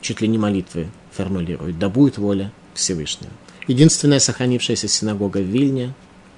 чуть 0.00 0.20
ли 0.20 0.26
не 0.26 0.36
молитвы 0.36 0.88
формулирует. 1.12 1.78
Да 1.78 1.88
будет 1.88 2.18
воля 2.18 2.52
Всевышнего. 2.74 3.32
Единственная 3.68 4.18
сохранившаяся 4.18 4.88
синагога 4.88 5.38
в 5.38 5.46
Вильне, 5.46 5.94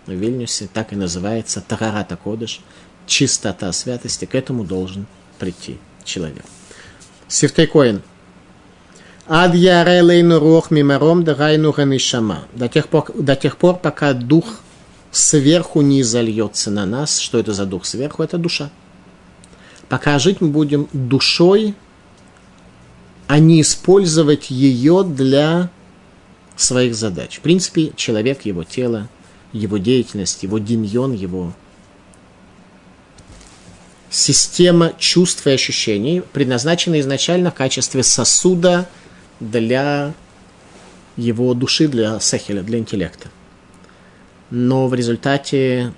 в 0.07 0.13
Вильнюсе, 0.13 0.69
так 0.71 0.93
и 0.93 0.97
называется 0.97 1.63
Тарарата 1.67 2.17
Кодыш, 2.17 2.61
чистота 3.07 3.73
святости, 3.73 4.27
к 4.27 4.35
этому 4.35 4.65
должен 4.65 5.07
прийти 5.39 5.79
человек. 6.05 6.45
Сифтей 7.29 7.67
Коин. 7.67 8.03
Ад 9.27 9.55
ярелейну 9.55 10.39
рох 10.39 10.71
мимаром 10.71 11.23
дагайну 11.25 11.73
ганишама. 11.73 12.45
До 12.55 12.69
тех 12.69 12.89
пор, 12.89 13.13
до 13.15 13.37
тех 13.37 13.57
пор, 13.59 13.77
пока 13.77 14.15
дух 14.15 14.61
сверху 15.11 15.83
не 15.83 16.03
зальется 16.03 16.71
на 16.71 16.87
нас. 16.87 17.19
Что 17.19 17.39
это 17.39 17.53
за 17.53 17.67
дух 17.67 17.85
сверху? 17.85 18.23
Это 18.23 18.39
душа. 18.39 18.71
Пока 19.89 20.19
жить 20.19 20.41
мы 20.41 20.49
будем 20.49 20.89
душой, 20.93 21.75
а 23.27 23.39
не 23.39 23.61
использовать 23.61 24.51
ее 24.51 25.05
для 25.05 25.71
своих 26.57 26.95
задач. 26.95 27.39
В 27.39 27.41
принципе, 27.41 27.93
человек, 27.97 28.43
его 28.43 28.65
тело, 28.65 29.09
его 29.53 29.79
деятельность, 29.79 30.43
его 30.43 30.59
демьон, 30.59 31.13
его 31.13 31.55
система 34.11 34.93
чувств 34.99 35.47
и 35.47 35.51
ощущений 35.51 36.23
предназначена 36.33 37.01
изначально 37.01 37.51
в 37.51 37.55
качестве 37.55 38.03
сосуда 38.03 38.89
для 39.41 40.15
его 41.17 41.55
души, 41.55 41.89
для 41.89 42.19
сахеля, 42.21 42.63
для 42.63 42.79
интеллекта. 42.79 43.29
Но 44.51 44.89
в 44.89 44.95
результате 44.95 45.93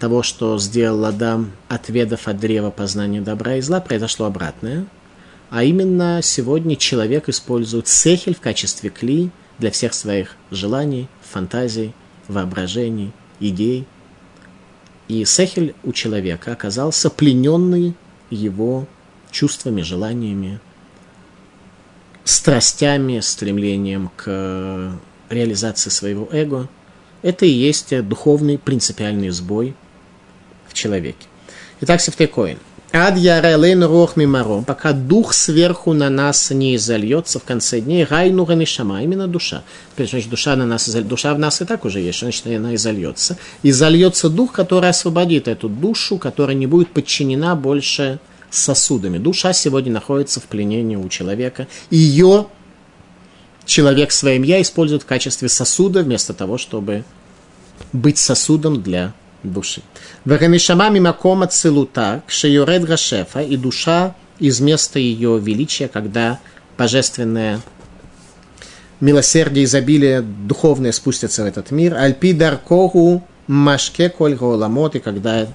того, 0.00 0.22
что 0.22 0.58
сделал 0.58 1.04
Адам, 1.04 1.52
отведав 1.68 2.28
от 2.28 2.38
древа 2.38 2.70
познания 2.70 3.20
добра 3.20 3.56
и 3.56 3.60
зла, 3.60 3.80
произошло 3.80 4.26
обратное. 4.26 4.86
А 5.50 5.62
именно 5.62 6.20
сегодня 6.22 6.76
человек 6.76 7.28
использует 7.28 7.88
сехель 7.88 8.34
в 8.34 8.40
качестве 8.40 8.90
клей– 8.90 9.30
для 9.58 9.70
всех 9.70 9.94
своих 9.94 10.36
желаний, 10.50 11.08
фантазий, 11.22 11.92
воображений, 12.28 13.12
идей. 13.40 13.86
И 15.08 15.24
Сехель 15.24 15.74
у 15.84 15.92
человека 15.92 16.52
оказался 16.52 17.10
плененный 17.10 17.94
его 18.30 18.86
чувствами, 19.30 19.82
желаниями, 19.82 20.60
страстями, 22.24 23.20
стремлением 23.20 24.10
к 24.16 24.98
реализации 25.28 25.90
своего 25.90 26.28
эго. 26.32 26.68
Это 27.22 27.46
и 27.46 27.50
есть 27.50 27.96
духовный 28.06 28.58
принципиальный 28.58 29.30
сбой 29.30 29.74
в 30.68 30.74
человеке. 30.74 31.26
Итак, 31.80 32.00
Сефтекоин– 32.00 32.58
Ад 32.92 33.18
ярелен 33.18 33.84
рох 33.84 34.16
мимаром, 34.16 34.64
пока 34.64 34.92
дух 34.92 35.34
сверху 35.34 35.92
на 35.92 36.08
нас 36.08 36.50
не 36.50 36.76
изольется 36.76 37.38
в 37.38 37.44
конце 37.44 37.80
дней, 37.80 38.04
райну 38.04 38.44
ганишама, 38.44 39.02
именно 39.02 39.26
душа. 39.26 39.64
Значит, 39.96 40.30
душа, 40.30 40.56
на 40.56 40.66
нас, 40.66 40.88
душа 40.88 41.34
в 41.34 41.38
нас 41.38 41.60
и 41.60 41.64
так 41.64 41.84
уже 41.84 42.00
есть, 42.00 42.20
значит, 42.20 42.46
она 42.46 42.74
изольется. 42.74 43.36
Изольется 43.62 44.30
дух, 44.30 44.52
который 44.52 44.88
освободит 44.88 45.48
эту 45.48 45.68
душу, 45.68 46.16
которая 46.16 46.56
не 46.56 46.66
будет 46.66 46.88
подчинена 46.88 47.56
больше 47.56 48.18
сосудами. 48.50 49.18
Душа 49.18 49.52
сегодня 49.52 49.92
находится 49.92 50.40
в 50.40 50.44
пленении 50.44 50.96
у 50.96 51.08
человека. 51.08 51.66
Ее 51.90 52.46
человек 53.66 54.12
своим 54.12 54.42
я 54.42 54.62
использует 54.62 55.02
в 55.02 55.06
качестве 55.06 55.48
сосуда, 55.48 56.02
вместо 56.02 56.32
того, 56.32 56.56
чтобы 56.56 57.04
быть 57.92 58.16
сосудом 58.16 58.80
для 58.80 59.12
души. 59.52 59.82
Ваганишама 60.24 60.90
мимакома 60.90 61.46
целута, 61.46 62.22
кшеюред 62.26 62.84
гашефа, 62.84 63.40
и 63.40 63.56
душа 63.56 64.14
из 64.38 64.60
места 64.60 64.98
ее 64.98 65.38
величия, 65.38 65.88
когда 65.88 66.38
божественное 66.76 67.60
милосердие, 69.00 69.64
изобилие 69.64 70.22
духовное 70.22 70.92
спустятся 70.92 71.42
в 71.42 71.46
этот 71.46 71.70
мир. 71.70 71.94
Альпи 71.94 72.32
даркогу 72.32 73.22
машке 73.46 74.08
коль 74.08 74.36
ламот, 74.40 74.96
и 74.96 75.00
когда 75.00 75.46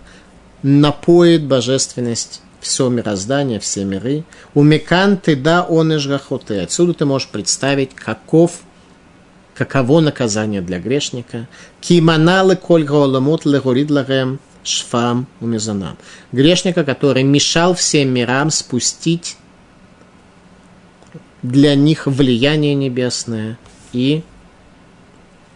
напоит 0.63 1.45
божественность 1.45 2.41
все 2.59 2.89
мироздание, 2.89 3.59
все 3.59 3.83
миры. 3.83 4.23
Умекан 4.53 5.17
ты 5.17 5.35
да 5.35 5.63
он 5.63 5.91
Отсюда 5.91 6.93
ты 6.93 7.05
можешь 7.05 7.27
представить, 7.29 7.95
каков 7.95 8.61
каково 9.65 9.99
наказание 9.99 10.59
для 10.61 10.79
грешника. 10.79 11.47
Киманалы 11.81 12.55
коль 12.55 12.83
гаоламот 12.83 13.45
легорид 13.45 13.91
лагем 13.91 14.39
шфам 14.63 15.27
умизанам. 15.39 15.97
Грешника, 16.31 16.83
который 16.83 17.21
мешал 17.21 17.75
всем 17.75 18.09
мирам 18.11 18.49
спустить 18.49 19.37
для 21.43 21.75
них 21.75 22.07
влияние 22.07 22.73
небесное 22.73 23.59
и 23.93 24.23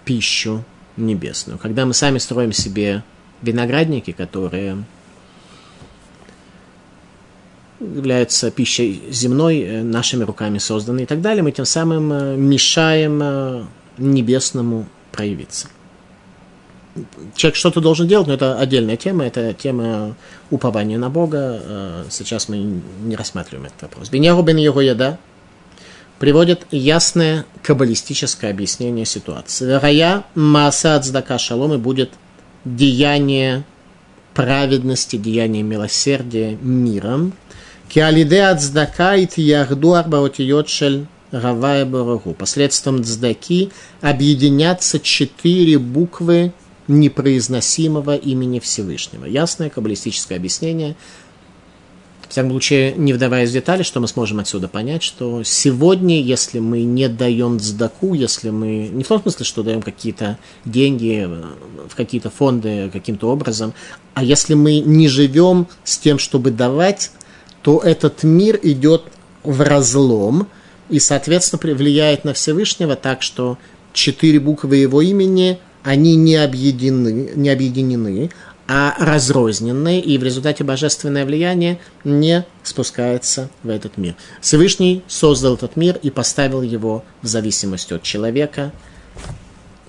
пищу 0.03 0.63
небесную. 0.97 1.57
Когда 1.57 1.87
мы 1.87 1.95
сами 1.95 2.19
строим 2.19 2.51
себе 2.51 3.03
виноградники, 3.41 4.11
которые 4.11 4.83
являются 7.79 8.51
пищей 8.51 9.01
земной, 9.09 9.61
э, 9.61 9.81
нашими 9.81 10.23
руками 10.23 10.59
созданной 10.59 11.03
и 11.03 11.05
так 11.05 11.21
далее, 11.21 11.43
мы 11.43 11.51
тем 11.51 11.65
самым 11.65 12.11
э, 12.13 12.35
мешаем 12.35 13.19
э, 13.21 13.65
небесному 13.97 14.87
проявиться. 15.11 15.67
Человек 17.35 17.57
что-то 17.57 17.81
должен 17.81 18.07
делать, 18.07 18.27
но 18.27 18.33
это 18.33 18.57
отдельная 18.57 18.95
тема, 18.95 19.25
это 19.25 19.53
тема 19.53 20.15
упования 20.49 20.97
на 20.97 21.09
Бога. 21.09 22.05
Сейчас 22.09 22.47
мы 22.47 22.81
не 23.03 23.15
рассматриваем 23.15 23.65
этот 23.65 23.81
вопрос. 23.81 24.09
Беньяру 24.09 24.41
бен 24.43 24.55
Егояда 24.55 25.17
приводит 26.19 26.65
ясное 26.71 27.45
каббалистическое 27.63 28.51
объяснение 28.51 29.05
ситуации. 29.05 29.73
Рая 29.73 30.23
Мааса 30.35 30.95
Ацдака 30.95 31.37
Шалом 31.37 31.73
и 31.73 31.77
будет 31.77 32.11
деяние 32.63 33.65
праведности, 34.33 35.17
деяние 35.17 35.63
милосердия 35.63 36.57
миром– 36.61 37.33
Киалиде 37.89 38.41
ацдака 38.41 39.15
и 39.15 39.25
тиярду 39.25 39.93
арбаотиот 39.93 40.69
шель 40.69 41.05
Равая 41.31 41.85
Барагу. 41.85 42.33
Посредством 42.33 43.03
цдаки 43.03 43.71
объединятся 44.01 44.99
четыре 44.99 45.79
буквы 45.79 46.53
непроизносимого 46.87 48.15
имени 48.15 48.59
Всевышнего. 48.59 49.25
Ясное 49.25 49.69
каббалистическое 49.69 50.37
объяснение. 50.37 50.95
В 52.21 52.29
всяком 52.29 52.51
случае, 52.51 52.93
не 52.95 53.13
вдаваясь 53.13 53.49
в 53.49 53.53
детали, 53.53 53.83
что 53.83 53.99
мы 53.99 54.07
сможем 54.07 54.39
отсюда 54.39 54.67
понять, 54.67 55.03
что 55.03 55.43
сегодня, 55.43 56.21
если 56.21 56.59
мы 56.59 56.83
не 56.83 57.07
даем 57.07 57.59
цдаку, 57.59 58.13
если 58.13 58.49
мы, 58.49 58.89
не 58.91 59.03
в 59.03 59.07
том 59.07 59.21
смысле, 59.21 59.45
что 59.45 59.63
даем 59.63 59.81
какие-то 59.81 60.37
деньги 60.65 61.29
в 61.87 61.95
какие-то 61.95 62.29
фонды 62.29 62.89
каким-то 62.91 63.29
образом, 63.29 63.73
а 64.15 64.23
если 64.23 64.53
мы 64.55 64.79
не 64.79 65.07
живем 65.07 65.67
с 65.83 65.97
тем, 65.97 66.19
чтобы 66.19 66.51
давать, 66.51 67.11
то 67.61 67.79
этот 67.79 68.23
мир 68.23 68.59
идет 68.61 69.03
в 69.43 69.61
разлом 69.61 70.47
и, 70.89 70.99
соответственно, 70.99 71.75
влияет 71.75 72.25
на 72.25 72.33
Всевышнего 72.33 72.95
так, 72.95 73.21
что 73.21 73.57
четыре 73.93 74.39
буквы 74.39 74.77
его 74.77 75.01
имени, 75.01 75.59
они 75.83 76.15
не 76.15 76.35
объединены, 76.35 77.31
не 77.35 77.49
объединены 77.49 78.29
а 78.67 78.95
разрозненные, 78.97 80.01
и 80.01 80.17
в 80.17 80.23
результате 80.23 80.63
божественное 80.63 81.25
влияние 81.25 81.79
не 82.03 82.45
спускается 82.63 83.49
в 83.61 83.69
этот 83.69 83.97
мир. 83.97 84.15
Всевышний 84.41 85.03
создал 85.07 85.53
этот 85.53 85.75
мир 85.75 85.99
и 86.01 86.09
поставил 86.09 86.63
его 86.63 87.03
в 87.21 87.27
зависимости 87.27 87.93
от 87.93 88.01
человека. 88.01 88.71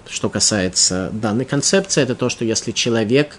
Что 0.09 0.29
касается 0.29 1.11
данной 1.13 1.47
концепции, 1.47 2.03
это 2.03 2.15
то, 2.15 2.29
что 2.29 2.45
если 2.45 2.73
человек 2.73 3.39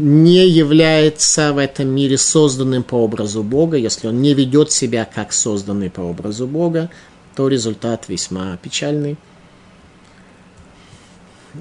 не 0.00 0.48
является 0.48 1.52
в 1.52 1.58
этом 1.58 1.88
мире 1.88 2.16
созданным 2.16 2.82
по 2.82 2.94
образу 2.94 3.42
Бога, 3.42 3.76
если 3.76 4.08
он 4.08 4.22
не 4.22 4.32
ведет 4.32 4.72
себя 4.72 5.04
как 5.04 5.32
созданный 5.32 5.90
по 5.90 6.00
образу 6.00 6.46
Бога, 6.46 6.90
то 7.36 7.48
результат 7.48 8.08
весьма 8.08 8.56
печальный, 8.56 9.18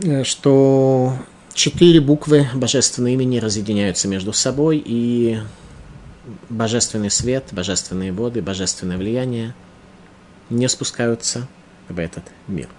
э, 0.04 0.24
что 0.24 1.14
четыре 1.54 2.00
буквы 2.00 2.48
божественного 2.54 3.12
имени 3.12 3.40
разъединяются 3.40 4.08
между 4.08 4.32
собой, 4.32 4.82
и 4.86 5.40
божественный 6.48 7.12
свет, 7.12 7.50
божественные 7.52 8.14
воды, 8.14 8.42
божественное 8.42 8.98
влияние 8.98 9.54
не 10.50 10.70
спускаются 10.70 11.48
в 11.90 12.00
этот 12.00 12.24
мир. 12.48 12.70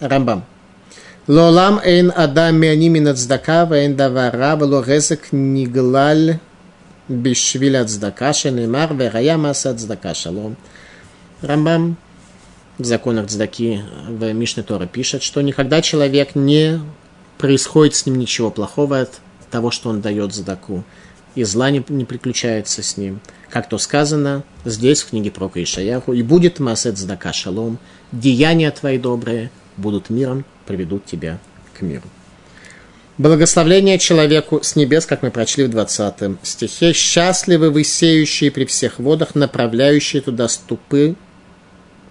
Рамбам. 0.00 0.46
Лолам 1.30 1.80
эйн 1.84 2.12
адам 2.16 2.56
мианими 2.56 2.98
нацдака, 2.98 3.64
вейн 3.64 3.94
давара, 3.94 4.56
вело 4.56 4.82
резек 4.82 5.28
ниглаль 5.30 6.40
бишвиль 7.06 7.76
ацдака, 7.76 8.32
шенеймар, 8.32 8.92
верая 8.94 9.36
масса 9.36 9.70
ацдака, 9.70 10.12
шалом. 10.12 10.56
Рамбам 11.40 11.96
в 12.78 12.84
законах 12.84 13.28
цдаки 13.28 13.80
в 14.08 14.32
Мишне 14.32 14.64
Тора 14.64 14.86
пишет, 14.86 15.22
что 15.22 15.40
никогда 15.40 15.80
человек 15.82 16.34
не 16.34 16.80
происходит 17.38 17.94
с 17.94 18.06
ним 18.06 18.18
ничего 18.18 18.50
плохого 18.50 18.98
от 18.98 19.20
того, 19.52 19.70
что 19.70 19.90
он 19.90 20.00
дает 20.00 20.34
задаку, 20.34 20.82
и 21.36 21.44
зла 21.44 21.70
не, 21.70 21.84
не 21.90 22.04
приключается 22.04 22.82
с 22.82 22.96
ним. 22.96 23.20
Как 23.50 23.68
то 23.68 23.78
сказано 23.78 24.42
здесь, 24.64 25.02
в 25.02 25.10
книге 25.10 25.30
про 25.30 25.48
Каишаяху, 25.48 26.12
«И 26.12 26.24
будет 26.24 26.58
масет 26.58 26.98
задака 26.98 27.32
шалом, 27.32 27.78
деяния 28.10 28.72
твои 28.72 28.98
добрые 28.98 29.52
будут 29.76 30.10
миром 30.10 30.44
приведут 30.70 31.04
тебя 31.04 31.40
к 31.76 31.82
миру. 31.82 32.04
Благословление 33.18 33.98
человеку 33.98 34.60
с 34.62 34.76
небес, 34.76 35.04
как 35.04 35.22
мы 35.22 35.32
прочли 35.32 35.64
в 35.64 35.70
20 35.70 36.38
стихе. 36.44 36.92
«Счастливы 36.92 37.70
вы, 37.70 37.82
сеющие 37.82 38.52
при 38.52 38.64
всех 38.64 39.00
водах, 39.00 39.34
направляющие 39.34 40.22
туда 40.22 40.48
ступы 40.48 41.16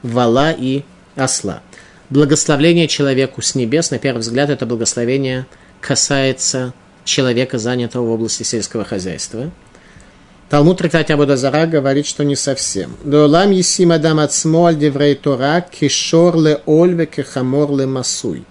вала 0.03 0.51
и 0.51 0.83
осла». 1.15 1.61
Благословление 2.09 2.89
человеку 2.89 3.41
с 3.41 3.55
небес, 3.55 3.91
на 3.91 3.97
первый 3.97 4.19
взгляд, 4.19 4.49
это 4.49 4.65
благословение 4.65 5.45
касается 5.79 6.73
человека, 7.05 7.57
занятого 7.59 8.05
в 8.05 8.11
области 8.11 8.43
сельского 8.43 8.83
хозяйства. 8.83 9.51
Талмуд 10.49 10.79
трактате 10.79 11.13
Абудазара 11.13 11.67
говорит, 11.67 12.07
что 12.07 12.23
не 12.23 12.35
совсем. 12.35 12.95
Лолам 13.05 13.51
есим 13.51 13.91
адам 13.91 14.19
ацмо 14.19 14.73
деврей 14.73 15.13
тора 15.13 15.61
кишор 15.61 16.35
ле 16.37 16.61
ольве 16.65 17.05
кехамор 17.05 17.71
ле 17.71 17.85
масуй. 17.85 18.45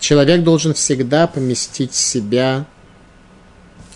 Человек 0.00 0.42
должен 0.42 0.74
всегда 0.74 1.28
поместить 1.28 1.94
себя 1.94 2.66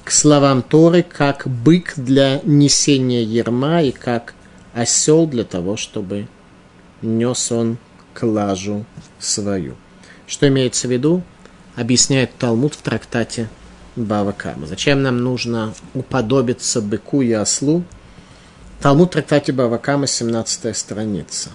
к 0.04 0.12
словам 0.12 0.62
Торы, 0.62 1.02
как 1.02 1.48
бык 1.48 1.94
для 1.96 2.40
несения 2.44 3.22
ерма 3.22 3.82
и 3.82 3.90
как 3.90 4.34
осел 4.72 5.26
для 5.26 5.42
того, 5.44 5.76
чтобы 5.76 6.28
нес 7.02 7.50
он 7.50 7.76
клажу 8.14 8.86
свою. 9.18 9.74
Что 10.28 10.46
имеется 10.46 10.86
в 10.86 10.92
виду? 10.92 11.22
Объясняет 11.74 12.30
Талмуд 12.38 12.74
в 12.74 12.82
трактате 12.82 13.48
Бавакама. 13.98 14.66
Зачем 14.66 15.02
нам 15.02 15.18
нужно 15.18 15.74
уподобиться 15.94 16.80
быку 16.80 17.22
и 17.22 17.32
ослу? 17.32 17.84
Талмуд 18.80 19.12
трактате 19.12 19.52
Бавакама, 19.52 20.06
17 20.06 20.76
страница. 20.76 21.50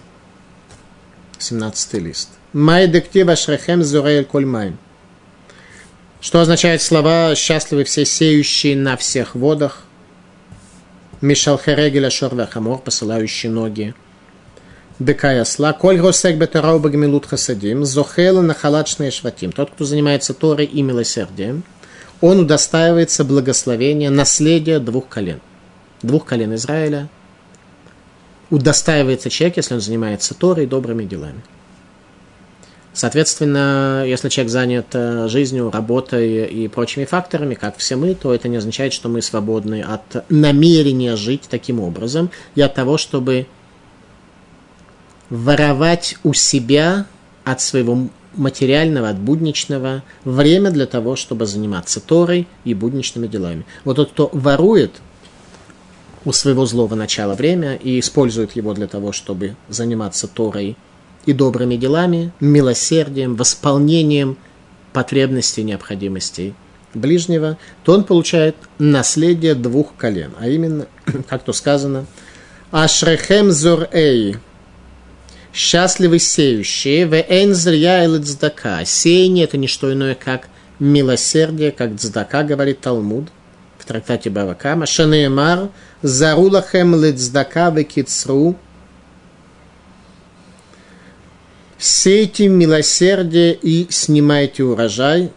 17 1.39 1.93
лист. 1.95 2.29
Май 2.53 2.87
дектива 2.87 3.35
шрехем 3.35 3.83
зурейль 3.83 4.25
кольмайм. 4.25 4.77
Что 6.21 6.39
означает 6.39 6.81
слова 6.81 7.35
«счастливы 7.35 7.83
все 7.83 8.05
сеющие 8.05 8.77
на 8.77 8.95
всех 8.95 9.35
водах», 9.35 9.83
Мишал 11.23 11.57
Херегеля 11.57 12.09
Шорве 12.09 12.45
Хамор, 12.45 12.79
посылающие 12.79 13.49
ноги, 13.49 13.95
быка 14.99 15.33
и 15.33 15.37
осла, 15.37 15.71
коль 15.71 16.01
росек 16.01 16.35
бетарау 16.35 16.79
багмилут 16.79 17.25
хасадим, 17.25 17.85
зохела 17.85 18.41
на 18.41 18.53
халачные 18.53 19.09
шватим, 19.09 19.53
тот, 19.53 19.71
кто 19.71 19.85
занимается 19.85 20.33
Торой 20.33 20.65
и 20.65 20.81
милосердием, 20.81 21.63
он 22.23 22.39
удостаивается 22.39 23.25
благословения, 23.25 24.09
наследия 24.09 24.79
двух 24.79 25.09
колен. 25.09 25.41
Двух 26.01 26.23
колен 26.23 26.55
Израиля 26.55 27.09
удостаивается 28.49 29.29
человек, 29.29 29.57
если 29.57 29.73
он 29.73 29.81
занимается 29.81 30.33
Торой 30.33 30.63
и 30.63 30.67
добрыми 30.67 31.03
делами. 31.03 31.43
Соответственно, 32.93 34.05
если 34.07 34.29
человек 34.29 34.51
занят 34.53 34.85
э, 34.93 35.27
жизнью, 35.27 35.69
работой 35.69 36.45
и 36.45 36.69
прочими 36.69 37.03
факторами, 37.03 37.55
как 37.55 37.75
все 37.75 37.97
мы, 37.97 38.15
то 38.15 38.33
это 38.33 38.47
не 38.47 38.55
означает, 38.55 38.93
что 38.93 39.09
мы 39.09 39.21
свободны 39.21 39.81
от 39.81 40.23
намерения 40.29 41.17
жить 41.17 41.47
таким 41.49 41.81
образом 41.81 42.31
и 42.55 42.61
от 42.61 42.73
того, 42.73 42.97
чтобы 42.97 43.47
воровать 45.29 46.15
у 46.23 46.33
себя 46.33 47.05
от 47.43 47.59
своего 47.59 48.07
материального, 48.35 49.09
от 49.09 49.19
будничного. 49.19 50.03
Время 50.23 50.71
для 50.71 50.85
того, 50.85 51.15
чтобы 51.15 51.45
заниматься 51.45 51.99
Торой 51.99 52.47
и 52.63 52.73
будничными 52.73 53.27
делами. 53.27 53.65
Вот 53.83 53.95
тот, 53.95 54.11
кто 54.11 54.29
ворует 54.33 55.01
у 56.25 56.31
своего 56.31 56.65
злого 56.65 56.95
начала 56.95 57.35
время 57.35 57.75
и 57.75 57.99
использует 57.99 58.55
его 58.55 58.73
для 58.73 58.87
того, 58.87 59.11
чтобы 59.11 59.55
заниматься 59.69 60.27
Торой 60.27 60.77
и 61.25 61.33
добрыми 61.33 61.75
делами, 61.75 62.31
милосердием, 62.39 63.35
восполнением 63.35 64.37
потребностей, 64.93 65.63
необходимостей 65.63 66.53
ближнего, 66.93 67.57
то 67.83 67.93
он 67.93 68.03
получает 68.03 68.55
наследие 68.77 69.55
двух 69.55 69.95
колен, 69.95 70.31
а 70.39 70.47
именно, 70.47 70.87
как 71.27 71.43
то 71.43 71.53
сказано, 71.53 72.05
«Ашрехем 72.71 73.51
зор 73.51 73.87
эй» 73.91 74.37
счастливы 75.53 76.19
сеющие, 76.19 77.05
в 77.05 77.15
энзрия 77.15 78.03
или 78.05 78.17
цдака. 78.17 78.83
Сеяние– 78.85 79.43
это 79.45 79.57
не 79.57 79.67
что 79.67 79.93
иное, 79.93 80.15
как 80.15 80.49
милосердие, 80.79 81.71
как 81.71 81.95
цдака, 81.97 82.43
говорит 82.43 82.81
Талмуд 82.81 83.29
в 83.77 83.85
трактате 83.85 84.29
Бавакама. 84.29 84.85
Шанеемар, 84.85 85.69
зарулахем 86.01 86.95
лецдака 86.95 87.69
векицру, 87.69 88.57
Сейте 91.77 92.47
милосердие 92.47 93.53
и 93.53 93.87
снимайте 93.89 94.63
урожай. 94.63 95.33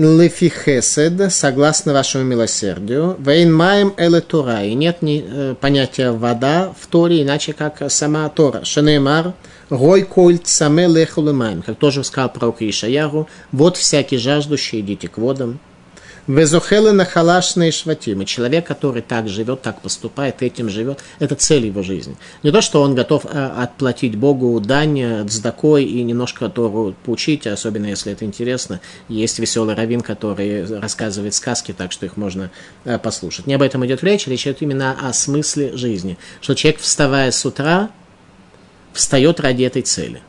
Лефихесед, 0.00 1.32
согласно 1.32 1.92
вашему 1.92 2.24
милосердию, 2.24 3.16
вейн 3.18 3.54
маем 3.54 3.92
эле 3.98 4.20
Тора, 4.20 4.64
и 4.64 4.74
нет 4.74 5.02
ни, 5.02 5.22
э, 5.26 5.54
понятия 5.60 6.10
вода 6.10 6.72
в 6.78 6.86
Торе, 6.86 7.22
иначе 7.22 7.52
как 7.52 7.82
сама 7.90 8.28
Тора. 8.30 8.64
Шанеймар, 8.64 9.34
гой 9.68 10.02
коль 10.02 10.38
цаме 10.38 10.86
лехулемаем, 10.86 11.62
как 11.62 11.76
тоже 11.76 12.02
сказал 12.02 12.32
пророк 12.32 12.62
Ишаяру, 12.62 13.28
вот 13.52 13.76
всякий 13.76 14.16
жаждущий, 14.16 14.80
идите 14.80 15.08
к 15.08 15.18
водам. 15.18 15.60
Везухелы 16.26 16.92
на 16.92 17.04
халашные 17.04 17.72
шватимы. 17.72 18.24
Человек, 18.24 18.66
который 18.66 19.02
так 19.02 19.28
живет, 19.28 19.62
так 19.62 19.80
поступает, 19.80 20.42
этим 20.42 20.68
живет, 20.68 21.00
это 21.18 21.34
цель 21.34 21.66
его 21.66 21.82
жизни. 21.82 22.16
Не 22.42 22.50
то, 22.50 22.60
что 22.60 22.82
он 22.82 22.94
готов 22.94 23.24
э, 23.24 23.28
отплатить 23.28 24.16
Богу 24.16 24.60
дань, 24.60 25.26
цдакой 25.28 25.84
и 25.84 26.02
немножко 26.02 26.48
Тору 26.48 26.94
поучить, 27.04 27.46
особенно 27.46 27.86
если 27.86 28.12
это 28.12 28.24
интересно. 28.24 28.80
Есть 29.08 29.38
веселый 29.38 29.74
раввин, 29.74 30.02
который 30.02 30.64
рассказывает 30.80 31.34
сказки, 31.34 31.72
так 31.72 31.92
что 31.92 32.06
их 32.06 32.16
можно 32.16 32.50
э, 32.84 32.98
послушать. 32.98 33.46
Не 33.46 33.54
об 33.54 33.62
этом 33.62 33.84
идет 33.86 34.04
речь, 34.04 34.26
речь 34.26 34.46
идет 34.46 34.62
именно 34.62 34.96
о 35.00 35.12
смысле 35.12 35.76
жизни. 35.76 36.18
Что 36.40 36.54
человек, 36.54 36.80
вставая 36.80 37.30
с 37.30 37.44
утра, 37.44 37.90
встает 38.92 39.40
ради 39.40 39.64
этой 39.64 39.82
цели. 39.82 40.20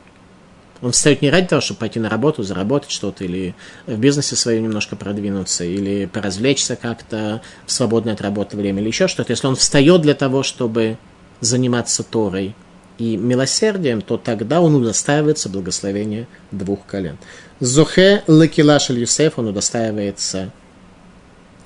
Он 0.81 0.91
встает 0.91 1.21
не 1.21 1.29
ради 1.29 1.47
того, 1.47 1.61
чтобы 1.61 1.81
пойти 1.81 1.99
на 1.99 2.09
работу, 2.09 2.41
заработать 2.43 2.91
что-то, 2.91 3.23
или 3.23 3.55
в 3.85 3.97
бизнесе 3.97 4.35
своем 4.35 4.63
немножко 4.63 4.95
продвинуться, 4.95 5.63
или 5.63 6.05
поразвлечься 6.05 6.75
как-то 6.75 7.41
в 7.65 7.71
свободное 7.71 8.13
от 8.13 8.21
работы 8.21 8.57
время, 8.57 8.81
или 8.81 8.87
еще 8.87 9.07
что-то. 9.07 9.31
Если 9.31 9.47
он 9.47 9.55
встает 9.55 10.01
для 10.01 10.15
того, 10.15 10.41
чтобы 10.41 10.97
заниматься 11.39 12.03
Торой 12.03 12.55
и 12.97 13.15
милосердием, 13.17 14.01
то 14.01 14.17
тогда 14.17 14.61
он 14.61 14.75
удостаивается 14.75 15.49
благословения 15.49 16.27
двух 16.51 16.85
колен. 16.85 17.17
Зохе 17.59 18.23
лекилашель 18.27 18.99
Юсеф, 18.99 19.37
он 19.37 19.47
удостаивается 19.47 20.51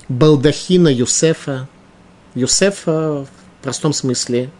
балдахина 0.08 0.88
Юсефа. 0.88 1.68
Юсефа 2.34 3.24
в 3.24 3.62
простом 3.62 3.92
смысле 3.92 4.50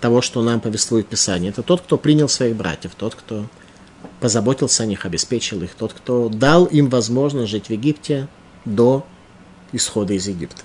того, 0.00 0.20
что 0.20 0.42
нам 0.42 0.60
повествует 0.60 1.06
Писание. 1.06 1.50
Это 1.50 1.62
тот, 1.62 1.80
кто 1.80 1.96
принял 1.96 2.28
своих 2.28 2.56
братьев, 2.56 2.92
тот, 2.96 3.14
кто 3.14 3.46
позаботился 4.20 4.82
о 4.82 4.86
них, 4.86 5.04
обеспечил 5.04 5.62
их, 5.62 5.74
тот, 5.74 5.92
кто 5.92 6.28
дал 6.28 6.64
им 6.66 6.88
возможность 6.88 7.50
жить 7.50 7.66
в 7.66 7.70
Египте 7.70 8.28
до 8.64 9.06
исхода 9.72 10.14
из 10.14 10.26
Египта. 10.28 10.62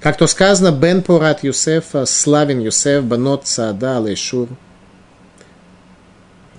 Как 0.00 0.16
то 0.16 0.26
сказано, 0.26 0.72
Бен 0.72 1.02
Порат 1.02 1.44
Юсефа, 1.44 2.06
славен 2.06 2.60
Юсеф, 2.60 3.04
Банот 3.04 3.46
Саада, 3.46 3.98
Алейшур. 3.98 4.48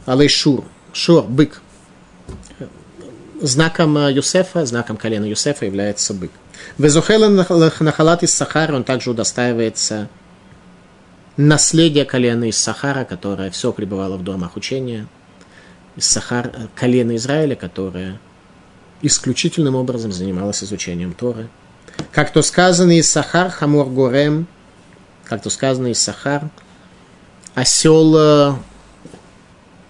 Алейшур, 0.06 0.64
Шур, 0.94 1.24
бык. 1.24 1.62
Знаком 3.42 3.98
Юсефа, 4.08 4.66
знаком 4.66 4.96
колена 4.96 5.26
Юсефа 5.26 5.66
является 5.66 6.14
бык. 6.14 6.32
Везухелен 6.78 7.36
Нахалат 7.36 8.24
из 8.24 8.34
Сахара, 8.34 8.76
он 8.76 8.86
также 8.86 9.12
удостаивается 9.12 10.08
наследие 11.38 12.06
колена 12.06 12.46
из 12.46 12.58
Сахара, 12.58 13.06
которое 13.06 13.50
все 13.52 13.72
пребывало 13.72 14.18
в 14.18 14.24
домах 14.24 14.56
учения, 14.56 15.08
из 15.96 16.06
Сахар, 16.06 16.52
колена 16.76 17.16
Израиля, 17.16 17.56
которое 17.56 18.20
исключительным 19.02 19.76
образом 19.76 20.12
занималось 20.12 20.64
изучением 20.64 21.14
Торы. 21.14 21.50
Как 22.12 22.32
то 22.32 22.42
сказано 22.42 22.98
из 22.98 23.10
Сахар 23.10 23.50
Хамор 23.50 23.88
Горем, 23.88 24.48
как 25.26 25.42
то 25.42 25.50
сказано 25.50 25.88
из 25.88 26.00
Сахар, 26.00 26.50
осел 27.54 28.16
э, 28.18 28.54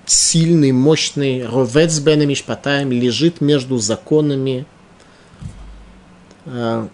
сильный, 0.05 0.71
мощный, 0.71 1.45
ровец 1.45 1.99
бен 1.99 2.27
мишпатаем, 2.27 2.91
лежит 2.91 3.39
между 3.39 3.77
законами 3.77 4.65
э, 6.45 6.87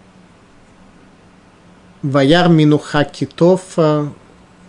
Ваяр 2.02 2.48
Минуха 2.48 3.04
Китов 3.04 3.76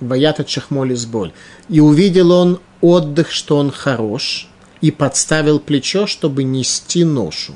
э, 0.01 0.05
Ваята 0.05 0.43
Чахмоли 0.43 0.97
боль. 1.05 1.31
И 1.69 1.79
увидел 1.79 2.31
он 2.31 2.59
отдых, 2.81 3.31
что 3.31 3.57
он 3.57 3.71
хорош, 3.71 4.47
и 4.81 4.91
подставил 4.91 5.59
плечо, 5.59 6.07
чтобы 6.07 6.43
нести 6.43 7.03
ношу. 7.03 7.53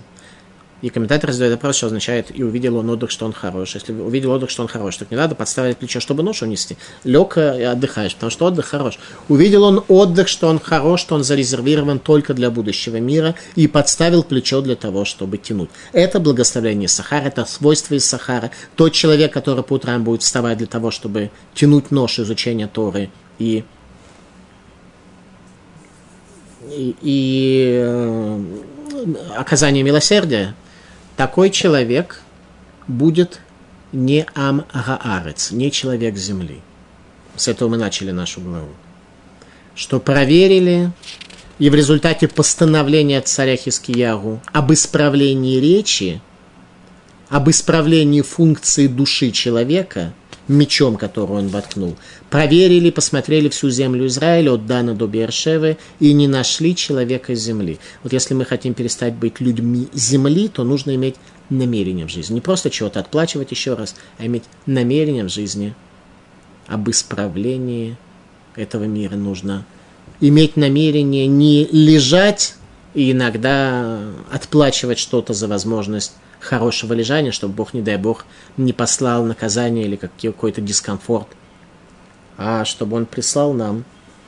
И 0.86 0.90
комментатор 0.92 1.32
задает 1.32 1.54
вопрос, 1.54 1.78
что 1.78 1.88
означает, 1.88 2.28
и 2.32 2.44
увидел 2.44 2.78
он 2.78 2.88
отдых, 2.92 3.10
что 3.10 3.26
он 3.26 3.34
хорош. 3.34 3.74
Если 3.74 3.92
увидел 3.92 4.30
отдых, 4.30 4.52
что 4.52 4.62
он 4.62 4.68
хорош, 4.68 4.98
так 4.98 5.10
не 5.10 5.18
надо 5.18 5.34
подставить 5.34 5.78
плечо, 5.78 6.00
чтобы 6.00 6.22
ношу 6.22 6.46
нести. 6.46 6.78
Лег 7.04 7.38
и 7.38 7.64
отдыхаешь, 7.64 8.14
потому 8.14 8.30
что 8.30 8.46
отдых 8.46 8.68
хорош. 8.68 9.00
Увидел 9.28 9.64
он 9.64 9.84
отдых, 9.88 10.28
что 10.28 10.48
он 10.48 10.60
хорош, 10.60 11.02
что 11.02 11.16
он 11.16 11.24
зарезервирован 11.24 11.98
только 11.98 12.36
для 12.36 12.52
будущего 12.52 12.98
мира, 12.98 13.34
и 13.56 13.66
подставил 13.66 14.22
плечо 14.22 14.62
для 14.62 14.76
того, 14.76 15.06
чтобы 15.06 15.40
тянуть. 15.40 15.72
Это 15.92 16.20
благословение 16.20 16.88
Сахара, 16.88 17.24
это 17.24 17.46
свойство 17.46 17.96
из 17.96 18.06
Сахара. 18.06 18.52
Тот 18.76 18.94
человек, 18.94 19.34
который 19.34 19.64
по 19.64 19.74
утрам 19.74 20.04
будет 20.04 20.22
вставать 20.22 20.60
для 20.60 20.68
того, 20.68 20.92
чтобы 20.92 21.32
тянуть 21.56 21.90
нож 21.90 22.20
изучения 22.20 22.68
Торы 22.68 23.10
и 23.40 23.64
и, 26.70 26.96
и 27.02 27.80
э, 27.84 28.40
оказание 29.36 29.84
милосердия, 29.84 30.54
такой 31.16 31.50
человек 31.50 32.22
будет 32.88 33.42
не 33.92 34.26
ам 34.36 34.66
гаарец, 34.74 35.52
не 35.52 35.72
человек 35.72 36.16
земли. 36.18 36.62
С 37.36 37.48
этого 37.48 37.70
мы 37.70 37.78
начали 37.78 38.12
нашу 38.12 38.42
главу. 38.42 38.70
Что 39.76 40.00
проверили, 40.00 40.92
и 41.60 41.70
в 41.70 41.76
результате 41.76 42.28
постановления 42.28 43.22
царя 43.22 43.56
Хискиягу 43.56 44.42
об 44.52 44.74
исправлении 44.74 45.60
речи, 45.60 46.22
об 47.30 47.50
исправлении 47.50 48.22
функции 48.22 48.88
души 48.88 49.32
человека, 49.32 50.14
мечом, 50.48 50.96
который 50.96 51.38
он 51.38 51.48
воткнул, 51.48 51.96
проверили, 52.30 52.90
посмотрели 52.92 53.50
всю 53.50 53.70
землю 53.70 54.08
Израиля 54.08 54.54
от 54.54 54.66
Дана 54.66 54.94
до 54.94 55.08
Бершевы 55.08 55.78
и 56.00 56.14
не 56.14 56.28
нашли 56.28 56.76
человека 56.76 57.36
земли. 57.36 57.80
Вот 58.04 58.14
если 58.14 58.34
мы 58.34 58.46
хотим 58.46 58.74
перестать 58.74 59.16
быть 59.16 59.40
людьми 59.40 59.88
земли, 59.94 60.48
то 60.48 60.64
нужно 60.64 60.96
иметь 60.96 61.16
намерение 61.50 62.06
в 62.06 62.10
жизни. 62.10 62.36
Не 62.36 62.42
просто 62.42 62.70
чего-то 62.70 63.00
отплачивать 63.00 63.52
еще 63.52 63.74
раз, 63.74 63.96
а 64.18 64.26
иметь 64.26 64.44
намерение 64.66 65.24
в 65.24 65.30
жизни 65.30 65.74
об 66.68 66.90
исправлении 66.90 67.98
этого 68.56 68.86
мира 68.86 69.16
нужно. 69.16 69.66
Иметь 70.22 70.56
намерение 70.56 71.28
не 71.28 71.66
лежать 71.66 72.56
и 72.94 73.12
иногда 73.12 74.00
отплачивать 74.32 74.98
что-то 74.98 75.34
за 75.34 75.48
возможность 75.48 76.14
хорошего 76.46 76.94
лежания, 76.94 77.32
чтобы 77.32 77.54
Бог, 77.54 77.74
не 77.74 77.82
дай 77.82 77.98
Бог, 77.98 78.26
не 78.58 78.74
послал 78.74 79.26
наказание 79.26 79.86
или 79.86 79.96
какой-то 79.96 80.62
дискомфорт– 80.62 81.28
а 82.38 82.66
чтобы 82.66 82.98
он 82.98 83.06
прислал 83.06 83.54
нам 83.54 83.86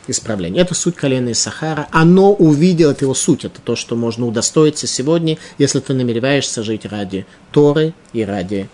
исправление. 0.07 0.61
Это 0.61 0.73
суть 0.73 0.95
колена 0.95 1.33
Сахара. 1.33 1.87
Оно 1.91 2.33
увидело, 2.33 2.95
его 2.99 3.13
суть, 3.13 3.43
это 3.43 3.59
то, 3.61 3.75
что 3.75 3.95
можно 3.95 4.25
удостоиться 4.25 4.87
сегодня, 4.87 5.37
если 5.57 5.79
ты 5.79 5.93
намереваешься 5.93 6.63
жить 6.63 6.85
ради 6.85 7.25
Торы 7.51 7.93
и 8.13 8.23
ради 8.23 8.69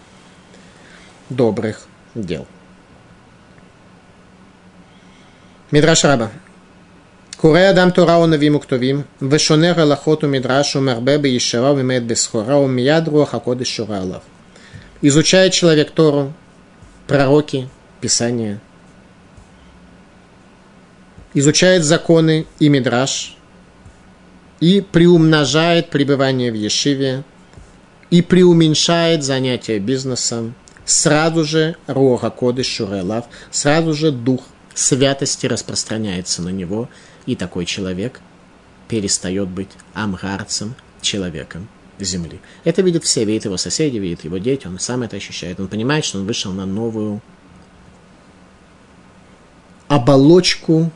добрых 1.30 1.88
дел. 2.14 2.46
Мидраш 5.72 6.04
Раба. 6.04 6.32
Куре 7.44 7.68
Адам 7.68 7.92
Тора 7.92 8.20
у 8.20 8.26
Навим 8.26 8.56
Уктовим, 8.56 9.04
Вешонер 9.20 9.78
Аллахоту 9.78 10.28
Мидрашу 10.28 10.80
Мербе 10.80 11.18
Бейшева 11.18 11.78
Вимед 11.78 12.06
Бесхора 12.06 12.56
Умияд 12.56 13.10
Руаха 13.10 13.42
Кодыш 13.42 13.68
Шуралов. 13.68 14.24
Изучает 15.02 15.52
человек 15.52 15.92
Тору, 15.92 16.32
пророки, 17.06 17.68
Писания. 18.00 18.62
Изучает 21.34 21.84
законы 21.84 22.46
и 22.60 22.70
Мидраш. 22.70 23.36
И 24.62 24.80
приумножает 24.80 25.90
пребывание 25.90 26.50
в 26.50 26.56
Ешиве. 26.56 27.24
И 28.10 28.22
приуменьшает 28.22 29.22
занятия 29.22 29.80
бизнесом. 29.80 30.56
Сразу 30.86 31.44
же 31.44 31.76
Руаха 31.88 32.30
Кодыш 32.30 32.68
шурелав 32.68 33.26
Сразу 33.52 33.94
же 33.94 34.14
Дух 34.14 34.44
святости 34.74 35.46
распространяется 35.46 36.42
на 36.42 36.50
него, 36.50 36.90
и 37.26 37.36
такой 37.36 37.66
человек 37.66 38.22
перестает 38.88 39.48
быть 39.48 39.70
амгарцем, 39.94 40.76
человеком 41.02 41.68
земли. 42.00 42.40
Это 42.64 42.82
видят 42.82 43.04
все, 43.04 43.26
видят 43.26 43.46
его 43.46 43.58
соседи, 43.58 43.98
видят 43.98 44.24
его 44.24 44.38
дети, 44.38 44.68
он 44.68 44.80
сам 44.80 45.04
это 45.04 45.16
ощущает. 45.16 45.60
Он 45.60 45.68
понимает, 45.68 46.06
что 46.06 46.20
он 46.20 46.26
вышел 46.26 46.52
на 46.52 46.66
новую 46.66 47.22
оболочку 49.88 50.92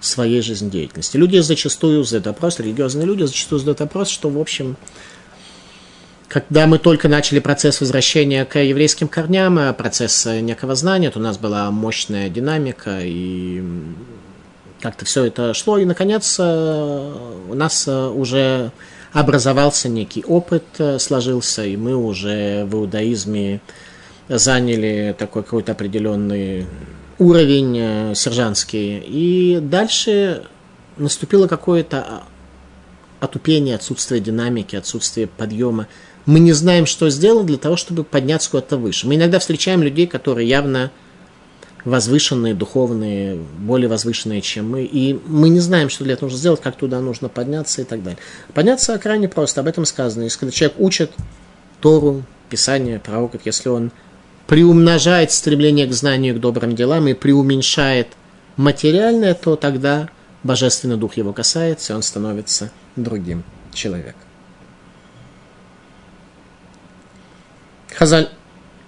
своей 0.00 0.42
жизнедеятельности. 0.42 1.16
Люди 1.16 1.38
зачастую 1.38 2.04
задают 2.04 2.26
вопрос, 2.26 2.58
религиозные 2.60 3.06
люди 3.06 3.24
зачастую 3.24 3.60
задают 3.60 3.80
вопрос, 3.80 4.08
что, 4.08 4.28
в 4.28 4.38
общем, 4.38 4.76
когда 6.28 6.66
мы 6.66 6.78
только 6.78 7.08
начали 7.08 7.38
процесс 7.38 7.80
возвращения 7.80 8.44
к 8.44 8.58
еврейским 8.58 9.08
корням, 9.08 9.58
э, 9.58 9.72
процесс 9.72 10.26
некого 10.26 10.74
знания, 10.74 11.10
то 11.10 11.18
у 11.18 11.22
нас 11.22 11.38
была 11.38 11.70
мощная 11.70 12.28
динамика, 12.28 13.00
и 13.02 13.62
как-то 14.80 15.04
все 15.04 15.24
это 15.24 15.54
шло, 15.54 15.78
и, 15.78 15.84
наконец, 15.84 16.36
э, 16.38 17.14
у 17.48 17.54
нас 17.54 17.88
э, 17.88 18.06
уже 18.08 18.70
образовался 19.12 19.88
некий 19.88 20.22
опыт, 20.24 20.64
э, 20.78 20.98
сложился, 20.98 21.64
и 21.64 21.76
мы 21.76 21.96
уже 21.96 22.64
в 22.64 22.74
иудаизме 22.74 23.60
заняли 24.28 25.14
такой 25.18 25.42
какой-то 25.42 25.72
определенный 25.72 26.66
уровень 27.18 27.76
э, 27.78 28.14
сержантский. 28.14 28.98
И 28.98 29.58
дальше 29.60 30.44
наступило 30.96 31.46
какое-то 31.46 32.22
отупение, 33.20 33.74
отсутствие 33.74 34.20
динамики, 34.20 34.76
отсутствие 34.76 35.26
подъема. 35.26 35.88
Мы 36.28 36.40
не 36.40 36.52
знаем, 36.52 36.84
что 36.84 37.08
сделать 37.08 37.46
для 37.46 37.56
того, 37.56 37.76
чтобы 37.76 38.04
подняться 38.04 38.50
куда-то 38.50 38.76
выше. 38.76 39.06
Мы 39.06 39.14
иногда 39.14 39.38
встречаем 39.38 39.82
людей, 39.82 40.06
которые 40.06 40.46
явно 40.46 40.90
возвышенные, 41.86 42.52
духовные, 42.52 43.36
более 43.58 43.88
возвышенные, 43.88 44.42
чем 44.42 44.68
мы. 44.72 44.84
И 44.84 45.18
мы 45.26 45.48
не 45.48 45.60
знаем, 45.60 45.88
что 45.88 46.04
для 46.04 46.12
этого 46.12 46.26
нужно 46.26 46.38
сделать, 46.38 46.60
как 46.60 46.76
туда 46.76 47.00
нужно 47.00 47.30
подняться 47.30 47.80
и 47.80 47.86
так 47.86 48.02
далее. 48.02 48.18
Подняться 48.52 48.98
крайне 48.98 49.26
просто, 49.26 49.62
об 49.62 49.68
этом 49.68 49.86
сказано. 49.86 50.24
Если 50.24 50.38
когда 50.38 50.52
человек 50.52 50.78
учит 50.78 51.12
Тору, 51.80 52.24
Писание, 52.50 52.98
пророков, 52.98 53.40
если 53.46 53.70
он 53.70 53.90
приумножает 54.46 55.32
стремление 55.32 55.86
к 55.86 55.94
знанию, 55.94 56.34
к 56.34 56.40
добрым 56.40 56.76
делам 56.76 57.08
и 57.08 57.14
преуменьшает 57.14 58.08
материальное, 58.58 59.32
то 59.32 59.56
тогда 59.56 60.10
Божественный 60.42 60.98
Дух 60.98 61.16
его 61.16 61.32
касается, 61.32 61.94
и 61.94 61.96
он 61.96 62.02
становится 62.02 62.70
другим 62.96 63.44
человеком. 63.72 64.27
Хазаль. 67.94 68.28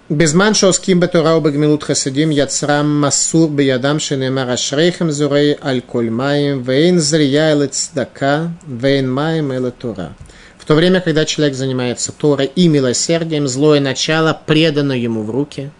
Безман 0.09 0.53
шоским 0.53 0.99
бетура 0.99 1.35
убегмилут 1.35 1.83
хасидим 1.83 2.31
яцрам 2.31 2.87
масур 2.99 3.49
биядам 3.49 3.99
шенемар 3.99 4.49
ашрейхем 4.49 5.09
зурей 5.11 5.57
аль 5.63 5.81
коль 5.81 6.09
маем 6.09 6.61
вейн 6.61 6.99
зрия 6.99 7.53
эле 7.53 7.67
цдака 7.67 8.51
вейн 8.65 9.11
маем 9.11 9.51
эле 9.53 9.71
тура. 9.71 10.13
В 10.57 10.65
то 10.65 10.75
время, 10.75 10.99
когда 10.99 11.25
человек 11.25 11.55
занимается 11.55 12.11
Торой 12.11 12.47
и 12.47 12.67
милосердием, 12.67 13.47
злое 13.47 13.79
начало 13.79 14.39
предано 14.45 14.93
ему 14.93 15.23
в 15.23 15.31
руки. 15.31 15.71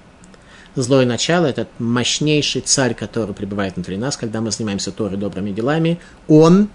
Злое 0.76 1.06
начало– 1.06 1.46
это 1.48 1.68
мощнейший 1.78 2.62
царь, 2.62 2.94
который 2.94 3.36
пребывает 3.36 3.76
внутри 3.76 3.98
нас. 3.98 4.16
Когда 4.16 4.40
мы 4.40 4.52
занимаемся 4.52 4.92
Торой 4.92 5.18
добрыми 5.18 5.52
делами, 5.52 6.00
он 6.30 6.70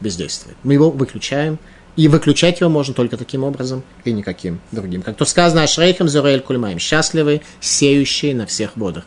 бездействует. 0.00 0.56
Мы 0.62 0.74
его 0.74 0.90
выключаем– 0.90 1.58
и 1.96 2.08
выключать 2.08 2.60
его 2.60 2.70
можно 2.70 2.94
только 2.94 3.16
таким 3.16 3.44
образом 3.44 3.82
и 4.04 4.12
никаким 4.12 4.60
другим. 4.70 5.02
Как 5.02 5.16
то 5.16 5.24
сказано, 5.24 5.62
Ашрейхам 5.62 6.08
Зураэль 6.08 6.40
Кульмаем, 6.40 6.78
счастливы, 6.78 7.42
сеющие 7.60 8.34
на 8.34 8.46
всех 8.46 8.76
водах. 8.76 9.04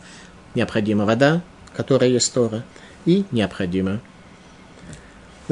Необходима 0.54 1.06
вода, 1.06 1.42
которая 1.76 2.10
есть 2.10 2.32
Тора, 2.34 2.64
и 3.06 3.26
необходимо 3.32 4.02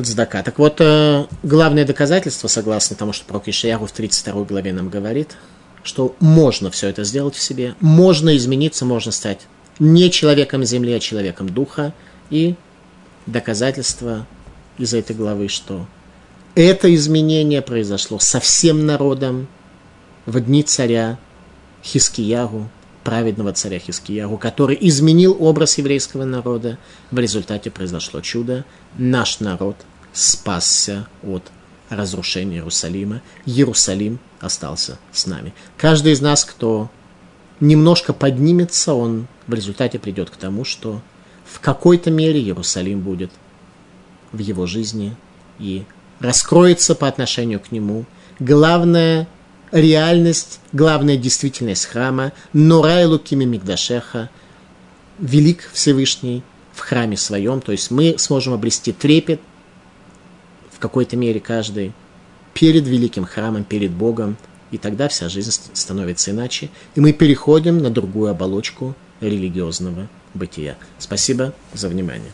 цдака. 0.01 0.43
Так 0.43 0.59
вот, 0.59 0.77
э, 0.79 1.25
главное 1.43 1.86
доказательство, 1.86 2.47
согласно 2.47 2.95
тому, 2.95 3.13
что 3.13 3.25
пророк 3.25 3.47
Ишияру 3.47 3.86
в 3.86 3.91
32 3.91 4.45
главе 4.45 4.73
нам 4.73 4.89
говорит, 4.89 5.38
что 5.84 6.15
можно 6.19 6.71
все 6.71 6.88
это 6.88 7.03
сделать 7.03 7.36
в 7.36 7.41
себе, 7.41 7.75
можно 7.79 8.36
измениться, 8.38 8.86
можно 8.86 9.11
стать 9.11 9.41
не 9.79 10.09
человеком 10.11 10.63
земли, 10.63 10.93
а 10.93 10.99
человеком 10.99 11.49
духа. 11.49 11.93
И 12.29 12.55
доказательство 13.25 14.25
из 14.77 14.93
этой 14.93 15.15
главы, 15.15 15.47
что 15.47 15.86
это 16.56 16.93
изменение 16.93 17.62
произошло 17.62 18.20
со 18.20 18.39
всем 18.39 18.86
народом 18.86 19.47
в 20.26 20.39
дни 20.39 20.64
царя 20.64 21.18
Хискиягу, 21.84 22.70
праведного 23.04 23.54
царя 23.54 23.80
Хискиягу, 23.80 24.38
который 24.38 24.78
изменил 24.80 25.36
образ 25.39 25.78
еврейского 25.78 26.26
народа. 26.26 26.78
В 27.12 27.20
результате 27.20 27.72
произошло 27.72 28.22
чудо. 28.22 28.66
Наш 28.97 29.39
народ 29.39 29.76
спасся 30.14 31.08
от 31.24 31.43
разрушения 31.89 32.58
Иерусалима. 32.58 33.22
Иерусалим 33.45 34.20
остался 34.39 34.99
с 35.12 35.26
нами. 35.26 35.54
Каждый 35.78 36.14
из 36.14 36.22
нас, 36.22 36.45
кто 36.45 36.89
немножко 37.60 38.14
поднимется, 38.14 38.93
он 38.93 39.28
в 39.47 39.54
результате 39.54 39.99
придет 39.99 40.30
к 40.30 40.38
тому, 40.38 40.66
что 40.66 41.01
в 41.45 41.60
какой-то 41.60 42.12
мере 42.12 42.39
Иерусалим 42.39 43.01
будет 43.01 43.32
в 44.32 44.39
его 44.39 44.66
жизни 44.66 45.16
и 45.60 45.84
раскроется 46.20 46.95
по 46.95 47.07
отношению 47.07 47.59
к 47.59 47.72
нему. 47.72 48.05
Главная 48.39 49.28
реальность, 49.72 50.59
главная 50.72 51.18
действительность 51.18 51.86
храма, 51.86 52.32
Норай 52.53 53.05
Лукими 53.05 53.43
Мигдашеха, 53.43 54.30
велик 55.20 55.70
Всевышний 55.74 56.43
в 56.74 56.80
храме 56.80 57.18
своем, 57.18 57.61
то 57.61 57.72
есть 57.72 57.91
мы 57.91 58.16
сможем 58.18 58.53
обрести 58.53 58.91
трепет 58.91 59.41
в 60.72 60.80
какой-то 60.80 61.18
мере 61.18 61.39
каждый 61.39 61.93
перед 62.53 62.88
великим 62.88 63.26
храмом, 63.26 63.64
перед 63.64 63.91
Богом, 63.91 64.38
и 64.72 64.78
тогда 64.78 65.07
вся 65.07 65.30
жизнь 65.30 65.51
становится 65.74 66.32
иначе, 66.32 66.70
и 66.95 66.99
мы 66.99 67.14
переходим 67.14 67.78
на 67.78 67.89
другую 67.89 68.32
оболочку 68.32 68.95
религиозного 69.22 70.07
бытия. 70.34 70.78
Спасибо 70.97 71.53
за 71.74 71.89
внимание. 71.89 72.32